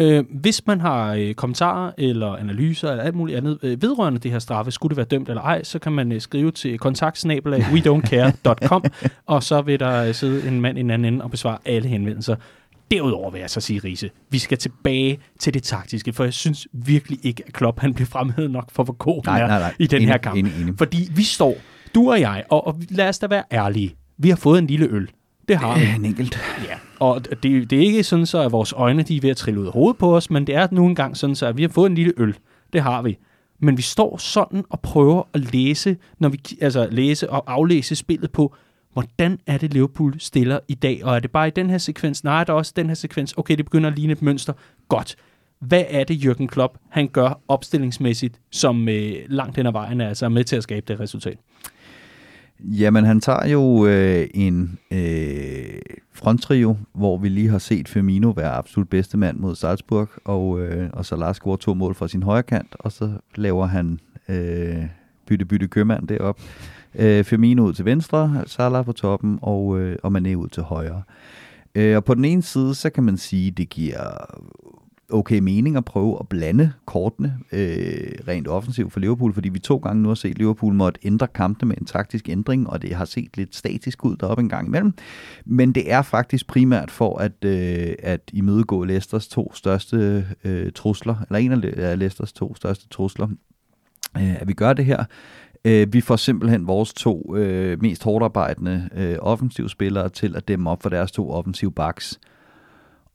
[0.00, 4.30] Øh, hvis man har øh, kommentarer eller analyser eller alt muligt andet øh, vedrørende det
[4.30, 7.64] her straffe, skulle det være dømt eller ej, så kan man øh, skrive til kontaktsnabelag
[7.72, 8.84] we don't care.com,
[9.26, 11.88] og så vil der øh, sidde en mand i en anden ende og besvare alle
[11.88, 12.36] henvendelser.
[12.90, 16.68] Derudover vil jeg så sige, Riese, vi skal tilbage til det taktiske, for jeg synes
[16.72, 19.74] virkelig ikke, at Klopp han bliver fremhævet nok for, hvor god Nej, nej, nej.
[19.78, 20.36] i den Enig, her kamp.
[20.38, 20.74] enig, enig.
[20.78, 21.54] Fordi vi står,
[21.94, 24.86] du og jeg, og, og lad os da være ærlige, vi har fået en lille
[24.90, 25.10] øl.
[25.50, 25.84] Det har vi.
[25.96, 26.38] En enkelt.
[26.68, 29.36] Ja, og det, det er ikke sådan så, at vores øjne de er ved at
[29.36, 31.62] trille ud af hovedet på os, men det er nu engang sådan så, at vi
[31.62, 32.34] har fået en lille øl.
[32.72, 33.18] Det har vi.
[33.60, 38.30] Men vi står sådan og prøver at læse, når vi altså læse og aflæse spillet
[38.32, 38.54] på,
[38.92, 42.24] hvordan er det Liverpool stiller i dag, og er det bare i den her sekvens?
[42.24, 43.34] Nej, der er også den her sekvens.
[43.36, 44.52] Okay, det begynder at ligne et mønster.
[44.88, 45.16] Godt.
[45.60, 50.08] Hvad er det, Jürgen Klopp han gør opstillingsmæssigt, som øh, langt hen ad vejen er
[50.08, 51.38] altså med til at skabe det resultat?
[52.64, 55.80] Jamen, han tager jo øh, en øh,
[56.12, 60.90] fronttrio, hvor vi lige har set Firmino være absolut bedste mand mod Salzburg, og, øh,
[60.92, 63.98] og så Lars scorer to mål fra sin højre kant, og så laver han
[64.28, 64.84] øh,
[65.26, 66.40] bytte-bytte købmand derop.
[66.94, 71.02] Øh, Firmino ud til venstre, Salah på toppen, og, øh, og Mané ud til højre.
[71.74, 74.26] Øh, og på den ene side, så kan man sige, det giver
[75.12, 79.76] okay mening at prøve at blande kortene øh, rent offensivt for Liverpool, fordi vi to
[79.76, 83.04] gange nu har set Liverpool måtte ændre kampene med en taktisk ændring, og det har
[83.04, 84.94] set lidt statisk ud deroppe en gang imellem.
[85.44, 91.14] Men det er faktisk primært for at, øh, at imødegå Leicesters to største øh, trusler,
[91.28, 93.28] eller en af Leicesters to største trusler,
[94.16, 95.04] øh, at vi gør det her.
[95.64, 100.70] Øh, vi får simpelthen vores to øh, mest hårdt arbejdende øh, offensivspillere til at dæmme
[100.70, 102.20] op for deres to offensive backs.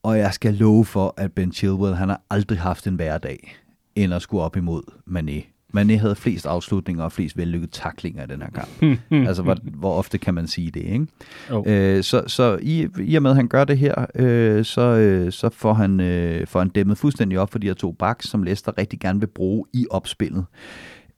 [0.05, 3.55] Og jeg skal love for, at Ben Chilwell, han har aldrig haft en hverdag,
[3.95, 5.43] end at skulle op imod Mané.
[5.77, 8.99] Mané havde flest afslutninger og flest vellykkede taklinger i den her kamp.
[9.27, 11.07] altså, hvor, hvor ofte kan man sige det, ikke?
[11.51, 11.63] Oh.
[11.67, 15.31] Øh, så så i, i og med, at han gør det her, øh, så, øh,
[15.31, 18.43] så får, han, øh, får han dæmmet fuldstændig op for de her to backs, som
[18.43, 20.45] Leicester rigtig gerne vil bruge i opspillet.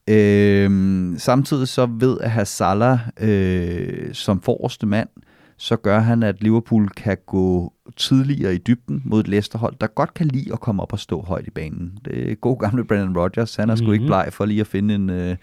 [0.10, 0.70] Øh,
[1.18, 5.10] samtidig så ved at have Salah øh, som forreste mand,
[5.58, 10.14] så gør han, at Liverpool kan gå tidligere i dybden mod et Leicester-hold, der godt
[10.14, 12.00] kan lide at komme op og stå højt i banen.
[12.06, 13.56] Det er god gamle Brendan Rodgers.
[13.56, 13.94] Han er sgu mm-hmm.
[13.94, 15.36] ikke bleg for lige at finde en, øh,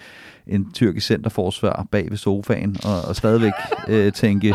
[0.46, 3.52] en tyrkisk centerforsvar bag ved sofaen og, og stadigvæk
[3.88, 4.54] øh, tænke,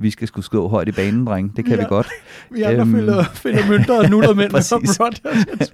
[0.00, 1.56] vi skal skulle stå højt i banen, dreng.
[1.56, 2.08] Det kan ja, vi godt.
[2.50, 4.60] Vi andre øhm, finder, finder mønter og nuller mænd med
[5.00, 5.72] Rodgers.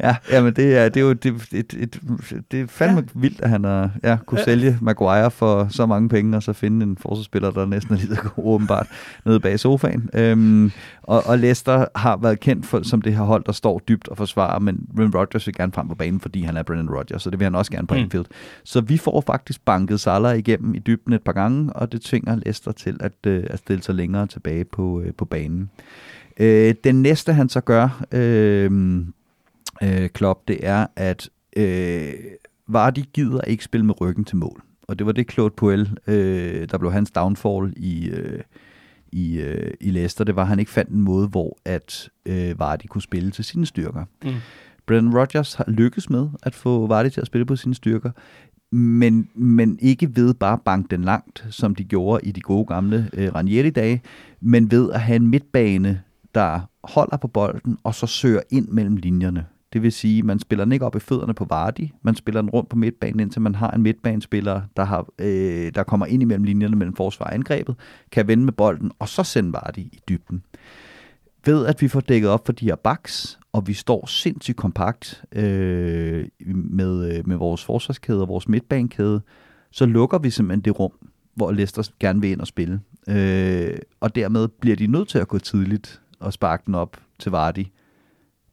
[0.00, 2.00] ja, ja, men det er, det er jo det, et, et,
[2.50, 3.20] det er fandme ja.
[3.20, 4.44] vildt, at han har ja, kunne ja.
[4.44, 8.14] sælge Maguire for så mange penge, og så finde en forsvarsspiller, der næsten er lige
[8.14, 8.86] så god åbenbart,
[9.24, 10.10] nede bag sofaen.
[10.14, 14.08] Øhm, og, og Leicester har været kendt for, som det her hold, der står dybt
[14.08, 17.22] og forsvarer, men Brendan Rodgers vil gerne frem på banen, fordi han er Brendan Rodgers,
[17.22, 18.00] så det vil han også gerne på mm.
[18.00, 18.26] Anfield.
[18.64, 22.36] Så vi får faktisk banket Salah igennem i dybden et par gange, og det tvinger
[22.36, 25.70] Leicester til at, øh, at stille sig længere tilbage på, øh, på banen.
[26.36, 28.70] Øh, den næste, han så gør, øh,
[29.82, 32.12] øh, Klopp, det er, at øh,
[32.66, 34.62] Vardy gider ikke spille med ryggen til mål.
[34.82, 38.40] Og det var det Claude Puel, øh, der blev hans downfall i, øh,
[39.12, 40.24] i, øh, i Leicester.
[40.24, 43.44] Det var, at han ikke fandt en måde, hvor at øh, Vardy kunne spille til
[43.44, 44.04] sine styrker.
[44.24, 44.30] Mm.
[44.86, 48.10] Brendan Rodgers har lykkes med at få Vardy til at spille på sine styrker,
[48.72, 52.64] men, men ikke ved bare at banke den langt, som de gjorde i de gode
[52.64, 54.02] gamle øh, Ranieri-dage,
[54.40, 56.02] men ved at have en midtbane,
[56.34, 59.46] der holder på bolden, og så søger ind mellem linjerne.
[59.72, 62.50] Det vil sige, man spiller den ikke op i fødderne på Vardy, man spiller den
[62.50, 66.44] rundt på midtbanen, indtil man har en midtbanespiller, der, har, øh, der kommer ind imellem
[66.44, 67.76] linjerne mellem forsvar og angrebet,
[68.12, 70.42] kan vende med bolden, og så sende Vardy i dybden.
[71.44, 75.24] Ved at vi får dækket op for de her backs, og vi står sindssygt kompakt
[75.32, 79.20] øh, med, øh, med vores forsvarskæde og vores midtbanekæde,
[79.70, 80.92] så lukker vi simpelthen det rum,
[81.34, 82.80] hvor Leicester gerne vil ind og spille.
[83.08, 87.30] Øh, og dermed bliver de nødt til at gå tidligt og sparke den op til
[87.30, 87.66] Vardy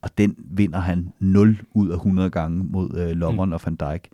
[0.01, 3.53] og den vinder han 0 ud af 100 gange mod øh, Lovren mm.
[3.53, 4.09] og Van Dijk.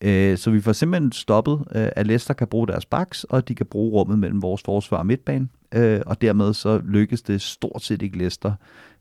[0.00, 3.54] Øh, så vi får simpelthen stoppet, øh, at Leicester kan bruge deres baks, og de
[3.54, 7.82] kan bruge rummet mellem vores forsvar og midtbane, øh, og dermed så lykkes det stort
[7.82, 8.52] set ikke Leicester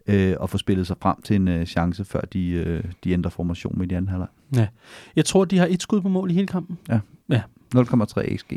[0.08, 3.30] øh, at få spillet sig frem til en øh, chance, før de, øh, de ændrer
[3.30, 4.28] formation med i anden halvleg.
[4.56, 4.68] Ja.
[5.16, 6.78] Jeg tror, de har et skud på mål i hele kampen.
[6.90, 7.00] Ja.
[7.30, 7.42] ja.
[7.76, 8.52] 0,3 xg.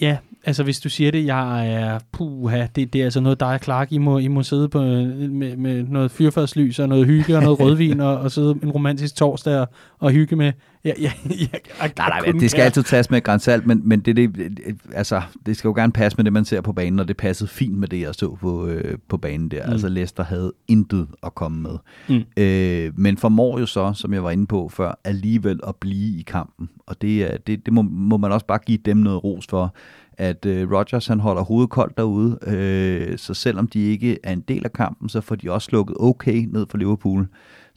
[0.00, 3.46] Ja, altså hvis du siger det, jeg er, puha, det, det er altså noget, der
[3.46, 7.36] er Clark, I må, I må sidde på, med, med noget fyrfadslys og noget hygge
[7.36, 9.68] og noget rødvin og, og sidde en romantisk torsdag og,
[9.98, 10.52] og hygge med.
[10.88, 11.46] Ja, ja, ja,
[11.78, 14.52] nej, nej, det skal altid tages med grænsalt, men, men det, det,
[14.92, 17.50] altså, det skal jo gerne passe med det, man ser på banen, og det passede
[17.50, 19.66] fint med det, jeg så på, øh, på banen der.
[19.66, 19.72] Mm.
[19.72, 21.78] Altså Leicester havde intet at komme med.
[22.08, 22.42] Mm.
[22.42, 26.22] Øh, men formår jo så, som jeg var inde på før, alligevel at blive i
[26.22, 26.68] kampen.
[26.86, 29.74] Og det, det, det må, må man også bare give dem noget ros for,
[30.18, 34.40] at øh, Rodgers han holder hovedet koldt derude, øh, så selvom de ikke er en
[34.40, 37.26] del af kampen, så får de også lukket okay ned for Liverpool,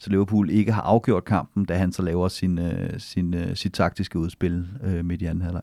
[0.02, 3.72] så Liverpool ikke har afgjort kampen, da han så laver sin, øh, sin, øh, sit
[3.72, 5.62] taktiske udspil øh, midt i anden halvleg.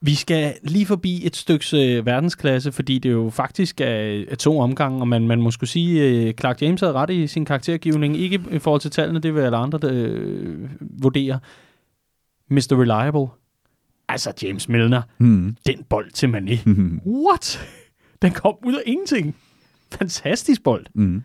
[0.00, 4.58] Vi skal lige forbi et stykke øh, verdensklasse, fordi det jo faktisk er, er to
[4.58, 8.16] omgange, og man, man må skulle sige, øh, Clark James havde ret i sin karaktergivning,
[8.16, 11.38] ikke i forhold til tallene, det vil alle andre der, øh, vurdere.
[12.50, 12.58] Mr.
[12.72, 13.26] Reliable,
[14.08, 15.56] altså James Milner, Mm.
[15.66, 16.58] den bold til Mané.
[16.66, 17.00] Mm.
[17.06, 17.66] What?
[18.22, 19.36] Den kom ud af ingenting.
[19.92, 20.86] Fantastisk bold.
[20.94, 21.22] Mm.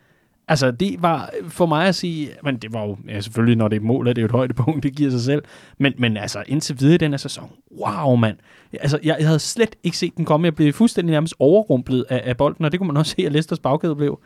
[0.51, 3.75] Altså, det var for mig at sige, men det var jo, ja, selvfølgelig, når det
[3.75, 5.43] er et mål, er det jo et højdepunkt, det giver sig selv.
[5.77, 8.37] Men, men altså, indtil videre i den her sæson, wow, mand.
[8.73, 10.45] Altså, jeg, jeg havde slet ikke set den komme.
[10.45, 13.31] Jeg blev fuldstændig nærmest overrumplet af, af bolden, og det kunne man også se, at
[13.31, 14.19] Leicesters bagkæde blev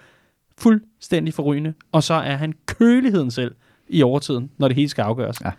[0.57, 1.73] fuldstændig forrygende.
[1.91, 3.55] Og så er han køligheden selv
[3.89, 5.41] i overtiden, når det hele skal afgøres.
[5.41, 5.51] Ja.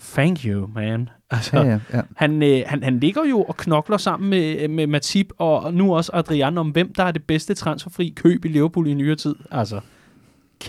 [0.00, 1.08] Thank you, man.
[1.30, 2.00] Altså, Ja, ja, ja.
[2.16, 6.10] han, øh, han, han ligger jo og knokler sammen med, med Matip og nu også
[6.14, 9.34] Adrian om, hvem der er det bedste transferfri køb i Liverpool i nyere tid.
[9.50, 9.80] Altså,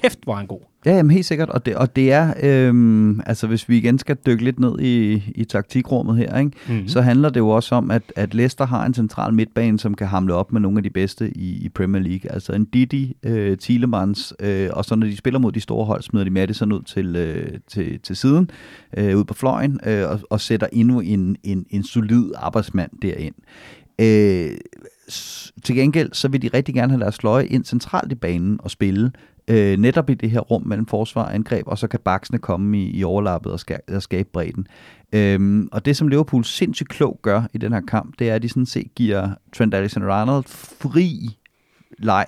[0.02, 0.60] kæft, hvor han god.
[0.86, 4.18] Ja, jamen helt sikkert, og det, og det er, øhm, altså hvis vi igen skal
[4.26, 6.88] dykke lidt ned i, i taktikrummet her, ikke, Mm-hmm.
[6.88, 10.08] så handler det jo også om, at, at Leicester har en central midtbane, som kan
[10.08, 12.32] hamle op med nogle af de bedste i, i Premier League.
[12.32, 16.02] Altså en Didi, øh, Thielemans, øh, og så når de spiller mod de store hold,
[16.02, 18.50] smider de Madison ud til, øh, til, til siden,
[18.98, 23.36] øh, ud på fløjen, øh, og, og sætter endnu en, en, en solid arbejdsmand derind.
[24.02, 24.58] Øh,
[25.64, 28.72] til gengæld, så vil de rigtig gerne have deres fløje ind centralt i banen og
[28.72, 29.12] spille,
[29.48, 32.82] øh, netop i det her rum mellem forsvar og angreb, og så kan baksene komme
[32.84, 34.68] i, i overlappet og, ska, og skabe bredden.
[35.14, 38.42] Øhm, og det, som Liverpool sindssygt klog gør i den her kamp, det er, at
[38.42, 41.38] de sådan set giver Trent Alexander-Arnold fri
[42.00, 42.26] leg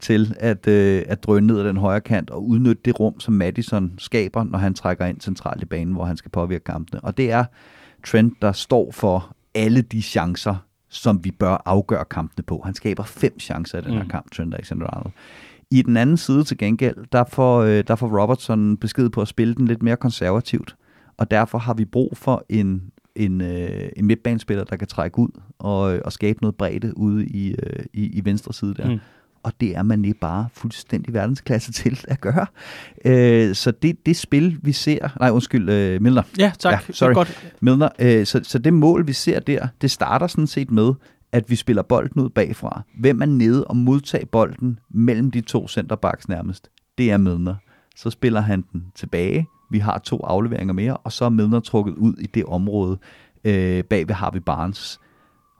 [0.00, 3.34] til at, øh, at drøne ned ad den højre kant og udnytte det rum, som
[3.34, 7.00] Madison skaber, når han trækker ind centralt i banen, hvor han skal påvirke kampene.
[7.00, 7.44] Og det er
[8.06, 10.56] Trent, der står for alle de chancer,
[10.88, 12.62] som vi bør afgøre kampene på.
[12.64, 14.08] Han skaber fem chancer i den her Mm.
[14.08, 15.10] kamp, Trent Alexander-Arnold.
[15.72, 19.28] I den anden side til gengæld, der får, øh, der får Robertson besked på at
[19.28, 20.76] spille den lidt mere konservativt.
[21.16, 22.82] Og derfor har vi brug for en,
[23.16, 25.28] en, øh, en midtbanespiller, der kan trække ud
[25.58, 28.90] og, og skabe noget bredde ude i, øh, i, i venstre side der.
[28.90, 28.98] Mm.
[29.42, 32.46] Og det er man bare fuldstændig verdensklasse til at gøre.
[33.04, 35.08] Øh, så det, det spil, vi ser...
[35.20, 36.22] Nej, undskyld, øh, Milner.
[36.38, 36.72] Ja, tak.
[36.72, 37.14] Ja, Det er sorry.
[37.14, 37.52] godt.
[37.60, 37.88] Milner.
[37.98, 40.92] Øh, så, så det mål, vi ser der, det starter sådan set med,
[41.32, 42.82] at vi spiller bolden ud bagfra.
[43.00, 46.70] Hvem er nede og modtager bolden mellem de to centerbacks nærmest?
[46.98, 47.54] Det er Milner.
[47.96, 49.46] Så spiller han den tilbage.
[49.70, 52.98] Vi har to afleveringer mere, og så er Milner trukket ud i det område
[53.44, 55.00] øh, bag ved Harvey Barnes.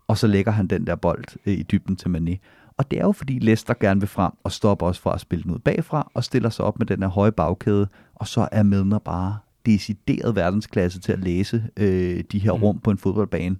[0.08, 2.36] Og så lægger han den der bold øh, i dybden til Mané.
[2.76, 5.42] Og det er jo fordi Leicester gerne vil frem og stopper os fra at spille
[5.42, 7.88] den ud bagfra og stiller sig op med den her høje bagkæde.
[8.14, 12.62] Og så er Milner bare decideret verdensklasse til at læse øh, de her Mm.
[12.62, 13.56] rum på en fodboldbane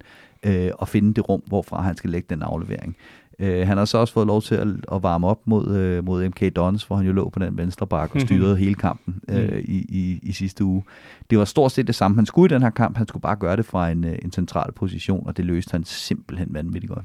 [0.47, 2.97] øh, og finde det rum, hvorfra han skal lægge den aflevering.
[3.39, 6.28] Øh, han har så også fået lov til at, at varme op mod, øh, mod
[6.28, 9.59] MK Dons, hvor han jo lå på den venstre bak og styrede hele kampen øh,
[9.59, 10.82] i, i, i sidste uge.
[11.31, 12.97] Det var stort set det samme, han skulle i den her kamp.
[12.97, 15.85] Han skulle bare gøre det fra en, øh, en central position, og det løste han
[15.85, 17.05] simpelthen vanvittigt godt.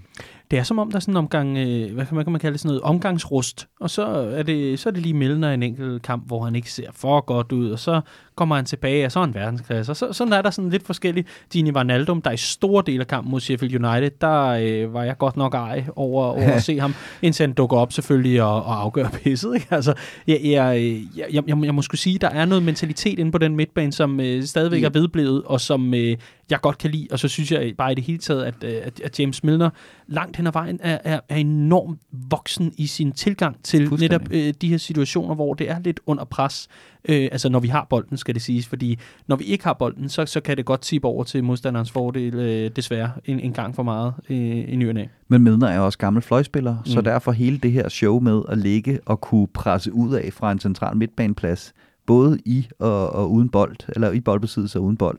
[0.51, 2.59] Det er som om, der er sådan en omgang, øh, hvad kan man, kalde det,
[2.59, 3.67] sådan noget omgangsrust.
[3.79, 6.71] Og så er det, så er det lige Milner en enkelt kamp, hvor han ikke
[6.71, 8.01] ser for godt ud, og så
[8.35, 9.91] kommer han tilbage, og så er han verdensklasse.
[9.91, 11.27] Og så, sådan er der sådan lidt forskelligt.
[11.53, 15.17] Dini Wijnaldum, der i store dele af kampen mod Sheffield United, der øh, var jeg
[15.17, 18.81] godt nok ej over, over at se ham, indtil han dukker op selvfølgelig og, og
[18.81, 19.55] afgør pisset.
[19.55, 19.67] Ikke?
[19.71, 19.93] Altså,
[20.27, 20.81] jeg, jeg,
[21.17, 23.91] jeg, jeg, jeg, jeg må skulle sige, der er noget mentalitet inde på den midtbane,
[23.91, 26.17] som øh, stadigvæk er vedblevet, og som øh,
[26.51, 27.07] jeg godt kan lide.
[27.11, 29.69] Og så synes jeg bare i det hele taget, at, øh, at, at James Milner
[30.07, 34.53] langt hen ad vejen er, er, er enormt voksen i sin tilgang til netop øh,
[34.61, 36.67] de her situationer, hvor det er lidt under pres.
[37.09, 38.67] Øh, altså når vi har bolden, skal det siges.
[38.67, 41.91] Fordi når vi ikke har bolden, så, så kan det godt tippe over til modstanderens
[41.91, 45.07] fordel, øh, desværre, en, en gang for meget øh, i ny.
[45.27, 46.85] Men Milner er også gammel fløjspiller, mm.
[46.85, 50.51] så derfor hele det her show med at ligge og kunne presse ud af fra
[50.51, 51.73] en central midtbaneplads,
[52.07, 55.17] både i og, og uden bold, eller i boldbesiddelse og uden bold,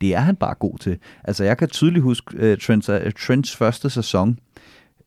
[0.00, 0.98] det er han bare god til.
[1.24, 2.96] Altså jeg kan tydeligt huske uh, Trents, uh,
[3.26, 4.38] Trents første sæson,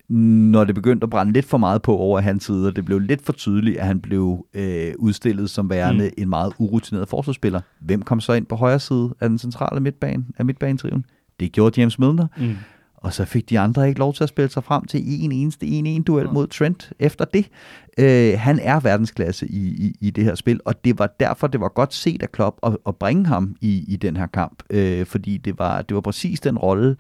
[0.10, 3.00] når det begyndte at brænde lidt for meget på over hans side, og det blev
[3.00, 6.24] lidt for tydeligt, at han blev øh, udstillet som værende mm.
[6.24, 7.62] en meget urutineret forsvarsspiller.
[7.80, 11.06] Hvem kom så ind på højre side af den centrale midtbane, af midtbanetriven?
[11.40, 12.28] Det gjorde James Milner.
[12.38, 12.56] Mm.
[13.04, 15.66] Og så fik de andre ikke lov til at spille sig frem til en eneste
[15.66, 17.50] 1-1-duel mod Trent efter det.
[17.98, 21.60] Øh, han er verdensklasse i, i, i det her spil, og det var derfor, det
[21.60, 24.64] var godt set af Klopp at, at bringe ham i, i den her kamp.
[24.70, 26.96] Øh, fordi det var, det var præcis den rolle,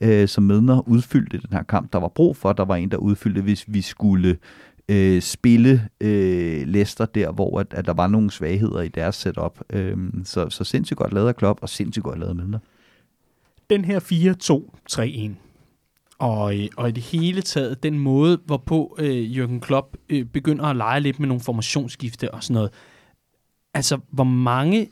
[0.00, 2.52] øh, som Medner udfyldte den her kamp, der var brug for.
[2.52, 4.36] Der var en, der udfyldte, hvis vi skulle
[4.88, 9.60] øh, spille øh, Leicester der, hvor at, at der var nogle svagheder i deres setup.
[9.70, 12.58] Øh, så, så sindssygt godt lavet af Klopp, og sindssygt godt lavet af Medner.
[13.70, 15.47] den her 4-2-3-1,
[16.18, 20.64] og, øh, og i det hele taget, den måde, hvorpå øh, Jürgen Klopp øh, begynder
[20.64, 22.70] at lege lidt med nogle formationsskifte og sådan noget.
[23.74, 24.88] Altså, hvor mange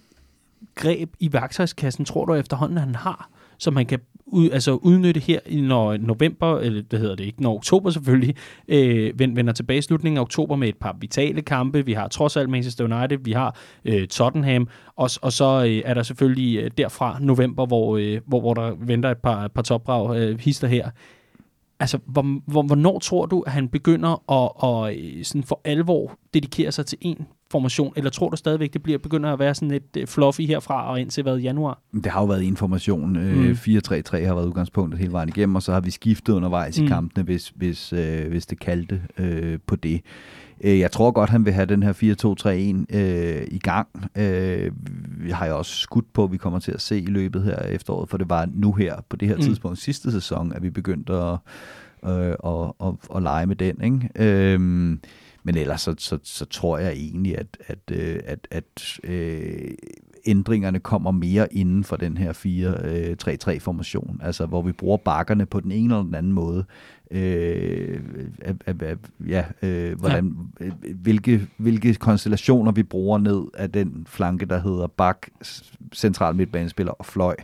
[0.74, 5.40] greb i værktøjskassen tror du efterhånden, han har, som han kan ud, altså udnytte her,
[5.46, 8.34] i når november, eller det hedder det ikke, når oktober selvfølgelig,
[8.68, 11.86] øh, vender tilbage i slutningen af oktober med et par vitale kampe.
[11.86, 15.94] Vi har trods alt Manchester United, vi har øh, Tottenham, og, og så øh, er
[15.94, 20.16] der selvfølgelig øh, derfra november, hvor, øh, hvor, hvor der venter et par, par topbrag
[20.20, 20.90] øh, hister her.
[21.80, 26.18] Altså, hvor, hvor, hvornår tror du, at han begynder at, at øh, sådan for alvor
[26.34, 29.70] dedikere sig til en formation, eller tror du stadigvæk, det bliver begynder at være sådan
[29.70, 31.80] et øh, fluffy herfra og indtil hvad, januar?
[31.94, 33.16] Det har jo været en formation.
[33.16, 33.50] Øh, mm.
[33.50, 36.84] 4-3-3 har været udgangspunktet hele vejen igennem, og så har vi skiftet undervejs mm.
[36.84, 40.00] i kampene, hvis, hvis, øh, hvis det kaldte øh, på det.
[40.60, 41.92] Jeg tror godt, han vil have den her
[42.92, 43.88] 4-2-3-1 øh, i gang.
[44.16, 44.72] Øh,
[45.24, 47.58] vi har jo også skudt på, at vi kommer til at se i løbet her
[47.58, 49.42] efteråret, for det var nu her, på det her mm.
[49.42, 51.38] tidspunkt sidste sæson, at vi begyndte at,
[52.06, 53.82] øh, at, at, at lege med den.
[53.82, 54.10] Ikke?
[54.16, 54.60] Øh,
[55.46, 59.70] men ellers så, så, så tror jeg egentlig, at, at, øh, at, at øh,
[60.26, 65.60] ændringerne kommer mere inden for den her 4-3-3-formation, øh, altså hvor vi bruger bakkerne på
[65.60, 66.64] den ene eller den anden måde.
[67.10, 68.00] Øh,
[69.28, 70.70] ja, øh, hvordan, ja.
[70.94, 75.26] Hvilke, hvilke konstellationer vi bruger ned af den flanke, der hedder bak,
[75.94, 77.36] central midtbanespiller og fløj,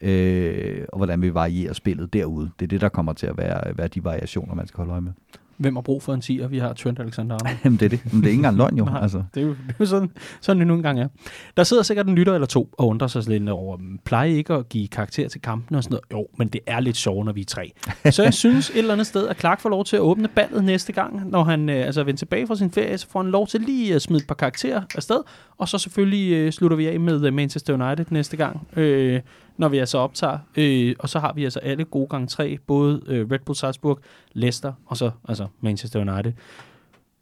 [0.00, 2.50] øh, og hvordan vi varierer spillet derude.
[2.58, 5.00] Det er det, der kommer til at være, være de variationer, man skal holde øje
[5.00, 5.12] med
[5.60, 6.48] hvem har brug for en tiger?
[6.48, 7.56] Vi har Trent Alexander-Arnold.
[7.64, 8.12] Jamen det er det.
[8.12, 8.84] Men det er ikke engang løgn jo.
[8.84, 9.22] Nej, altså.
[9.34, 10.10] det, er jo det er jo sådan,
[10.40, 11.08] sådan det nu engang er.
[11.56, 14.54] Der sidder sikkert en lytter eller to og undrer sig lidt over, plejer I ikke
[14.54, 16.22] at give karakter til kampen og sådan noget?
[16.22, 17.72] Jo, men det er lidt sjovt, når vi er tre.
[18.10, 20.64] Så jeg synes et eller andet sted, at Clark får lov til at åbne ballet
[20.64, 23.46] næste gang, når han øh, altså vender tilbage fra sin ferie, så får han lov
[23.46, 25.20] til lige at smide et par karakterer afsted,
[25.58, 28.68] og så selvfølgelig øh, slutter vi af med øh, Manchester United næste gang.
[28.76, 29.20] Øh,
[29.60, 30.38] når vi altså optager.
[30.56, 33.98] Øh, og så har vi altså alle gode gange tre, både øh, Red Bull Salzburg,
[34.32, 36.32] Leicester og så altså Manchester United.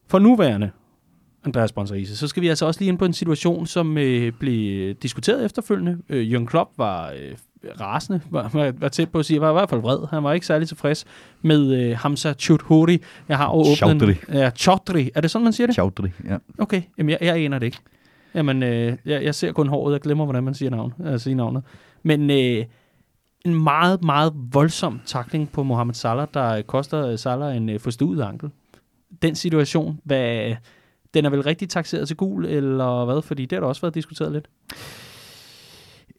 [0.09, 0.71] For nuværende,
[1.45, 4.95] Andreas Bonserise, så skal vi altså også lige ind på en situation, som øh, blev
[4.95, 5.99] diskuteret efterfølgende.
[6.09, 7.35] Øh, Jürgen Klopp var øh,
[7.81, 9.99] rasende, var, var, var tæt på at sige, var i hvert fald vred.
[10.11, 11.05] Han var ikke særlig tilfreds
[11.43, 12.99] med øh, Hamza Choudhury.
[13.29, 13.77] Jeg har jo åbnet...
[13.77, 14.15] Chaudhry.
[14.33, 15.09] Ja, Chaudhry.
[15.15, 15.75] Er det sådan, man siger det?
[15.75, 16.37] Chaudhry, ja.
[16.59, 17.79] Okay, jamen jeg, jeg aner det ikke.
[18.35, 21.37] Jamen, øh, jeg, jeg ser kun håret, jeg glemmer, hvordan man siger, navn, øh, siger
[21.37, 21.63] navnet.
[22.03, 22.65] Men øh,
[23.45, 27.81] en meget, meget voldsom takling på Mohamed Salah, der øh, koster øh, Salah en øh,
[27.81, 28.51] forstuet ankel.
[29.23, 30.55] Den situation, hvad,
[31.15, 33.23] den er vel rigtig taxeret til gul, eller hvad?
[33.23, 34.49] Fordi det har der også været diskuteret lidt.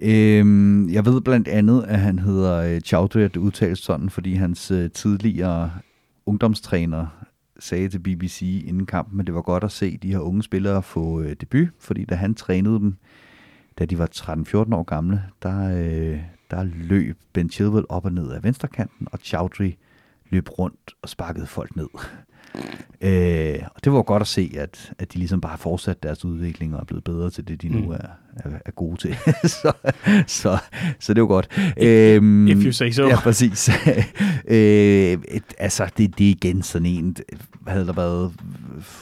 [0.01, 4.72] Øhm, jeg ved blandt andet, at han hedder øh, Chowdhury, det udtales sådan, fordi hans
[4.72, 5.72] øh, tidligere
[6.26, 7.07] ungdomstræner
[7.60, 10.84] sagde til BBC inden kampen, at det var godt at se de her unge spillere
[10.84, 12.95] få øh, debut, fordi da han trænede dem,
[13.80, 16.19] da de var 13-14 år gamle, der, øh,
[16.51, 19.72] der løb Ben Chilwell op og ned af venstrekanten, og Chowdhury
[20.30, 21.88] løb rundt og sparkede folk ned.
[23.01, 26.26] Øh, og det var godt at se, at, at de ligesom bare har fortsat deres
[26.26, 27.91] udvikling og er blevet bedre til det, de nu mm.
[27.91, 27.97] er,
[28.35, 29.15] er, er gode til.
[29.61, 29.71] så,
[30.27, 30.57] så,
[30.99, 31.47] så det var godt.
[31.77, 33.07] If, øhm, if you say so.
[33.07, 33.69] Ja, præcis.
[34.47, 37.15] øh, et, altså, det, det er igen sådan en,
[37.67, 38.34] havde der været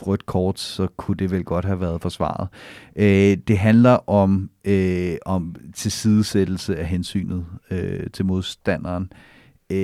[0.01, 2.47] rødt kort, så kunne det vel godt have været forsvaret.
[2.95, 9.03] Øh, det handler om, øh, om tilsidesættelse af hensynet øh, til modstanderen.
[9.03, 9.36] Øh,
[9.69, 9.77] Øh,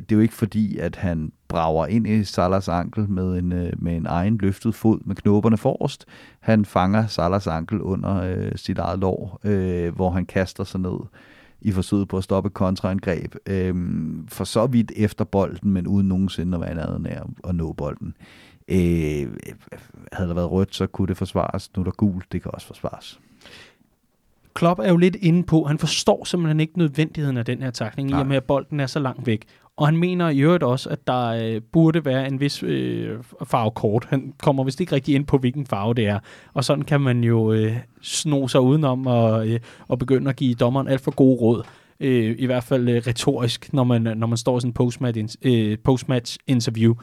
[0.00, 3.72] det er jo ikke fordi, at han brager ind i Salas ankel med en, øh,
[3.78, 6.06] med en egen løftet fod med knopperne forrest.
[6.40, 10.98] Han fanger Salas ankel under øh, sit eget lår, øh, hvor han kaster sig ned
[11.60, 13.34] i forsøget på at stoppe kontraangreb.
[13.46, 13.74] Øh,
[14.28, 18.14] for så vidt efter bolden, men uden nogensinde at være andet nær at nå bolden.
[18.68, 19.28] Øh,
[20.12, 21.70] havde der været rødt, så kunne det forsvares.
[21.76, 23.20] Nu er der gult, det kan også forsvares.
[24.54, 28.10] Klopp er jo lidt inde på, han forstår simpelthen ikke nødvendigheden af den her takning,
[28.10, 29.46] i og med at bolden er så langt væk.
[29.76, 34.06] Og han mener i øvrigt også, at der øh, burde være en vis øh, farvekort.
[34.10, 36.18] Han kommer vist ikke rigtig ind på, hvilken farve det er.
[36.54, 40.54] Og sådan kan man jo øh, sno sig udenom og, øh, og begynde at give
[40.54, 41.62] dommeren alt for gode råd.
[42.00, 45.36] Øh, I hvert fald øh, retorisk, når man, når man står i sådan en postmatch,
[45.42, 46.94] øh, postmatch interview.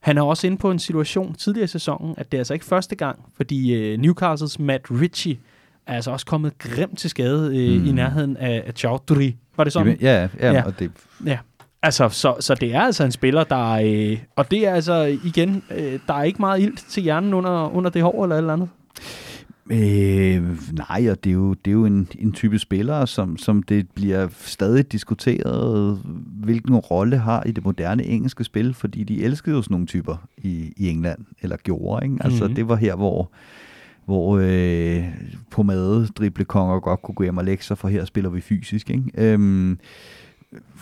[0.00, 2.66] Han er også inde på en situation tidligere i sæsonen, at det er altså ikke
[2.66, 5.38] første gang, fordi øh, Newcastles Matt Ritchie
[5.86, 7.86] er altså også kommet grimt til skade øh, mm.
[7.86, 9.32] i nærheden af, af Chaudhry.
[9.56, 9.96] Var det sådan?
[10.00, 10.62] Ja, ja, ja.
[10.62, 10.90] Og det...
[11.26, 11.38] ja.
[11.82, 15.62] Altså, så, så det er altså en spiller, der øh, og det er altså igen,
[15.76, 18.52] øh, der er ikke meget ilt til hjernen under, under det hår eller et eller
[18.52, 18.68] andet.
[19.70, 23.62] Øh, nej, og det er jo, det er jo en, en type spiller, som, som
[23.62, 29.56] det bliver stadig diskuteret, hvilken rolle har i det moderne engelske spil, fordi de elskede
[29.56, 32.16] jo sådan nogle typer i, i England, eller gjorde, ikke?
[32.20, 32.54] Altså, mm-hmm.
[32.54, 33.30] det var her, hvor
[34.04, 35.04] hvor øh,
[35.50, 38.90] pomade driblekonger godt kunne gå hjem og lægge sig, for her spiller vi fysisk.
[38.90, 39.04] Ikke?
[39.14, 39.78] Øhm,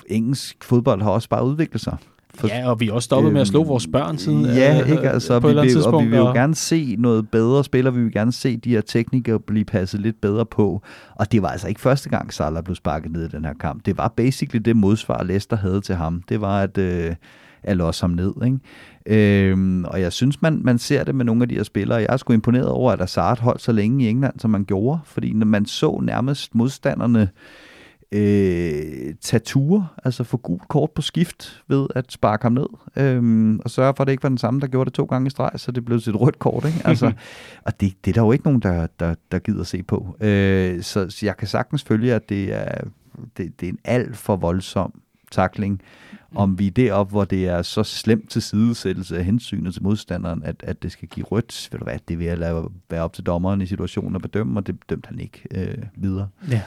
[0.07, 1.97] engelsk fodbold har også bare udviklet sig.
[2.35, 4.45] For, ja, og vi er også stoppet øhm, med at slå vores børn siden.
[4.45, 5.41] Ja, øh, ikke altså.
[5.41, 6.35] På vi vil, og vi vil jo og...
[6.35, 7.91] gerne se noget bedre spiller.
[7.91, 10.83] Vi vil gerne se de her teknikere blive passet lidt bedre på.
[11.15, 13.87] Og det var altså ikke første gang, Salah blev sparket ned i den her kamp.
[13.87, 16.23] Det var basically det modsvar, Leicester havde til ham.
[16.29, 17.15] Det var at, øh,
[17.63, 18.33] at losse ham ned.
[18.45, 18.59] Ikke?
[19.07, 21.99] Øhm, og jeg synes, man, man ser det med nogle af de her spillere.
[21.99, 25.01] Jeg er sgu imponeret over, at Hazard holdt så længe i England, som man gjorde.
[25.05, 27.29] Fordi når man så nærmest modstanderne
[28.13, 32.67] øh, tature, altså få gult kort på skift ved at sparke ham ned,
[32.97, 35.27] øh, og sørge for, at det ikke var den samme, der gjorde det to gange
[35.27, 36.65] i streg, så det blev til et rødt kort.
[36.65, 36.79] Ikke?
[36.85, 37.13] Altså,
[37.67, 40.17] og det, det er der jo ikke nogen, der, der, der gider se på.
[40.21, 42.85] Øh, så, så jeg kan sagtens følge, at det er,
[43.37, 45.01] det, det er en alt for voldsom
[45.31, 45.83] takling,
[46.33, 46.39] Mm.
[46.39, 50.43] om vi er deroppe, hvor det er så slemt til sidesættelse af hensynet til modstanderen,
[50.45, 53.13] at, at det skal give rødt, ved du hvad, det vil jeg lade være op
[53.13, 56.29] til dommeren i situationen at bedømme, og det dømte han ikke øh, videre.
[56.51, 56.63] Ja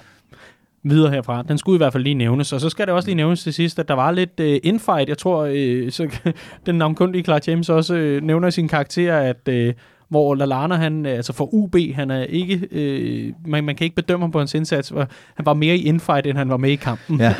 [0.85, 1.43] videre herfra.
[1.43, 2.53] Den skulle i hvert fald lige nævnes.
[2.53, 5.09] Og så skal det også lige nævnes til sidst, at der var lidt øh, infight.
[5.09, 6.09] Jeg tror, øh, så,
[6.65, 9.73] den navnkundige Clark James også øh, nævner i sin karakter, at øh,
[10.15, 14.23] hvor Lalana, han, altså for UB, han er ikke, øh, man, man kan ikke bedømme
[14.23, 16.75] ham på hans indsats, for han var mere i infight, end han var med i
[16.75, 17.19] kampen.
[17.19, 17.35] Ja,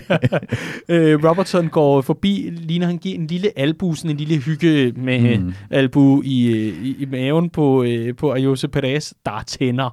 [0.94, 5.38] øh, Robertson går forbi, ligner han giver en lille albu, sådan en lille hygge med
[5.38, 5.54] mm.
[5.70, 9.90] albu i, i, i maven på, øh, på Ayose Perez, der tænder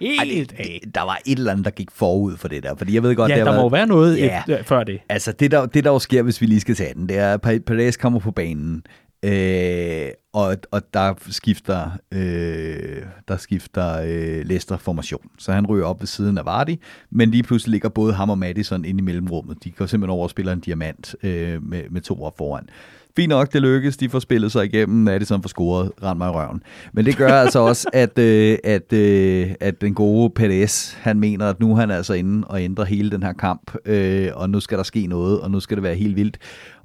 [0.00, 2.74] helt Ej, det, der var et eller andet, der gik forud for det der.
[2.76, 5.00] Fordi jeg ved godt, ja, der, der må være noget ja, efter, før det.
[5.08, 7.34] Altså, det der, det der jo sker, hvis vi lige skal tage den, det er,
[7.34, 8.82] at Perez kommer på banen,
[9.22, 15.30] øh, og, og der skifter, øh, der skifter øh, Leicester formation.
[15.38, 16.76] Så han ryger op ved siden af Vardy,
[17.10, 19.64] men lige pludselig ligger både ham og Madison inde i mellemrummet.
[19.64, 22.68] De går simpelthen over og spiller en diamant øh, med, med to op foran.
[23.16, 26.30] Fint nok, det lykkes, de får spillet sig igennem, sådan for scoret, rend mig i
[26.30, 26.62] røven.
[26.92, 31.46] Men det gør altså også, at, øh, at, øh, at den gode Perez, han mener,
[31.46, 34.60] at nu er han altså inde og ændrer hele den her kamp, øh, og nu
[34.60, 36.38] skal der ske noget, og nu skal det være helt vildt.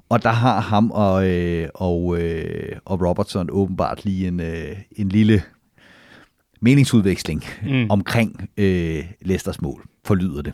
[0.08, 5.08] Og der har ham og, øh, og, øh, og Robertson åbenbart lige en, øh, en
[5.08, 5.42] lille
[6.60, 7.86] meningsudveksling mm.
[7.90, 10.52] omkring øh, Leicesters mål, forlyder det.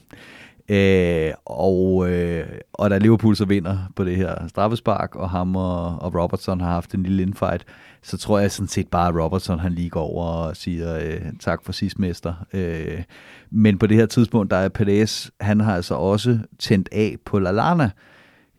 [0.68, 5.98] Øh, og, øh, og da Liverpool så vinder på det her straffespark, og ham og,
[6.02, 7.64] og Robertson har haft en lille infight,
[8.02, 11.20] så tror jeg sådan set bare, at Robertson han lige går over og siger øh,
[11.40, 12.34] tak for sidst mester.
[12.52, 13.02] Øh,
[13.50, 17.38] men på det her tidspunkt, der er Perez, han har altså også tændt af på
[17.38, 17.90] Lalana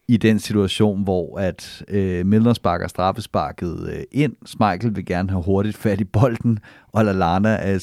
[0.07, 4.33] i den situation, hvor at øh, Milner sparker straffesparket øh, ind.
[4.45, 6.59] Schmeichel vil gerne have hurtigt fat i bolden,
[6.93, 7.77] og Lalana er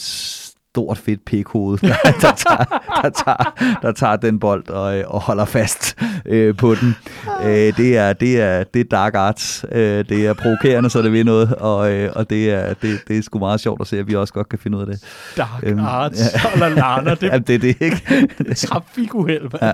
[0.71, 2.65] stort fedt pikhoved, der, der, tager,
[3.03, 6.97] der, tager, der tager den bold og, øh, og holder fast øh, på den.
[7.43, 9.65] Øh, det, er, det, er, det er dark arts.
[9.73, 13.19] Øh, det er provokerende, så det vil noget, og, øh, og det, er, det, det
[13.19, 15.05] er sgu meget sjovt at se, at vi også godt kan finde ud af det.
[15.37, 16.69] Dark øhm, arts, ja.
[16.69, 18.03] Lana, det, ja, det er det, ikke?
[18.67, 19.73] Trafikuheld, ja.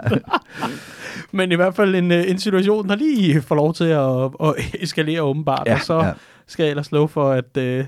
[1.37, 4.83] Men i hvert fald en, øh, en situation, der lige får lov til at, at
[4.83, 5.99] eskalere åbenbart, ja, og så...
[5.99, 6.13] Ja
[6.47, 7.85] skal jeg ellers love for, at øh,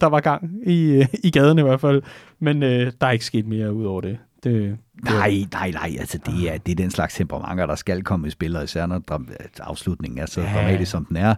[0.00, 2.02] der var gang i, øh, i gaden i hvert fald.
[2.38, 4.18] Men øh, der er ikke sket mere ud over det.
[4.44, 4.52] det,
[4.96, 5.96] det nej, nej, nej.
[6.00, 8.86] Altså, det, er, det er den slags temperamenter, der skal komme i spil, og især
[8.86, 9.02] når
[9.60, 10.52] afslutningen er så ja.
[10.54, 11.34] dramatisk, som den er.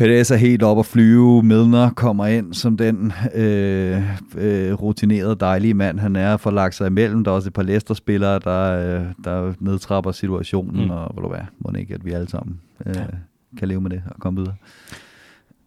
[0.00, 1.42] Perez er helt op at flyve.
[1.42, 4.02] Milner kommer ind som den øh,
[4.36, 7.24] øh, rutinerede, dejlige mand, han er, for lagt sig imellem.
[7.24, 10.90] Der er også et par Leicester-spillere, der, øh, der nedtrapper situationen, mm.
[10.90, 13.04] og hvor du hvad, må ikke, at vi alle sammen øh, ja.
[13.58, 14.54] kan leve med det og komme videre.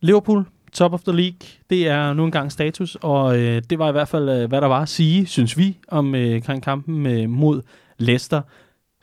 [0.02, 1.40] Liverpool, top of the league,
[1.70, 4.68] det er nu engang status, og øh, det var i hvert fald, øh, hvad der
[4.68, 7.62] var at sige, synes vi, om øh, kampen øh, mod
[7.98, 8.42] Leicester.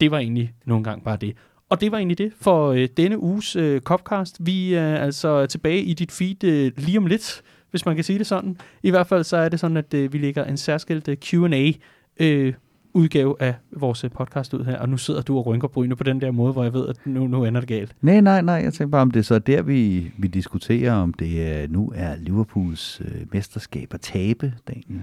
[0.00, 1.36] Det var egentlig nogle gange bare det.
[1.70, 4.36] Og det var egentlig det for øh, denne uges øh, Copcast.
[4.40, 8.18] Vi er altså tilbage i dit feed øh, lige om lidt, hvis man kan sige
[8.18, 8.56] det sådan.
[8.82, 11.72] I hvert fald så er det sådan, at øh, vi lægger en særskilt øh, Q&A
[12.20, 12.54] øh,
[12.94, 16.04] udgave af vores øh, podcast ud her, og nu sidder du og rynker bryne på
[16.04, 17.96] den der måde, hvor jeg ved, at nu, nu ender det galt.
[18.00, 18.54] Nej, nej, nej.
[18.54, 21.92] Jeg tænker bare, om det er så der, vi, vi diskuterer, om det øh, nu
[21.94, 25.02] er Liverpools øh, mesterskab at tabe, Daniel.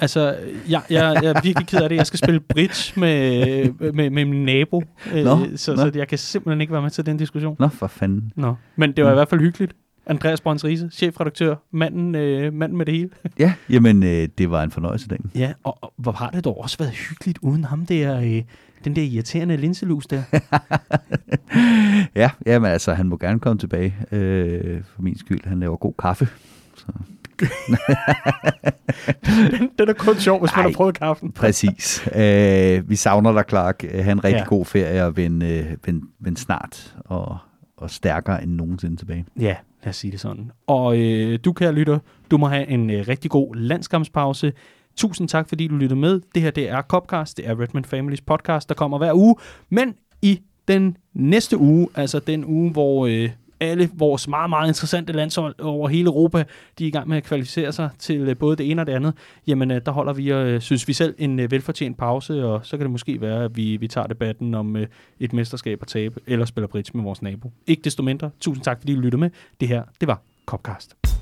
[0.00, 0.36] Altså,
[0.68, 1.96] jeg, jeg, jeg er virkelig ked af det.
[1.96, 4.82] Jeg skal spille bridge med, med, med min nabo,
[5.14, 5.76] øh, Nå, så, nå.
[5.76, 7.56] så jeg kan simpelthen ikke være med til den diskussion.
[7.58, 8.32] Nå, for fanden.
[8.36, 8.54] Nå.
[8.76, 9.16] Men det var i Mm.
[9.16, 9.72] hvert fald hyggeligt.
[10.06, 13.08] Andreas Brøns Riese, chefredaktør, manden, øh, manden med det hele.
[13.38, 15.30] Ja, jamen, øh, det var en fornøjelse, Dan.
[15.34, 18.42] Ja, og, og hvor har det dog også været hyggeligt uden ham der, øh,
[18.84, 20.22] den der irriterende linselus der.
[22.14, 25.40] Ja, jamen altså, han må gerne komme tilbage øh, for min skyld.
[25.44, 26.28] Han laver god kaffe.
[26.76, 26.86] Så.
[29.50, 30.70] Den, den er kun sjov, hvis man Ej.
[30.70, 31.32] har prøvet kaffen.
[31.32, 32.08] Præcis.
[32.16, 33.82] Øh, vi savner dig, Clark.
[33.82, 34.38] Ha' en rigtig Ja.
[34.38, 34.44] ja.
[34.44, 37.38] god ferie og vend, øh, vend, vend snart og,
[37.76, 39.24] og stærkere end nogensinde tilbage.
[39.40, 40.50] Ja, lad os sige det sådan.
[40.66, 41.98] Og øh, du, kære lytter,
[42.30, 44.52] du må have en øh, rigtig god landskampspause.
[44.96, 46.20] Tusind tak, fordi du lyttede med.
[46.34, 47.36] Det her, det er Copcast.
[47.36, 49.36] Det er Redmond Families podcast, der kommer hver uge.
[49.70, 55.12] Men i den næste uge, altså den uge, hvor øh, alle vores meget, meget interessante
[55.12, 56.44] landshold over hele Europa,
[56.78, 58.92] de er i gang med at kvalificere sig til øh, både det ene og det
[58.92, 59.14] andet,
[59.46, 62.76] jamen øh, der holder vi, øh, synes vi selv, en øh, velfortjent pause, og så
[62.76, 64.86] kan det måske være, at vi, vi tager debatten om øh,
[65.20, 67.52] et mesterskab at tabe, eller spiller bridge med vores nabo.
[67.66, 69.30] Ikke desto mindre, tusind tak, fordi I lyttede med.
[69.60, 71.17] Det her, det var Copcast.